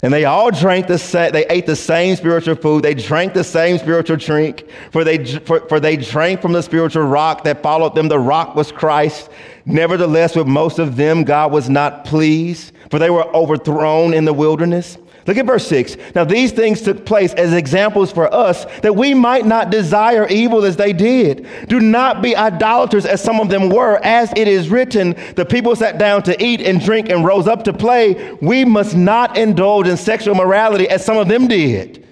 And 0.02 0.14
they 0.14 0.24
all 0.24 0.50
drank 0.50 0.88
the 0.88 0.98
same, 0.98 1.34
they 1.34 1.46
ate 1.48 1.66
the 1.66 1.76
same 1.76 2.16
spiritual 2.16 2.56
food. 2.56 2.84
They 2.84 2.94
drank 2.94 3.34
the 3.34 3.44
same 3.44 3.78
spiritual 3.78 4.16
drink, 4.16 4.66
for 4.92 5.04
they, 5.04 5.26
for, 5.26 5.60
for 5.68 5.82
they 5.82 5.98
drank 5.98 6.42
from 6.42 6.54
the 6.54 6.64
spiritual 6.64 7.04
rock 7.04 7.44
that 7.44 7.62
followed 7.62 7.96
them. 7.96 8.08
The 8.08 8.20
rock 8.20 8.56
was 8.56 8.72
Christ. 8.72 9.30
Nevertheless, 9.66 10.38
with 10.38 10.48
most 10.48 10.80
of 10.80 10.96
them, 10.96 11.26
God 11.26 11.52
was 11.52 11.70
not 11.70 12.06
pleased, 12.06 12.72
for 12.90 12.98
they 12.98 13.10
were 13.10 13.28
overthrown 13.36 14.14
in 14.14 14.24
the 14.24 14.34
wilderness. 14.34 14.98
Look 15.30 15.38
at 15.38 15.46
verse 15.46 15.68
6. 15.68 15.96
Now, 16.16 16.24
these 16.24 16.52
things 16.52 16.82
took 16.82 17.06
place 17.06 17.36
as 17.36 17.54
examples 17.54 18.12
for 18.12 18.34
us 18.34 18.66
that 18.80 18.96
we 18.96 19.14
might 19.14 19.46
not 19.46 19.70
desire 19.70 20.28
evil 20.28 20.66
as 20.66 20.76
they 20.76 20.92
did. 20.92 21.48
Do 21.68 21.80
not 21.80 22.24
be 22.24 22.36
idolaters 22.36 23.06
as 23.06 23.22
some 23.22 23.40
of 23.40 23.48
them 23.48 23.70
were, 23.70 24.00
as 24.04 24.34
it 24.36 24.48
is 24.48 24.70
written, 24.70 25.16
the 25.36 25.46
people 25.46 25.76
sat 25.76 26.00
down 26.00 26.24
to 26.24 26.44
eat 26.44 26.62
and 26.62 26.82
drink 26.82 27.10
and 27.10 27.24
rose 27.24 27.48
up 27.48 27.64
to 27.66 27.74
play. 27.74 28.36
We 28.42 28.66
must 28.66 28.96
not 28.96 29.38
indulge 29.38 29.88
in 29.88 29.98
sexual 29.98 30.34
morality 30.34 30.90
as 30.90 31.06
some 31.06 31.18
of 31.18 31.28
them 31.28 31.48
did. 31.48 32.08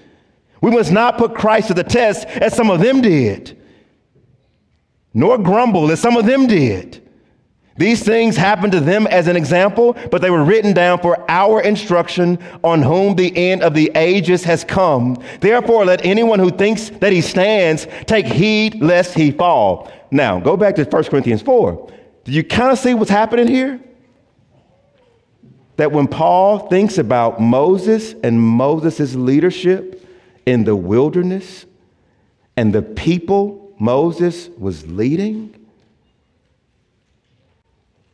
We 0.62 0.70
must 0.70 0.92
not 0.92 1.18
put 1.18 1.34
Christ 1.34 1.70
to 1.70 1.74
the 1.74 1.84
test 1.84 2.28
as 2.28 2.56
some 2.56 2.70
of 2.70 2.82
them 2.82 3.02
did, 3.02 3.60
nor 5.16 5.40
grumble 5.40 5.90
as 5.90 6.00
some 6.00 6.18
of 6.18 6.28
them 6.28 6.46
did. 6.46 7.07
These 7.78 8.04
things 8.04 8.36
happened 8.36 8.74
to 8.74 8.80
them 8.80 9.06
as 9.08 9.28
an 9.28 9.36
example, 9.36 9.96
but 10.12 10.22
they 10.22 10.32
were 10.32 10.44
written 10.44 10.74
down 10.74 11.00
for 11.00 11.24
our 11.30 11.62
instruction 11.62 12.40
on 12.64 12.82
whom 12.82 13.16
the 13.16 13.36
end 13.38 13.62
of 13.62 13.76
the 13.76 13.92
ages 13.96 14.44
has 14.46 14.64
come. 14.64 15.22
Therefore, 15.40 15.86
let 15.86 16.04
anyone 16.04 16.40
who 16.40 16.50
thinks 16.50 16.90
that 16.90 17.14
he 17.14 17.22
stands 17.22 17.88
take 18.08 18.26
heed 18.26 18.82
lest 18.82 19.14
he 19.14 19.32
fall. 19.32 19.92
Now, 20.10 20.40
go 20.40 20.58
back 20.58 20.76
to 20.76 20.84
1 20.84 21.04
Corinthians 21.06 21.42
4. 21.44 21.92
Do 22.24 22.32
you 22.32 22.44
kind 22.44 22.72
of 22.72 22.80
see 22.80 22.94
what's 22.94 23.12
happening 23.12 23.48
here? 23.48 23.80
That 25.76 25.92
when 25.92 26.08
Paul 26.08 26.68
thinks 26.70 26.98
about 26.98 27.40
Moses 27.40 28.16
and 28.24 28.42
Moses' 28.42 29.14
leadership 29.14 30.04
in 30.48 30.64
the 30.64 30.76
wilderness 30.76 31.68
and 32.56 32.74
the 32.74 32.82
people 32.82 33.76
Moses 33.80 34.50
was 34.58 34.88
leading, 34.88 35.54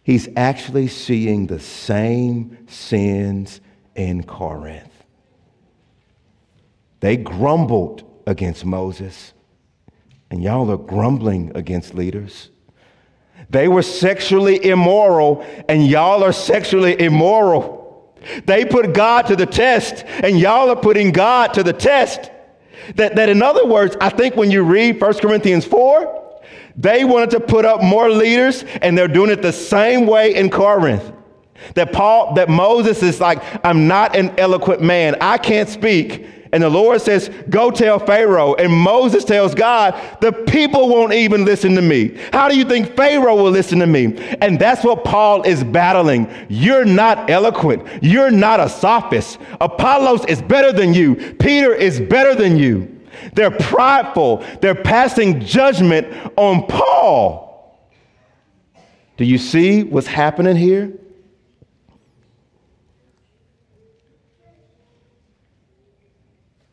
he's 0.04 0.30
actually 0.36 0.88
seeing 0.88 1.48
the 1.48 1.60
same 1.60 2.68
sins 2.68 3.62
in 3.96 4.24
Corinth. 4.24 4.89
They 7.00 7.18
grumbled 7.18 8.04
against 8.26 8.63
Moses, 8.63 9.34
and 10.30 10.42
y'all 10.42 10.72
are 10.72 10.78
grumbling 10.78 11.52
against 11.56 11.94
leaders. 11.94 12.50
They 13.50 13.68
were 13.68 13.82
sexually 13.82 14.63
immoral, 14.66 15.46
and 15.68 15.86
y'all 15.86 16.24
are 16.24 16.32
sexually 16.32 17.00
immoral. 17.00 18.16
They 18.46 18.63
put 18.63 18.94
God 18.94 19.24
to 19.24 19.36
the 19.36 19.46
test, 19.46 20.06
and 20.06 20.39
y'all 20.39 20.70
are 20.70 20.78
putting 20.78 21.12
God 21.12 21.54
to 21.56 21.63
the 21.63 21.74
test. 21.74 22.32
That, 22.96 23.16
that 23.16 23.30
in 23.30 23.42
other 23.42 23.66
words, 23.66 23.96
I 24.00 24.10
think 24.10 24.36
when 24.36 24.52
you 24.52 24.63
read 24.63 25.00
1 25.00 25.13
Corinthians 25.16 25.66
4, 25.66 26.23
they 26.76 27.04
wanted 27.04 27.32
to 27.32 27.40
put 27.40 27.66
up 27.66 27.84
more 27.84 28.10
leaders, 28.10 28.64
and 28.82 28.98
they're 28.98 29.08
doing 29.08 29.30
it 29.30 29.42
the 29.42 29.54
same 29.54 30.08
way 30.08 30.36
in 30.36 30.50
Corinth. 30.50 31.12
That 31.76 31.94
Paul, 31.94 32.34
that 32.34 32.50
Moses 32.50 33.02
is 33.04 33.22
like, 33.22 33.42
I'm 33.66 33.88
not 33.88 34.16
an 34.16 34.38
eloquent 34.38 34.82
man. 34.82 35.16
I 35.22 35.38
can't 35.38 35.70
speak. 35.70 36.26
And 36.54 36.62
the 36.62 36.70
Lord 36.70 37.02
says, 37.02 37.30
Go 37.50 37.72
tell 37.72 37.98
Pharaoh. 37.98 38.54
And 38.54 38.72
Moses 38.72 39.26
tells 39.26 39.56
God, 39.56 40.00
The 40.22 40.32
people 40.32 40.88
won't 40.88 41.14
even 41.14 41.46
listen 41.46 41.74
to 41.76 41.82
me. 41.82 42.16
How 42.32 42.48
do 42.48 42.56
you 42.56 42.64
think 42.64 42.96
Pharaoh 42.96 43.36
will 43.36 43.50
listen 43.50 43.80
to 43.80 43.88
me? 43.88 44.16
And 44.40 44.60
that's 44.60 44.84
what 44.84 45.04
Paul 45.04 45.42
is 45.44 45.64
battling. 45.64 46.30
You're 46.50 46.86
not 46.86 47.30
eloquent. 47.30 48.04
You're 48.04 48.30
not 48.30 48.60
a 48.60 48.70
sophist. 48.70 49.40
Apollos 49.62 50.26
is 50.26 50.44
better 50.44 50.72
than 50.72 50.94
you. 50.94 51.16
Peter 51.40 51.74
is 51.74 52.00
better 52.00 52.36
than 52.36 52.58
you. 52.58 52.92
They're 53.34 53.52
prideful. 53.52 54.46
They're 54.62 54.76
passing 54.76 55.40
judgment 55.40 56.08
on 56.36 56.68
Paul. 56.68 57.90
Do 59.18 59.26
you 59.26 59.38
see 59.38 59.84
what's 59.84 60.08
happening 60.08 60.56
here? 60.56 60.92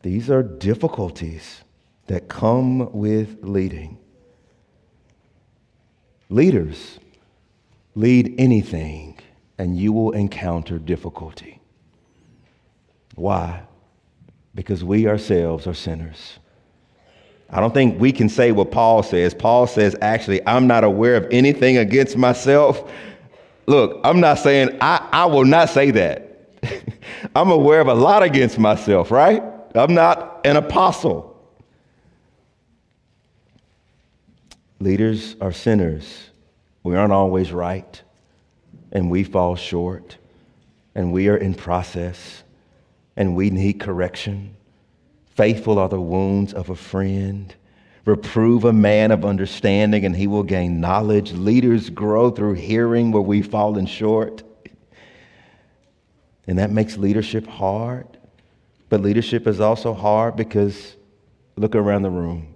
These 0.01 0.29
are 0.31 0.41
difficulties 0.41 1.61
that 2.07 2.27
come 2.27 2.91
with 2.91 3.37
leading. 3.43 3.99
Leaders 6.29 6.99
lead 7.93 8.33
anything, 8.37 9.19
and 9.57 9.77
you 9.77 9.93
will 9.93 10.11
encounter 10.11 10.79
difficulty. 10.79 11.61
Why? 13.15 13.63
Because 14.55 14.83
we 14.83 15.07
ourselves 15.07 15.67
are 15.67 15.73
sinners. 15.73 16.39
I 17.51 17.59
don't 17.59 17.73
think 17.73 17.99
we 17.99 18.13
can 18.13 18.29
say 18.29 18.53
what 18.53 18.71
Paul 18.71 19.03
says. 19.03 19.33
Paul 19.33 19.67
says, 19.67 19.95
actually, 20.01 20.45
I'm 20.47 20.67
not 20.67 20.85
aware 20.85 21.17
of 21.17 21.27
anything 21.31 21.77
against 21.77 22.15
myself. 22.15 22.89
Look, 23.65 23.99
I'm 24.05 24.21
not 24.21 24.39
saying, 24.39 24.77
I, 24.79 25.07
I 25.11 25.25
will 25.25 25.43
not 25.43 25.69
say 25.69 25.91
that. 25.91 26.49
I'm 27.35 27.51
aware 27.51 27.81
of 27.81 27.87
a 27.87 27.93
lot 27.93 28.23
against 28.23 28.57
myself, 28.57 29.11
right? 29.11 29.43
I'm 29.75 29.93
not 29.93 30.41
an 30.45 30.55
apostle. 30.55 31.27
Leaders 34.79 35.35
are 35.41 35.51
sinners. 35.51 36.29
We 36.83 36.95
aren't 36.95 37.13
always 37.13 37.51
right, 37.51 38.01
and 38.91 39.11
we 39.11 39.23
fall 39.23 39.55
short, 39.55 40.17
and 40.95 41.11
we 41.11 41.27
are 41.27 41.37
in 41.37 41.53
process, 41.53 42.43
and 43.15 43.35
we 43.35 43.49
need 43.49 43.79
correction. 43.79 44.55
Faithful 45.41 45.79
are 45.79 45.89
the 45.89 45.99
wounds 45.99 46.53
of 46.53 46.69
a 46.69 46.75
friend. 46.75 47.55
Reprove 48.05 48.63
a 48.63 48.71
man 48.71 49.09
of 49.09 49.25
understanding, 49.25 50.05
and 50.05 50.15
he 50.15 50.27
will 50.27 50.43
gain 50.43 50.79
knowledge. 50.79 51.31
Leaders 51.31 51.89
grow 51.89 52.29
through 52.29 52.53
hearing 52.53 53.11
where 53.11 53.23
we've 53.23 53.47
fallen 53.47 53.87
short. 53.87 54.43
And 56.45 56.59
that 56.59 56.69
makes 56.69 56.95
leadership 56.95 57.47
hard. 57.47 58.05
But 58.89 59.01
leadership 59.01 59.47
is 59.47 59.59
also 59.59 59.95
hard 59.95 60.35
because 60.35 60.95
look 61.55 61.73
around 61.73 62.03
the 62.03 62.11
room. 62.11 62.53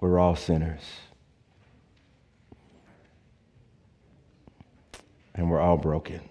We're 0.00 0.18
all 0.18 0.34
sinners. 0.34 0.82
And 5.36 5.48
we're 5.48 5.60
all 5.60 5.76
broken. 5.76 6.28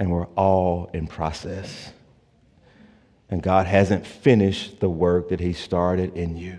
And 0.00 0.10
we're 0.10 0.26
all 0.34 0.90
in 0.92 1.06
process. 1.06 1.92
And 3.28 3.40
God 3.40 3.66
hasn't 3.66 4.04
finished 4.04 4.80
the 4.80 4.90
work 4.90 5.28
that 5.28 5.38
He 5.38 5.52
started 5.52 6.16
in 6.16 6.36
you. 6.36 6.58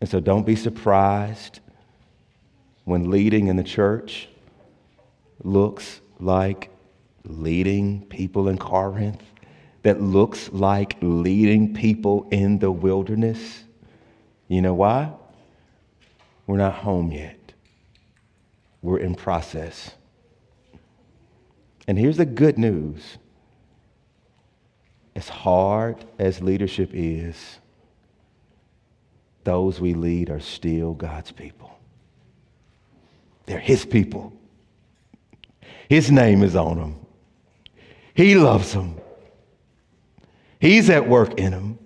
And 0.00 0.08
so 0.08 0.20
don't 0.20 0.46
be 0.46 0.54
surprised 0.54 1.58
when 2.84 3.10
leading 3.10 3.48
in 3.48 3.56
the 3.56 3.64
church 3.64 4.28
looks 5.42 6.00
like 6.20 6.70
leading 7.24 8.02
people 8.06 8.48
in 8.48 8.58
Corinth, 8.58 9.22
that 9.82 10.00
looks 10.00 10.50
like 10.52 10.96
leading 11.00 11.74
people 11.74 12.28
in 12.30 12.58
the 12.58 12.70
wilderness. 12.70 13.64
You 14.48 14.62
know 14.62 14.74
why? 14.74 15.12
We're 16.46 16.58
not 16.58 16.74
home 16.74 17.12
yet. 17.12 17.38
We're 18.82 18.98
in 18.98 19.14
process. 19.14 19.92
And 21.88 21.98
here's 21.98 22.16
the 22.16 22.26
good 22.26 22.58
news 22.58 23.18
as 25.16 25.28
hard 25.28 25.96
as 26.18 26.40
leadership 26.40 26.90
is, 26.92 27.58
those 29.44 29.80
we 29.80 29.94
lead 29.94 30.30
are 30.30 30.40
still 30.40 30.94
God's 30.94 31.32
people. 31.32 31.76
They're 33.46 33.58
His 33.58 33.84
people. 33.84 34.32
His 35.88 36.10
name 36.10 36.42
is 36.42 36.54
on 36.54 36.78
them. 36.78 37.06
He 38.14 38.34
loves 38.36 38.72
them. 38.72 39.00
He's 40.60 40.88
at 40.90 41.08
work 41.08 41.38
in 41.38 41.50
them. 41.50 41.78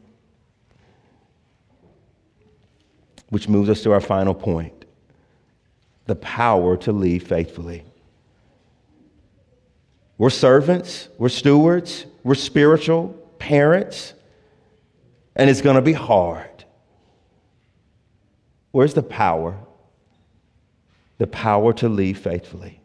Which 3.30 3.48
moves 3.48 3.70
us 3.70 3.82
to 3.82 3.92
our 3.92 4.00
final 4.00 4.34
point 4.34 4.84
the 6.06 6.16
power 6.16 6.76
to 6.76 6.92
lead 6.92 7.26
faithfully. 7.26 7.82
We're 10.16 10.30
servants, 10.30 11.08
we're 11.18 11.28
stewards, 11.28 12.06
we're 12.22 12.34
spiritual 12.34 13.08
parents, 13.38 14.14
and 15.34 15.50
it's 15.50 15.60
going 15.60 15.76
to 15.76 15.82
be 15.82 15.92
hard. 15.92 16.64
Where's 18.70 18.94
the 18.94 19.02
power? 19.02 19.58
The 21.18 21.26
power 21.26 21.72
to 21.74 21.88
lead 21.88 22.18
faithfully. 22.18 22.80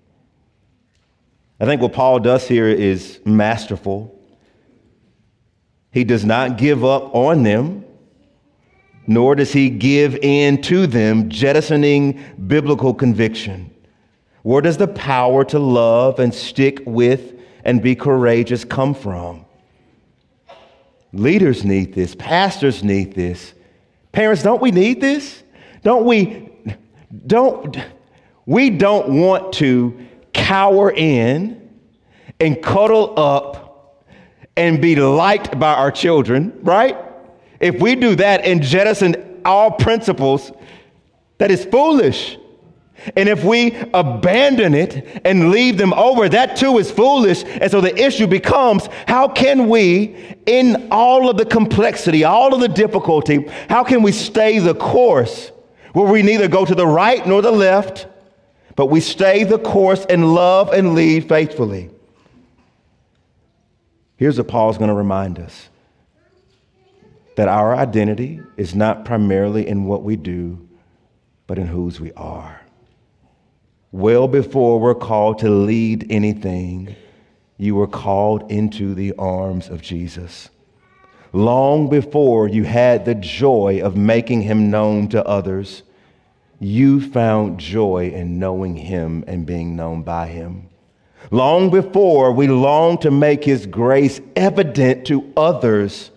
I 1.59 1.65
think 1.65 1.81
what 1.81 1.93
Paul 1.93 2.19
does 2.19 2.47
here 2.47 2.67
is 2.67 3.19
masterful. 3.25 4.17
He 5.91 6.03
does 6.03 6.23
not 6.23 6.57
give 6.57 6.85
up 6.85 7.13
on 7.13 7.43
them, 7.43 7.85
nor 9.07 9.35
does 9.35 9.51
he 9.51 9.69
give 9.69 10.15
in 10.15 10.61
to 10.63 10.87
them, 10.87 11.29
jettisoning 11.29 12.23
biblical 12.47 12.93
conviction. 12.93 13.73
Where 14.43 14.61
does 14.61 14.77
the 14.77 14.87
power 14.87 15.43
to 15.45 15.59
love 15.59 16.19
and 16.19 16.33
stick 16.33 16.81
with 16.85 17.33
and 17.63 17.81
be 17.81 17.95
courageous 17.95 18.63
come 18.63 18.93
from? 18.93 19.45
Leaders 21.11 21.65
need 21.65 21.93
this, 21.93 22.15
pastors 22.15 22.83
need 22.83 23.13
this. 23.15 23.53
Parents, 24.11 24.43
don't 24.43 24.61
we 24.61 24.71
need 24.71 25.01
this? 25.01 25.43
Don't 25.83 26.05
we 26.05 26.49
don't 27.25 27.77
we 28.45 28.69
don't 28.69 29.19
want 29.19 29.53
to 29.53 30.05
cower 30.33 30.91
in 30.91 31.69
and 32.39 32.61
cuddle 32.61 33.13
up 33.19 34.05
and 34.55 34.81
be 34.81 34.95
liked 34.95 35.59
by 35.59 35.73
our 35.73 35.91
children, 35.91 36.57
right? 36.61 36.97
If 37.59 37.79
we 37.79 37.95
do 37.95 38.15
that 38.15 38.41
and 38.45 38.61
jettison 38.61 39.41
all 39.45 39.71
principles, 39.71 40.51
that 41.37 41.51
is 41.51 41.65
foolish. 41.65 42.37
And 43.15 43.29
if 43.29 43.43
we 43.43 43.75
abandon 43.93 44.73
it 44.73 45.21
and 45.25 45.51
leave 45.51 45.77
them 45.77 45.93
over, 45.93 46.29
that 46.29 46.55
too 46.55 46.77
is 46.77 46.91
foolish. 46.91 47.43
And 47.43 47.71
so 47.71 47.81
the 47.81 47.95
issue 47.95 48.27
becomes 48.27 48.87
how 49.07 49.27
can 49.27 49.69
we, 49.69 50.15
in 50.45 50.87
all 50.91 51.29
of 51.29 51.37
the 51.37 51.45
complexity, 51.45 52.23
all 52.23 52.53
of 52.53 52.59
the 52.59 52.67
difficulty, 52.67 53.47
how 53.69 53.83
can 53.83 54.01
we 54.01 54.11
stay 54.11 54.59
the 54.59 54.75
course 54.75 55.51
where 55.93 56.11
we 56.11 56.21
neither 56.21 56.47
go 56.47 56.65
to 56.65 56.75
the 56.75 56.87
right 56.87 57.25
nor 57.25 57.41
the 57.41 57.51
left, 57.51 58.07
but 58.75 58.87
we 58.87 58.99
stay 58.99 59.43
the 59.43 59.59
course 59.59 60.05
and 60.09 60.33
love 60.33 60.71
and 60.71 60.93
lead 60.93 61.27
faithfully. 61.27 61.89
Here's 64.17 64.37
what 64.37 64.47
Paul's 64.47 64.77
going 64.77 64.89
to 64.89 64.95
remind 64.95 65.39
us 65.39 65.69
that 67.35 67.47
our 67.47 67.73
identity 67.73 68.41
is 68.57 68.75
not 68.75 69.05
primarily 69.05 69.65
in 69.67 69.85
what 69.85 70.03
we 70.03 70.17
do, 70.17 70.67
but 71.47 71.57
in 71.57 71.67
whose 71.67 71.99
we 71.99 72.11
are. 72.13 72.61
Well 73.91 74.27
before 74.27 74.79
we're 74.79 74.93
called 74.93 75.39
to 75.39 75.49
lead 75.49 76.11
anything, 76.11 76.95
you 77.57 77.73
were 77.73 77.87
called 77.87 78.51
into 78.51 78.93
the 78.93 79.13
arms 79.17 79.67
of 79.67 79.81
Jesus. 79.81 80.49
Long 81.33 81.89
before 81.89 82.47
you 82.47 82.65
had 82.65 83.05
the 83.05 83.15
joy 83.15 83.81
of 83.83 83.97
making 83.97 84.43
him 84.43 84.69
known 84.69 85.07
to 85.09 85.25
others, 85.25 85.81
you 86.59 87.01
found 87.01 87.59
joy 87.59 88.11
in 88.13 88.37
knowing 88.37 88.75
him 88.75 89.23
and 89.25 89.47
being 89.47 89.75
known 89.75 90.03
by 90.03 90.27
him. 90.27 90.69
Long 91.31 91.71
before 91.71 92.31
we 92.31 92.47
longed 92.47 93.01
to 93.01 93.11
make 93.11 93.43
his 93.43 93.65
grace 93.65 94.21
evident 94.35 95.07
to 95.07 95.33
others, 95.35 96.11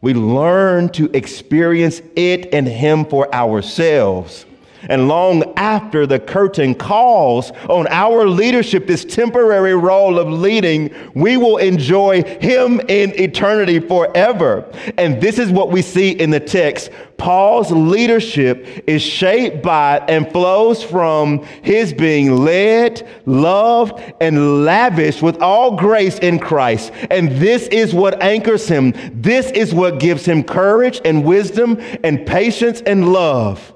we 0.00 0.14
learned 0.14 0.94
to 0.94 1.10
experience 1.16 2.02
it 2.16 2.52
and 2.52 2.66
him 2.66 3.04
for 3.04 3.32
ourselves. 3.32 4.46
And 4.82 5.08
long 5.08 5.52
after 5.56 6.06
the 6.06 6.20
curtain 6.20 6.74
calls 6.74 7.50
on 7.68 7.86
our 7.88 8.28
leadership, 8.28 8.86
this 8.86 9.04
temporary 9.04 9.74
role 9.74 10.18
of 10.18 10.28
leading, 10.28 10.94
we 11.14 11.36
will 11.36 11.56
enjoy 11.56 12.22
Him 12.22 12.80
in 12.88 13.18
eternity 13.20 13.80
forever. 13.80 14.64
And 14.96 15.20
this 15.20 15.38
is 15.38 15.50
what 15.50 15.70
we 15.70 15.82
see 15.82 16.10
in 16.10 16.30
the 16.30 16.40
text. 16.40 16.90
Paul's 17.18 17.72
leadership 17.72 18.84
is 18.86 19.02
shaped 19.02 19.60
by 19.60 19.98
and 20.08 20.30
flows 20.30 20.84
from 20.84 21.44
his 21.62 21.92
being 21.92 22.36
led, 22.36 23.06
loved, 23.26 24.00
and 24.20 24.64
lavished 24.64 25.20
with 25.20 25.42
all 25.42 25.76
grace 25.76 26.18
in 26.20 26.38
Christ. 26.38 26.92
And 27.10 27.30
this 27.32 27.66
is 27.68 27.92
what 27.92 28.22
anchors 28.22 28.68
him. 28.68 28.94
This 29.12 29.50
is 29.50 29.74
what 29.74 29.98
gives 29.98 30.24
him 30.24 30.44
courage 30.44 31.00
and 31.04 31.24
wisdom 31.24 31.78
and 32.04 32.24
patience 32.24 32.80
and 32.82 33.12
love. 33.12 33.74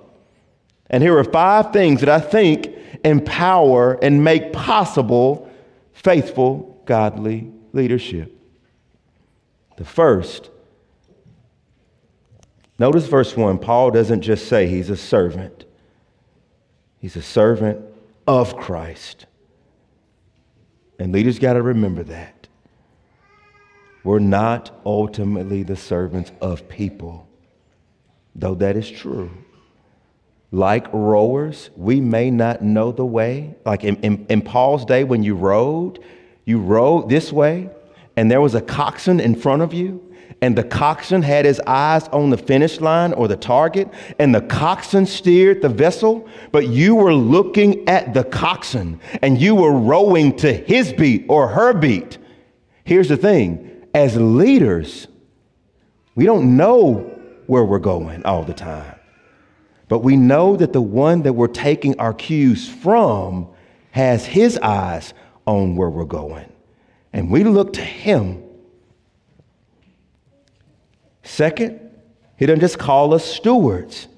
And 0.93 1.03
here 1.03 1.19
are 1.19 1.25
five 1.25 1.73
things 1.73 2.01
that 2.01 2.11
I 2.11 2.21
think 2.21 2.69
empower 3.03 3.95
and 4.05 4.23
make 4.23 4.53
possible 4.53 5.51
faithful, 5.95 6.83
godly 6.85 7.51
leadership. 7.73 8.39
The 9.79 9.85
first, 9.85 10.51
notice 12.79 13.07
verse 13.07 13.35
1. 13.35 13.59
Paul 13.59 13.91
doesn't 13.91 14.21
just 14.21 14.47
say 14.49 14.69
he's 14.69 14.91
a 14.91 14.97
servant, 14.97 15.65
he's 16.99 17.17
a 17.17 17.23
servant 17.23 17.81
of 18.27 18.57
Christ. 18.57 19.27
And 20.99 21.13
leaders 21.13 21.39
got 21.41 21.55
to 21.55 21.63
remember 21.63 22.05
that. 22.05 22.47
We're 24.05 24.21
not 24.21 24.79
ultimately 24.85 25.63
the 25.63 25.75
servants 25.75 26.31
of 26.41 26.69
people, 26.69 27.27
though 28.35 28.55
that 28.57 28.77
is 28.77 28.89
true 28.89 29.31
like 30.53 30.87
rowers, 30.93 31.71
we 31.77 32.01
may 32.01 32.31
not 32.31 32.63
know 32.63 32.93
the 32.93 33.07
way. 33.07 33.55
Like 33.65 33.85
in, 33.85 33.97
in, 33.97 34.27
in, 34.29 34.43
Paul's 34.43 34.85
day, 34.85 35.03
when 35.03 35.23
you 35.23 35.35
rowed, 35.35 35.99
you 36.45 36.59
rowed 36.59 37.09
this 37.09 37.33
way, 37.33 37.71
and 38.17 38.31
there 38.31 38.41
was 38.41 38.55
a 38.55 38.61
coxswain 38.61 39.19
in 39.19 39.35
front 39.35 39.63
of 39.63 39.73
you, 39.73 40.15
and 40.43 40.55
the 40.55 40.63
coxswain 40.63 41.23
had 41.23 41.47
his 41.47 41.59
eyes 41.67 42.07
on 42.09 42.29
the 42.29 42.37
finish 42.37 42.81
line 42.81 43.15
or 43.15 43.29
the 43.29 43.37
target, 43.37 43.89
and 44.19 44.35
the 44.35 44.43
coxswain 44.43 45.07
steered 45.07 45.63
the 45.63 45.71
vessel, 45.71 46.29
but 46.51 46.69
you 46.69 46.97
were 46.97 47.15
looking 47.15 47.89
at 47.89 48.13
the 48.13 48.25
coxswain, 48.25 49.01
and 49.23 49.41
you 49.41 49.55
were 49.55 49.73
rowing 49.73 50.37
to 50.37 50.53
his 50.53 50.93
beat 50.93 51.25
or 51.29 51.49
her 51.49 51.73
beat. 51.73 52.19
Here's 52.85 53.09
the 53.09 53.17
thing 53.17 53.87
as 53.95 54.17
leaders, 54.17 55.07
we 56.15 56.27
don't 56.27 56.59
know 56.59 57.11
where 57.47 57.65
we're 57.65 57.79
going 57.79 58.25
all 58.27 58.43
the 58.43 58.55
time. 58.55 58.92
But 59.93 59.99
we 59.99 60.17
know 60.17 60.57
that 60.57 60.73
the 60.73 60.81
one 60.81 61.25
that 61.25 61.35
we're 61.35 61.49
taking 61.49 62.01
our 62.01 62.15
cues 62.15 62.67
from 62.67 63.49
has 63.91 64.25
his 64.25 64.57
eyes 64.57 65.13
on 65.47 65.77
where 65.77 65.91
we're 65.91 66.07
going. 66.07 66.51
And 67.13 67.31
we 67.31 67.45
look 67.45 67.75
to 67.75 67.83
him. 67.83 68.43
Second, 71.23 71.79
he 72.39 72.47
doesn't 72.47 72.61
just 72.61 72.79
call 72.79 73.13
us 73.13 73.23
stewards. 73.23 74.09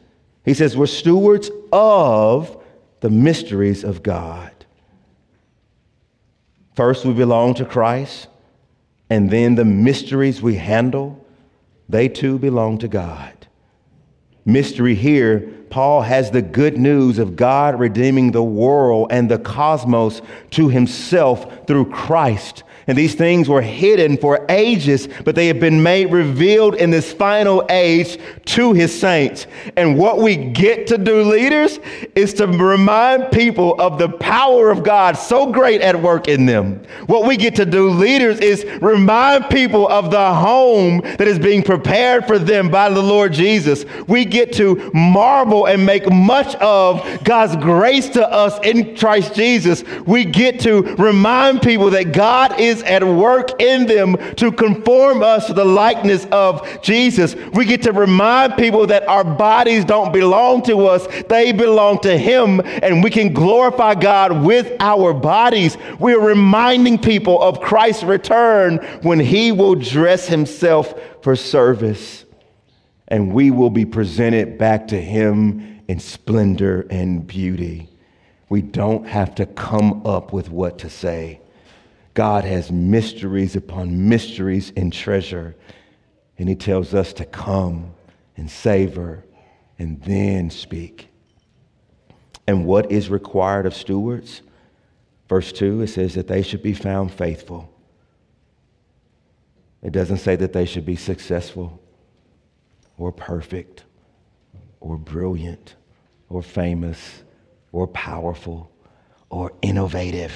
He 0.45 0.55
says 0.55 0.77
we're 0.77 0.87
stewards 0.87 1.51
of 1.73 2.63
the 3.01 3.11
mysteries 3.11 3.83
of 3.83 4.05
God. 4.05 4.53
First, 6.77 7.05
we 7.05 7.15
belong 7.15 7.55
to 7.55 7.65
Christ, 7.65 8.29
and 9.11 9.29
then 9.29 9.57
the 9.57 9.65
mysteries 9.65 10.41
we 10.41 10.55
handle, 10.55 11.27
they 11.89 12.09
too 12.09 12.39
belong 12.39 12.79
to 12.79 12.87
God. 12.87 13.49
Mystery 14.45 14.95
here 14.95 15.51
Paul 15.75 16.03
has 16.03 16.31
the 16.31 16.41
good 16.41 16.79
news 16.79 17.19
of 17.19 17.35
God 17.35 17.81
redeeming 17.81 18.31
the 18.31 18.45
world 18.45 19.09
and 19.11 19.29
the 19.29 19.41
cosmos 19.41 20.23
to 20.53 20.69
himself 20.69 21.67
through 21.67 21.91
Christ. 21.91 22.63
And 22.87 22.99
these 22.99 23.15
things 23.15 23.49
were 23.49 23.63
hidden 23.63 24.17
for 24.17 24.45
ages, 24.49 25.09
but 25.25 25.35
they 25.35 25.47
have 25.47 25.61
been 25.61 25.83
made 25.83 26.13
revealed 26.13 26.75
in 26.75 26.91
this 26.91 27.13
final 27.13 27.65
age 27.71 28.19
to 28.47 28.73
his 28.73 28.99
saints. 28.99 29.47
And 29.77 29.99
what 29.99 30.19
we 30.19 30.37
get 30.37 30.87
to 30.89 30.99
do, 30.99 31.23
leaders, 31.23 31.79
is 32.15 32.35
to 32.35 32.47
remind 32.47 33.33
people 33.33 33.81
of 33.81 33.99
the 33.99 34.09
power 34.09 34.71
of 34.71 34.83
God 34.83 35.17
so 35.17 35.51
great 35.51 35.81
at 35.81 36.01
work 36.01 36.29
in 36.29 36.47
them. 36.47 36.83
What 37.07 37.27
we 37.27 37.37
get 37.37 37.57
to 37.57 37.67
do, 37.67 37.91
leaders, 37.91 38.39
is 38.41 38.65
remind 38.83 39.49
people 39.49 39.89
of 39.89 40.11
the 40.11 40.35
home 40.35 41.01
that 41.01 41.29
is 41.29 41.39
being 41.39 41.63
prepared 41.63 42.27
for 42.27 42.39
them 42.39 42.71
by 42.71 42.91
the 42.91 43.03
Lord 43.03 43.33
Jesus. 43.33 43.85
We 44.07 44.25
get 44.25 44.53
to 44.55 44.91
marvel 44.93 45.67
and 45.67 45.87
make 45.87 46.11
much 46.11 46.55
of 46.57 47.25
God's 47.25 47.57
grace 47.57 48.09
to 48.11 48.31
us 48.31 48.59
in 48.63 48.97
Christ 48.97 49.35
Jesus. 49.35 49.85
We 50.07 50.25
get 50.25 50.61
to 50.61 50.83
remind 50.97 51.63
people 51.63 51.91
that 51.91 52.13
God 52.13 52.61
is 52.61 52.74
is 52.75 52.83
at 52.83 53.05
work 53.05 53.61
in 53.61 53.87
them 53.87 54.17
to 54.37 54.53
conform 54.53 55.23
us 55.23 55.47
to 55.47 55.55
the 55.55 55.65
likeness 55.65 56.27
of 56.27 56.83
Jesus. 56.83 57.35
We 57.53 57.65
get 57.65 57.83
to 57.83 57.93
remind 57.93 58.57
people 58.57 58.87
that 58.89 59.07
our 59.09 59.25
bodies 59.25 59.85
don't 59.85 60.13
belong 60.13 60.63
to 60.65 60.87
us, 60.87 61.07
they 61.29 61.53
belong 61.53 62.01
to 62.01 62.17
Him, 62.17 62.61
and 62.65 63.03
we 63.03 63.11
can 63.11 63.33
glorify 63.33 63.95
God 63.95 64.45
with 64.45 64.77
our 64.81 65.15
bodies. 65.15 65.77
We're 65.99 66.21
reminding 66.21 66.99
people 66.99 67.41
of 67.41 67.61
Christ's 67.61 68.05
return 68.05 68.79
when 69.03 69.21
He 69.21 69.53
will 69.53 69.75
dress 69.75 70.27
Himself 70.27 70.95
for 71.23 71.37
service, 71.37 72.25
and 73.09 73.33
we 73.33 73.51
will 73.51 73.71
be 73.71 73.85
presented 73.85 74.59
back 74.59 74.89
to 74.89 75.01
Him 75.01 75.83
in 75.89 76.01
splendor 76.01 76.87
and 76.91 77.27
beauty. 77.27 77.89
We 78.49 78.63
don't 78.63 79.07
have 79.07 79.35
to 79.37 79.47
come 79.47 80.07
up 80.07 80.33
with 80.33 80.51
what 80.51 80.79
to 80.81 80.91
say. 80.91 81.41
God 82.15 82.45
has 82.45 82.71
mysteries 82.71 83.57
upon 83.57 84.09
mysteries 84.09 84.73
and 84.77 84.93
treasure. 84.93 85.57
And 86.39 86.49
he 86.49 86.55
tells 86.55 86.95
us 86.95 87.13
to 87.15 87.25
come 87.25 87.93
and 88.37 88.51
savor 88.51 89.25
and 89.79 90.01
then 90.03 90.51
speak. 90.51 91.09
And 92.47 92.65
what 92.65 92.91
is 92.91 93.09
required 93.09 93.67
of 93.67 93.75
stewards? 93.75 94.43
Verse 95.29 95.53
2, 95.53 95.83
it 95.83 95.89
says 95.89 96.15
that 96.15 96.29
they 96.29 96.43
should 96.43 96.63
be 96.63 96.75
found 96.75 97.13
faithful. 97.13 97.71
It 99.83 99.93
doesn't 99.93 100.19
say 100.19 100.37
that 100.37 100.53
they 100.53 100.67
should 100.67 100.87
be 100.87 100.97
successful 100.97 101.81
or 102.97 103.13
perfect 103.13 103.85
or 104.81 104.97
brilliant 104.97 105.75
or 106.29 106.43
famous 106.43 107.23
or 107.73 107.87
powerful 107.89 108.71
or 109.31 109.53
innovative. 109.63 110.33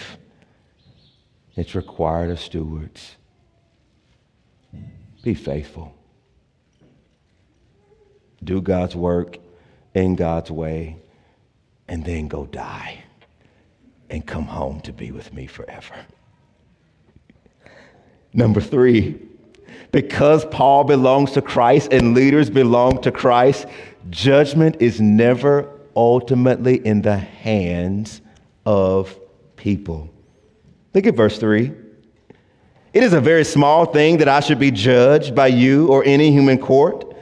It's 1.58 1.74
required 1.74 2.30
of 2.30 2.38
stewards. 2.38 3.16
Be 5.24 5.34
faithful. 5.34 5.92
Do 8.44 8.60
God's 8.60 8.94
work 8.94 9.38
in 9.92 10.14
God's 10.14 10.52
way, 10.52 10.98
and 11.88 12.04
then 12.04 12.28
go 12.28 12.46
die 12.46 13.02
and 14.08 14.24
come 14.24 14.44
home 14.44 14.80
to 14.82 14.92
be 14.92 15.10
with 15.10 15.32
me 15.32 15.48
forever. 15.48 15.96
Number 18.32 18.60
three, 18.60 19.20
because 19.90 20.44
Paul 20.44 20.84
belongs 20.84 21.32
to 21.32 21.42
Christ 21.42 21.92
and 21.92 22.14
leaders 22.14 22.50
belong 22.50 23.02
to 23.02 23.10
Christ, 23.10 23.66
judgment 24.10 24.76
is 24.78 25.00
never 25.00 25.68
ultimately 25.96 26.76
in 26.86 27.02
the 27.02 27.18
hands 27.18 28.20
of 28.64 29.18
people. 29.56 30.08
Look 30.94 31.06
at 31.06 31.14
verse 31.14 31.38
3. 31.38 31.72
It 32.92 33.02
is 33.02 33.12
a 33.12 33.20
very 33.20 33.44
small 33.44 33.86
thing 33.86 34.18
that 34.18 34.28
I 34.28 34.40
should 34.40 34.58
be 34.58 34.70
judged 34.70 35.34
by 35.34 35.48
you 35.48 35.88
or 35.88 36.02
any 36.04 36.32
human 36.32 36.58
court. 36.58 37.14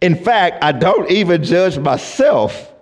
In 0.00 0.14
fact, 0.14 0.62
I 0.62 0.72
don't 0.72 1.10
even 1.10 1.42
judge 1.42 1.78
myself. 1.78 2.72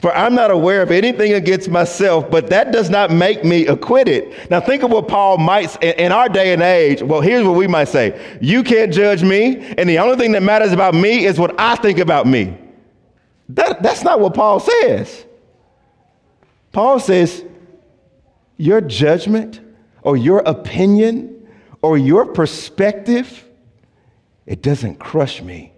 For 0.00 0.14
I'm 0.14 0.34
not 0.34 0.50
aware 0.50 0.82
of 0.82 0.90
anything 0.90 1.32
against 1.32 1.70
myself, 1.70 2.30
but 2.30 2.50
that 2.50 2.70
does 2.70 2.90
not 2.90 3.10
make 3.10 3.44
me 3.44 3.66
acquitted. 3.66 4.34
Now, 4.50 4.60
think 4.60 4.82
of 4.82 4.90
what 4.90 5.08
Paul 5.08 5.38
might, 5.38 5.82
in 5.82 6.12
our 6.12 6.28
day 6.28 6.52
and 6.52 6.62
age, 6.62 7.02
well, 7.02 7.22
here's 7.22 7.46
what 7.46 7.56
we 7.56 7.66
might 7.66 7.88
say 7.88 8.38
You 8.40 8.62
can't 8.62 8.92
judge 8.92 9.22
me, 9.22 9.56
and 9.78 9.88
the 9.88 9.98
only 9.98 10.16
thing 10.16 10.32
that 10.32 10.42
matters 10.42 10.72
about 10.72 10.94
me 10.94 11.24
is 11.24 11.38
what 11.38 11.58
I 11.58 11.76
think 11.76 11.98
about 11.98 12.26
me. 12.26 12.58
That, 13.50 13.82
that's 13.82 14.02
not 14.02 14.20
what 14.20 14.34
Paul 14.34 14.60
says. 14.60 15.24
Paul 16.72 17.00
says, 17.00 17.42
Your 18.56 18.80
judgment 18.80 19.60
or 20.02 20.16
your 20.16 20.38
opinion 20.40 21.48
or 21.82 21.98
your 21.98 22.26
perspective, 22.26 23.44
it 24.46 24.62
doesn't 24.62 24.98
crush 24.98 25.42
me, 25.42 25.72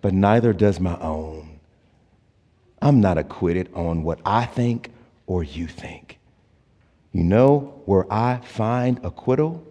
but 0.00 0.12
neither 0.12 0.52
does 0.52 0.80
my 0.80 0.98
own. 1.00 1.60
I'm 2.80 3.00
not 3.00 3.18
acquitted 3.18 3.70
on 3.74 4.02
what 4.02 4.20
I 4.24 4.44
think 4.44 4.90
or 5.26 5.44
you 5.44 5.66
think. 5.66 6.18
You 7.12 7.22
know 7.22 7.82
where 7.84 8.10
I 8.12 8.40
find 8.42 8.98
acquittal? 9.04 9.64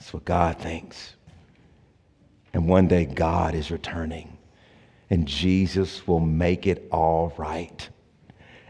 It's 0.00 0.12
what 0.12 0.24
God 0.24 0.58
thinks. 0.58 1.14
And 2.52 2.68
one 2.68 2.88
day 2.88 3.04
God 3.04 3.54
is 3.54 3.70
returning, 3.70 4.38
and 5.10 5.26
Jesus 5.26 6.06
will 6.06 6.20
make 6.20 6.66
it 6.66 6.88
all 6.90 7.34
right. 7.36 7.88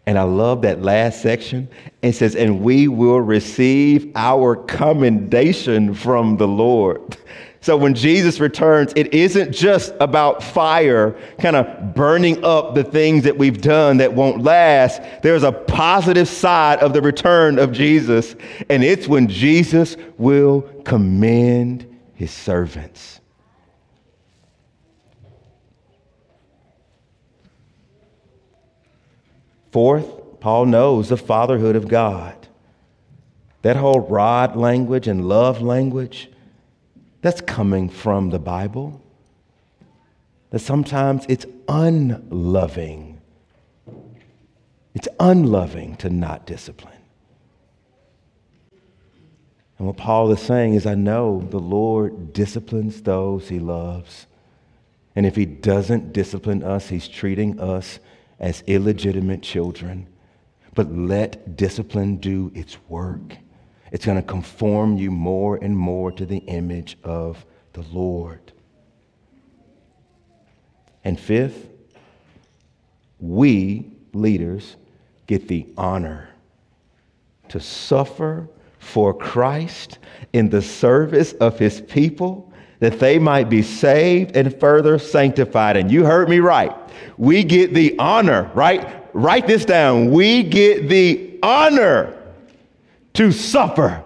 And 0.07 0.19
I 0.19 0.23
love 0.23 0.63
that 0.63 0.83
last 0.83 1.21
section. 1.21 1.69
It 2.01 2.13
says, 2.13 2.37
and 2.37 2.61
we 2.61 2.87
will 2.87 3.21
receive 3.21 4.13
our 4.15 4.55
commendation 4.55 5.95
from 5.95 6.37
the 6.37 6.49
Lord. 6.49 7.17
So 7.63 7.77
when 7.77 7.95
Jesus 7.95 8.39
returns, 8.39 8.93
it 8.95 9.13
isn't 9.13 9.51
just 9.51 9.93
about 9.99 10.41
fire 10.41 11.19
kind 11.41 11.57
of 11.57 11.97
burning 11.97 12.45
up 12.45 12.77
the 12.77 12.85
things 12.85 13.25
that 13.25 13.37
we've 13.37 13.61
done 13.61 13.97
that 13.97 14.15
won't 14.15 14.45
last. 14.45 15.03
There's 15.23 15.43
a 15.43 15.51
positive 15.51 16.29
side 16.29 16.79
of 16.79 16.93
the 16.93 17.03
return 17.03 17.59
of 17.59 17.73
Jesus, 17.73 18.37
and 18.71 18.85
it's 18.85 19.09
when 19.09 19.27
Jesus 19.27 19.97
will 20.17 20.63
commend 20.85 21.93
his 22.15 22.31
servants. 22.31 23.21
Fourth, 29.77 30.41
Paul 30.41 30.65
knows 30.65 31.11
the 31.11 31.19
fatherhood 31.19 31.77
of 31.77 31.87
God. 31.87 32.35
That 33.61 33.77
whole 33.77 34.01
rod 34.01 34.57
language 34.57 35.07
and 35.07 35.29
love 35.29 35.61
language 35.61 36.31
that's 37.21 37.43
coming 37.43 37.91
from 37.91 38.31
the 38.31 38.39
Bible. 38.39 39.03
That 40.49 40.61
sometimes 40.61 41.27
it's 41.29 41.45
unloving. 41.69 43.21
It's 44.95 45.09
unloving 45.21 45.97
to 45.97 46.09
not 46.09 46.47
discipline. 46.47 47.03
And 49.77 49.89
what 49.89 49.99
Paul 49.99 50.33
is 50.33 50.41
saying 50.41 50.73
is, 50.73 50.87
I 50.87 50.95
know 50.95 51.47
the 51.51 51.61
Lord 51.61 52.33
disciplines 52.33 53.03
those 53.03 53.51
he 53.51 53.59
loves. 53.59 54.27
And 55.15 55.27
if 55.27 55.37
he 55.37 55.45
doesn't 55.45 56.15
discipline 56.15 56.63
us, 56.63 56.89
he's 56.89 57.09
treating 57.09 57.61
us 57.61 57.99
as 58.39 58.63
illegitimate 58.67 59.43
children. 59.43 60.07
But 60.75 60.93
let 60.93 61.57
discipline 61.57 62.17
do 62.17 62.53
its 62.55 62.77
work. 62.89 63.37
It's 63.93 64.05
going 64.05 64.21
to 64.21 64.27
conform 64.27 64.97
you 64.97 65.11
more 65.11 65.57
and 65.57 65.77
more 65.77 66.13
to 66.13 66.27
the 66.27 66.39
image 66.39 66.99
of 67.03 67.45
the 67.73 67.83
Lord. 67.83 68.53
And 71.05 71.19
fifth, 71.19 71.69
we 73.21 73.91
leaders 74.13 74.77
get 75.27 75.49
the 75.49 75.67
honor 75.77 76.29
to 77.49 77.61
suffer 77.61 78.49
for 78.79 79.15
Christ 79.15 79.99
in 80.33 80.51
the 80.51 80.63
service 80.63 81.33
of 81.35 81.59
his 81.59 81.81
people 81.81 82.46
that 82.81 82.99
they 82.99 83.19
might 83.19 83.49
be 83.49 83.63
saved 83.63 84.37
and 84.37 84.59
further 84.59 84.99
sanctified. 84.99 85.77
And 85.77 85.91
you 85.91 86.05
heard 86.05 86.29
me 86.29 86.41
right. 86.41 86.75
We 87.17 87.45
get 87.45 87.75
the 87.75 87.99
honor, 87.99 88.51
right? 88.55 89.05
Write 89.15 89.47
this 89.47 89.65
down. 89.65 90.11
We 90.11 90.43
get 90.43 90.89
the 90.89 91.39
honor 91.43 92.13
to 93.15 93.33
suffer. 93.33 94.03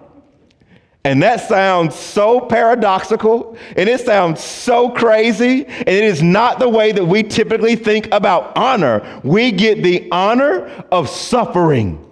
And 1.02 1.22
that 1.22 1.48
sounds 1.48 1.94
so 1.94 2.40
paradoxical 2.40 3.56
and 3.74 3.88
it 3.88 4.00
sounds 4.00 4.40
so 4.40 4.90
crazy. 4.90 5.64
And 5.64 5.88
it 5.88 6.04
is 6.04 6.22
not 6.22 6.58
the 6.58 6.68
way 6.68 6.92
that 6.92 7.04
we 7.04 7.22
typically 7.22 7.74
think 7.74 8.08
about 8.12 8.56
honor. 8.56 9.20
We 9.24 9.50
get 9.50 9.82
the 9.82 10.08
honor 10.12 10.66
of 10.92 11.08
suffering 11.08 12.06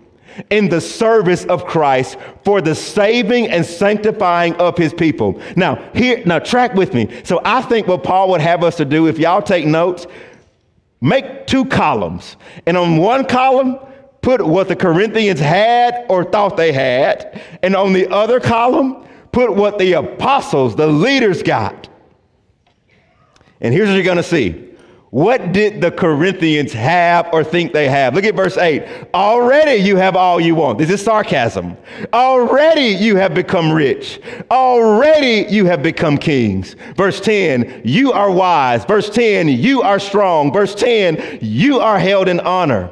in 0.51 0.69
the 0.69 0.81
service 0.81 1.45
of 1.45 1.67
Christ 1.67 2.17
for 2.45 2.61
the 2.61 2.75
saving 2.75 3.49
and 3.49 3.65
sanctifying 3.65 4.55
of 4.57 4.77
his 4.77 4.93
people. 4.95 5.41
Now, 5.57 5.77
here, 5.95 6.23
now 6.25 6.39
track 6.39 6.75
with 6.75 6.95
me. 6.95 7.23
So 7.25 7.41
I 7.45 7.63
think 7.63 7.87
what 7.87 8.03
Paul 8.03 8.31
would 8.31 8.41
have 8.41 8.65
us 8.65 8.77
to 8.77 8.85
do, 8.85 9.07
if 9.07 9.19
y'all 9.19 9.43
take 9.43 9.67
notes, 9.67 10.07
make 11.01 11.47
two 11.47 11.65
columns. 11.65 12.37
And 12.67 12.77
on 12.77 12.97
one 12.97 13.25
column, 13.25 13.79
put 14.21 14.45
what 14.45 14.69
the 14.69 14.77
Corinthians 14.77 15.41
had 15.41 16.07
or 16.09 16.25
thought 16.25 16.57
they 16.57 16.73
had. 16.73 17.41
And 17.63 17.75
on 17.77 17.93
the 17.93 18.09
other 18.09 18.41
column, 18.41 19.07
put 19.33 19.55
what 19.55 19.79
the 19.79 19.93
apostles, 19.95 20.77
the 20.77 20.87
leaders 20.87 21.43
got. 21.43 21.89
And 23.61 23.75
here's 23.75 23.89
what 23.89 23.95
you're 23.95 24.05
going 24.05 24.19
to 24.19 24.23
see. 24.23 24.68
What 25.11 25.53
did 25.53 25.81
the 25.81 25.91
Corinthians 25.91 26.73
have 26.75 27.31
or 27.33 27.43
think 27.43 27.73
they 27.73 27.89
have? 27.89 28.15
Look 28.15 28.25
at 28.25 28.35
verse 28.35 28.59
8. 28.59 28.85
Already 29.15 29.83
you 29.83 29.97
have 29.97 30.17
all 30.17 30.39
you 30.39 30.55
want. 30.55 30.77
This 30.77 30.91
is 30.91 31.03
sarcasm. 31.03 31.79
Already 32.13 32.89
you 32.89 33.17
have 33.17 33.33
become 33.33 33.73
rich. 33.73 34.21
Already 34.51 35.51
you 35.51 35.65
have 35.65 35.83
become 35.83 36.19
kings. 36.19 36.77
Verse 36.95 37.21
10, 37.21 37.83
you 37.85 38.13
are 38.13 38.31
wise. 38.31 38.85
Verse 38.85 39.09
10, 39.09 39.49
you 39.49 39.81
are 39.81 39.99
strong. 39.99 40.53
Verse 40.53 40.75
10, 40.75 41.39
you 41.41 41.81
are 41.81 41.99
held 41.99 42.29
in 42.29 42.41
honor. 42.41 42.91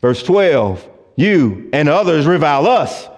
Verse 0.00 0.20
12, 0.24 0.88
you 1.14 1.70
and 1.72 1.88
others 1.88 2.26
revile 2.26 2.66
us. 2.66 3.08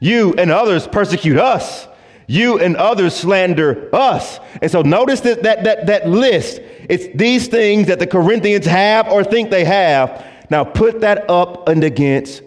You 0.00 0.32
and 0.38 0.50
others 0.50 0.86
persecute 0.86 1.36
us. 1.36 1.88
You 2.26 2.58
and 2.58 2.74
others 2.76 3.14
slander 3.14 3.94
us. 3.94 4.40
And 4.62 4.70
so 4.70 4.82
notice 4.82 5.20
that, 5.20 5.42
that, 5.42 5.64
that, 5.64 5.86
that 5.86 6.08
list. 6.08 6.60
It's 6.88 7.06
these 7.16 7.48
things 7.48 7.88
that 7.88 7.98
the 7.98 8.06
Corinthians 8.06 8.66
have 8.66 9.08
or 9.08 9.24
think 9.24 9.50
they 9.50 9.64
have. 9.64 10.24
Now 10.50 10.64
put 10.64 11.00
that 11.00 11.28
up 11.28 11.68
and 11.68 11.82
against 11.82 12.42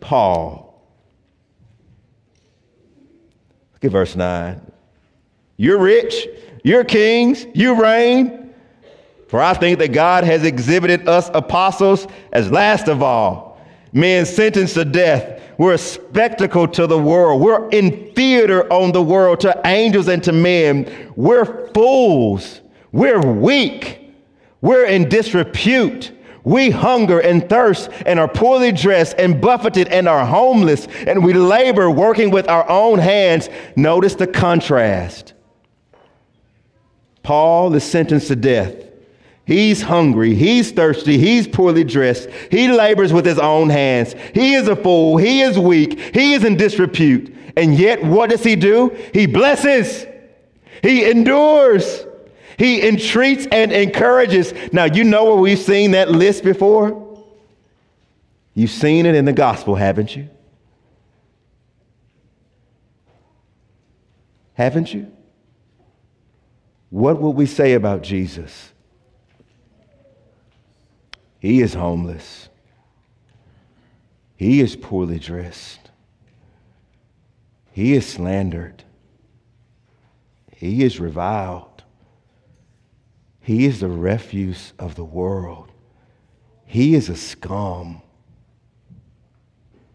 Paul. 0.00 0.66
Look 3.74 3.84
at 3.84 3.90
verse 3.90 4.16
9. 4.16 4.60
You're 5.56 5.78
rich, 5.78 6.28
you're 6.64 6.84
kings, 6.84 7.46
you 7.54 7.80
reign, 7.80 8.54
for 9.28 9.40
I 9.40 9.54
think 9.54 9.78
that 9.80 9.92
God 9.92 10.24
has 10.24 10.44
exhibited 10.44 11.08
us 11.08 11.30
apostles 11.34 12.06
as 12.32 12.50
last 12.50 12.88
of 12.88 13.02
all, 13.02 13.60
men 13.92 14.24
sentenced 14.26 14.74
to 14.74 14.84
death. 14.84 15.42
We're 15.58 15.74
a 15.74 15.78
spectacle 15.78 16.68
to 16.68 16.86
the 16.86 16.98
world. 16.98 17.40
We're 17.40 17.68
in 17.70 18.12
theater 18.14 18.70
on 18.70 18.92
the 18.92 19.02
world 19.02 19.40
to 19.40 19.58
angels 19.64 20.08
and 20.08 20.22
to 20.24 20.32
men. 20.32 21.12
We're 21.16 21.68
fools. 21.72 22.60
We're 22.96 23.20
weak. 23.20 24.14
We're 24.62 24.86
in 24.86 25.10
disrepute. 25.10 26.12
We 26.44 26.70
hunger 26.70 27.20
and 27.20 27.46
thirst 27.46 27.90
and 28.06 28.18
are 28.18 28.26
poorly 28.26 28.72
dressed 28.72 29.16
and 29.18 29.38
buffeted 29.38 29.88
and 29.88 30.08
are 30.08 30.24
homeless 30.24 30.88
and 31.06 31.22
we 31.22 31.34
labor 31.34 31.90
working 31.90 32.30
with 32.30 32.48
our 32.48 32.66
own 32.70 32.98
hands. 32.98 33.50
Notice 33.76 34.14
the 34.14 34.26
contrast. 34.26 35.34
Paul 37.22 37.74
is 37.74 37.84
sentenced 37.84 38.28
to 38.28 38.36
death. 38.36 38.74
He's 39.44 39.82
hungry. 39.82 40.34
He's 40.34 40.72
thirsty. 40.72 41.18
He's 41.18 41.46
poorly 41.46 41.84
dressed. 41.84 42.30
He 42.50 42.68
labors 42.68 43.12
with 43.12 43.26
his 43.26 43.38
own 43.38 43.68
hands. 43.68 44.14
He 44.32 44.54
is 44.54 44.68
a 44.68 44.76
fool. 44.76 45.18
He 45.18 45.42
is 45.42 45.58
weak. 45.58 45.98
He 46.14 46.32
is 46.32 46.44
in 46.44 46.56
disrepute. 46.56 47.36
And 47.58 47.74
yet, 47.74 48.02
what 48.02 48.30
does 48.30 48.42
he 48.42 48.56
do? 48.56 48.96
He 49.12 49.26
blesses. 49.26 50.06
He 50.82 51.04
endures. 51.10 52.06
He 52.58 52.86
entreats 52.86 53.46
and 53.52 53.72
encourages. 53.72 54.52
Now, 54.72 54.84
you 54.84 55.04
know 55.04 55.24
where 55.24 55.36
we've 55.36 55.58
seen 55.58 55.90
that 55.92 56.10
list 56.10 56.42
before? 56.42 57.24
You've 58.54 58.70
seen 58.70 59.04
it 59.04 59.14
in 59.14 59.26
the 59.26 59.32
gospel, 59.32 59.74
haven't 59.74 60.16
you? 60.16 60.30
Haven't 64.54 64.94
you? 64.94 65.12
What 66.88 67.20
will 67.20 67.34
we 67.34 67.44
say 67.44 67.74
about 67.74 68.02
Jesus? 68.02 68.72
He 71.38 71.60
is 71.60 71.74
homeless. 71.74 72.48
He 74.36 74.60
is 74.60 74.76
poorly 74.76 75.18
dressed. 75.18 75.90
He 77.72 77.92
is 77.92 78.06
slandered. 78.06 78.84
he 80.56 80.82
is 80.82 80.98
reviled. 80.98 81.75
He 83.46 83.64
is 83.64 83.78
the 83.78 83.88
refuse 83.88 84.72
of 84.76 84.96
the 84.96 85.04
world. 85.04 85.70
He 86.64 86.96
is 86.96 87.08
a 87.08 87.14
scum. 87.14 88.02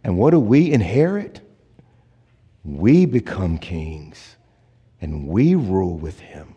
And 0.06 0.18
what 0.18 0.32
do 0.32 0.40
we 0.40 0.72
inherit? 0.72 1.42
We 2.64 3.06
become 3.06 3.58
kings 3.58 4.38
and 5.02 5.28
we 5.28 5.56
rule 5.56 5.98
with 5.98 6.18
him. 6.22 6.56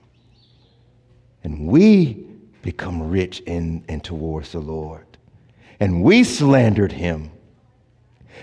And 1.43 1.67
we 1.67 2.29
become 2.63 3.11
rich 3.11 3.41
in 3.41 3.85
and 3.89 4.05
towards 4.05 4.53
the 4.53 4.61
Lord. 4.61 5.19
And 5.81 6.05
we 6.05 6.23
slandered 6.23 6.93
him 6.93 7.33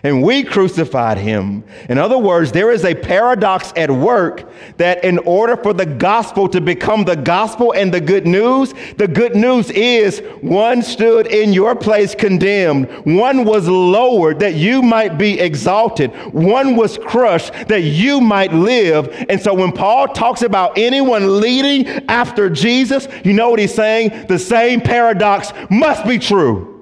and 0.04 0.24
we 0.24 0.44
crucified 0.44 1.18
him. 1.18 1.64
In 1.90 1.98
other 1.98 2.18
words, 2.18 2.52
there 2.52 2.72
is 2.72 2.84
a 2.86 2.96
paradox 2.96 3.72
at 3.76 3.92
work 3.92 4.50
that 4.78 5.04
in 5.04 5.20
order 5.20 5.56
for 5.56 5.74
the 5.74 5.86
gospel 5.86 6.50
to 6.50 6.62
become 6.62 7.04
the 7.04 7.16
gospel 7.16 7.74
and 7.74 7.94
the 7.94 8.02
good 8.02 8.26
news, 8.26 8.74
the 8.98 9.08
good 9.08 9.36
news 9.36 9.70
is 9.70 10.20
one 10.42 10.82
stood 10.82 11.28
in 11.28 11.54
your 11.54 11.76
place 11.76 12.16
condemned, 12.16 12.90
one 13.06 13.46
was 13.46 13.68
lowered 13.68 14.40
that 14.40 14.56
you 14.56 14.82
might 14.82 15.18
be 15.18 15.40
exalted, 15.40 16.12
one 16.34 16.76
was 16.76 16.98
crushed 16.98 17.54
that 17.68 17.82
you 17.82 18.20
might 18.20 18.54
live. 18.54 19.08
And 19.30 19.40
so 19.40 19.54
when 19.54 19.72
Paul 19.72 20.08
talks 20.08 20.42
about 20.42 20.78
anyone 20.78 21.40
leading 21.40 21.88
after 22.10 22.50
Jesus, 22.50 23.08
you 23.24 23.34
know 23.34 23.50
what 23.52 23.60
he's 23.60 23.74
saying? 23.74 24.28
The 24.28 24.40
same 24.40 24.82
paradox 24.82 25.52
must 25.70 26.06
be 26.08 26.18
true. 26.18 26.81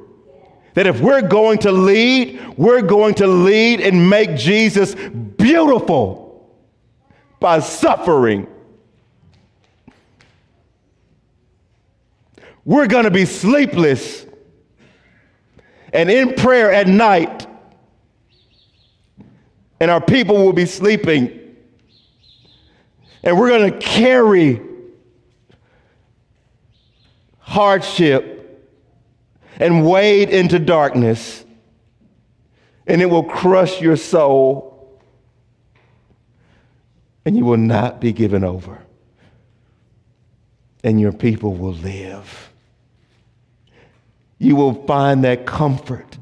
That 0.79 0.87
if 0.87 1.01
we're 1.01 1.21
going 1.21 1.57
to 1.59 1.73
lead, 1.73 2.39
we're 2.55 2.81
going 2.81 3.15
to 3.15 3.27
lead 3.27 3.81
and 3.81 4.09
make 4.09 4.37
Jesus 4.37 4.95
beautiful 4.95 6.57
by 7.41 7.59
suffering. 7.59 8.47
We're 12.63 12.87
going 12.87 13.03
to 13.03 13.11
be 13.11 13.25
sleepless 13.25 14.25
and 15.91 16.09
in 16.09 16.35
prayer 16.35 16.71
at 16.71 16.87
night, 16.87 17.45
and 19.81 19.91
our 19.91 19.99
people 19.99 20.37
will 20.37 20.53
be 20.53 20.65
sleeping. 20.65 21.57
And 23.21 23.37
we're 23.37 23.49
going 23.49 23.69
to 23.69 23.79
carry 23.79 24.61
hardship 27.39 28.38
and 29.59 29.85
wade 29.85 30.29
into 30.29 30.57
darkness, 30.57 31.43
and 32.87 33.01
it 33.01 33.05
will 33.05 33.23
crush 33.23 33.81
your 33.81 33.97
soul, 33.97 34.99
and 37.25 37.37
you 37.37 37.45
will 37.45 37.57
not 37.57 37.99
be 37.99 38.13
given 38.13 38.43
over, 38.43 38.81
and 40.83 40.99
your 40.99 41.11
people 41.11 41.53
will 41.53 41.73
live. 41.73 42.49
You 44.39 44.55
will 44.55 44.85
find 44.85 45.25
that 45.25 45.45
comfort 45.45 46.17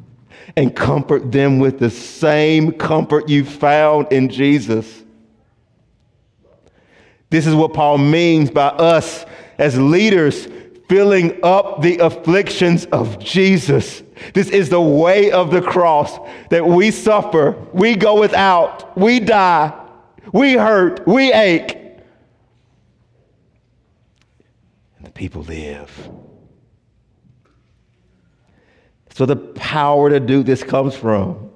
and 0.56 0.76
comfort 0.76 1.32
them 1.32 1.60
with 1.60 1.78
the 1.78 1.92
same 1.92 2.72
comfort 2.72 3.30
you 3.30 3.46
found 3.46 4.12
in 4.12 4.30
Jesus. 4.30 5.04
This 7.30 7.46
is 7.46 7.54
what 7.54 7.74
Paul 7.74 8.00
means 8.00 8.50
by 8.50 8.68
us 8.70 9.26
as 9.60 9.80
leaders 9.80 10.48
filling 10.88 11.38
up 11.44 11.82
the 11.82 11.98
afflictions 11.98 12.86
of 12.86 13.20
Jesus. 13.20 14.04
This 14.34 14.50
is 14.50 14.70
the 14.70 14.82
way 14.82 15.32
of 15.32 15.52
the 15.52 15.62
cross 15.62 16.18
that 16.50 16.66
we 16.66 16.92
suffer, 16.92 17.52
we 17.74 17.96
go 17.96 18.20
without, 18.20 18.98
we 18.98 19.20
die, 19.20 19.74
we 20.32 20.54
hurt, 20.54 21.06
we 21.08 21.34
ache. 21.34 21.76
And 24.98 25.08
the 25.08 25.12
people 25.12 25.44
live. 25.44 26.10
So 29.14 29.26
the 29.26 29.36
power 29.36 30.10
to 30.10 30.20
do 30.20 30.44
this 30.44 30.64
comes 30.64 30.96
from 30.96 31.50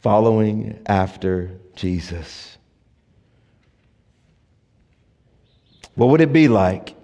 following 0.00 0.80
after 0.86 1.58
Jesus. 1.76 2.58
What 5.94 6.08
would 6.08 6.20
it 6.20 6.32
be 6.32 6.48
like 6.48 6.95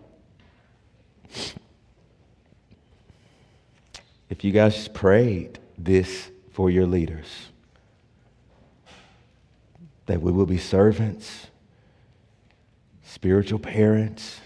if 4.32 4.42
you 4.42 4.50
guys 4.50 4.88
prayed 4.88 5.58
this 5.76 6.30
for 6.52 6.70
your 6.70 6.86
leaders, 6.86 7.50
that 10.06 10.22
we 10.22 10.32
will 10.32 10.46
be 10.46 10.56
servants, 10.56 11.48
spiritual 13.02 13.58
parents, 13.58 14.40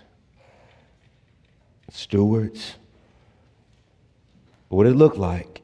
stewards, 1.89 2.74
what 4.66 4.78
would 4.78 4.87
it 4.89 4.97
look 4.97 5.18
like 5.18 5.62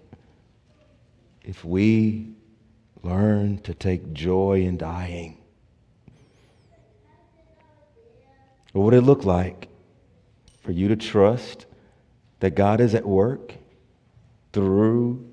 if 1.43 1.65
we 1.65 2.29
learn 3.03 3.59
to 3.63 3.75
take 3.75 4.13
joy 4.13 4.63
in 4.63 4.77
dying? 4.77 5.37
What 8.71 8.83
would 8.83 8.95
it 8.95 9.01
look 9.01 9.25
like 9.25 9.67
for 10.61 10.71
you 10.71 10.87
to 10.87 10.97
trust 10.97 11.67
that 12.39 12.55
God 12.55 12.81
is 12.81 12.95
at 12.95 13.05
work 13.05 13.55
through 14.53 15.29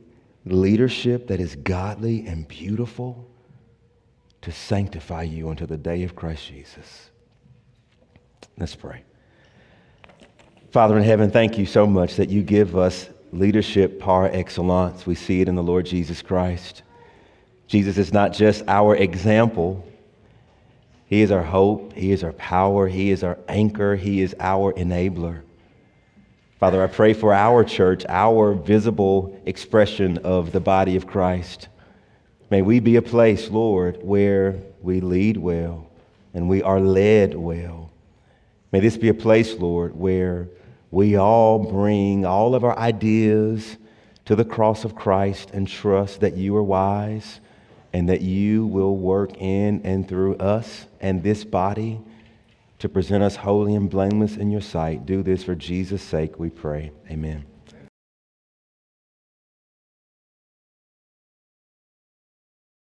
leadership 0.45 1.27
that 1.27 1.39
is 1.39 1.55
godly 1.55 2.25
and 2.27 2.47
beautiful 2.47 3.27
to 4.41 4.51
sanctify 4.51 5.23
you 5.23 5.49
until 5.49 5.67
the 5.67 5.77
day 5.77 6.03
of 6.03 6.15
Christ 6.15 6.47
Jesus. 6.47 7.09
Let's 8.57 8.75
pray. 8.75 9.03
Father 10.71 10.97
in 10.97 11.03
heaven, 11.03 11.31
thank 11.31 11.57
you 11.57 11.65
so 11.65 11.87
much 11.87 12.15
that 12.15 12.29
you 12.29 12.43
give 12.43 12.77
us 12.77 13.09
leadership 13.31 13.99
par 13.99 14.29
excellence. 14.31 15.05
We 15.05 15.15
see 15.15 15.41
it 15.41 15.47
in 15.47 15.55
the 15.55 15.63
Lord 15.63 15.85
Jesus 15.85 16.21
Christ. 16.21 16.83
Jesus 17.67 17.97
is 17.97 18.13
not 18.13 18.33
just 18.33 18.63
our 18.67 18.95
example, 18.95 19.85
He 21.05 21.21
is 21.21 21.31
our 21.31 21.43
hope, 21.43 21.93
He 21.93 22.11
is 22.11 22.23
our 22.23 22.33
power, 22.33 22.87
He 22.87 23.11
is 23.11 23.23
our 23.23 23.37
anchor, 23.47 23.95
He 23.95 24.21
is 24.21 24.35
our 24.39 24.73
enabler. 24.73 25.41
Father, 26.59 26.83
I 26.83 26.87
pray 26.87 27.13
for 27.13 27.33
our 27.33 27.63
church, 27.63 28.05
our 28.09 28.53
visible 28.53 29.41
expression 29.45 30.17
of 30.17 30.51
the 30.51 30.59
body 30.59 30.97
of 30.97 31.07
Christ. 31.07 31.69
May 32.49 32.61
we 32.61 32.81
be 32.81 32.97
a 32.97 33.01
place, 33.01 33.49
Lord, 33.49 34.03
where 34.03 34.57
we 34.81 34.99
lead 34.99 35.37
well 35.37 35.89
and 36.33 36.49
we 36.49 36.61
are 36.61 36.81
led 36.81 37.33
well. 37.33 37.91
May 38.73 38.81
this 38.81 38.97
be 38.97 39.07
a 39.07 39.13
place, 39.13 39.55
Lord, 39.55 39.95
where 39.95 40.49
we 40.91 41.15
all 41.15 41.59
bring 41.59 42.25
all 42.25 42.53
of 42.53 42.65
our 42.65 42.77
ideas 42.77 43.77
to 44.25 44.35
the 44.35 44.43
cross 44.43 44.83
of 44.83 44.95
Christ 44.95 45.51
and 45.51 45.65
trust 45.65 46.19
that 46.19 46.35
you 46.35 46.57
are 46.57 46.63
wise 46.63 47.39
and 47.93 48.09
that 48.09 48.19
you 48.19 48.65
will 48.65 48.97
work 48.97 49.37
in 49.37 49.79
and 49.85 50.05
through 50.05 50.35
us 50.35 50.87
and 50.99 51.23
this 51.23 51.45
body 51.45 52.01
to 52.79 52.89
present 52.89 53.23
us 53.23 53.35
holy 53.35 53.75
and 53.75 53.89
blameless 53.89 54.37
in 54.37 54.49
your 54.49 54.61
sight. 54.61 55.05
Do 55.05 55.21
this 55.21 55.43
for 55.43 55.55
Jesus' 55.55 56.01
sake, 56.01 56.39
we 56.39 56.49
pray. 56.49 56.91
Amen. 57.09 57.48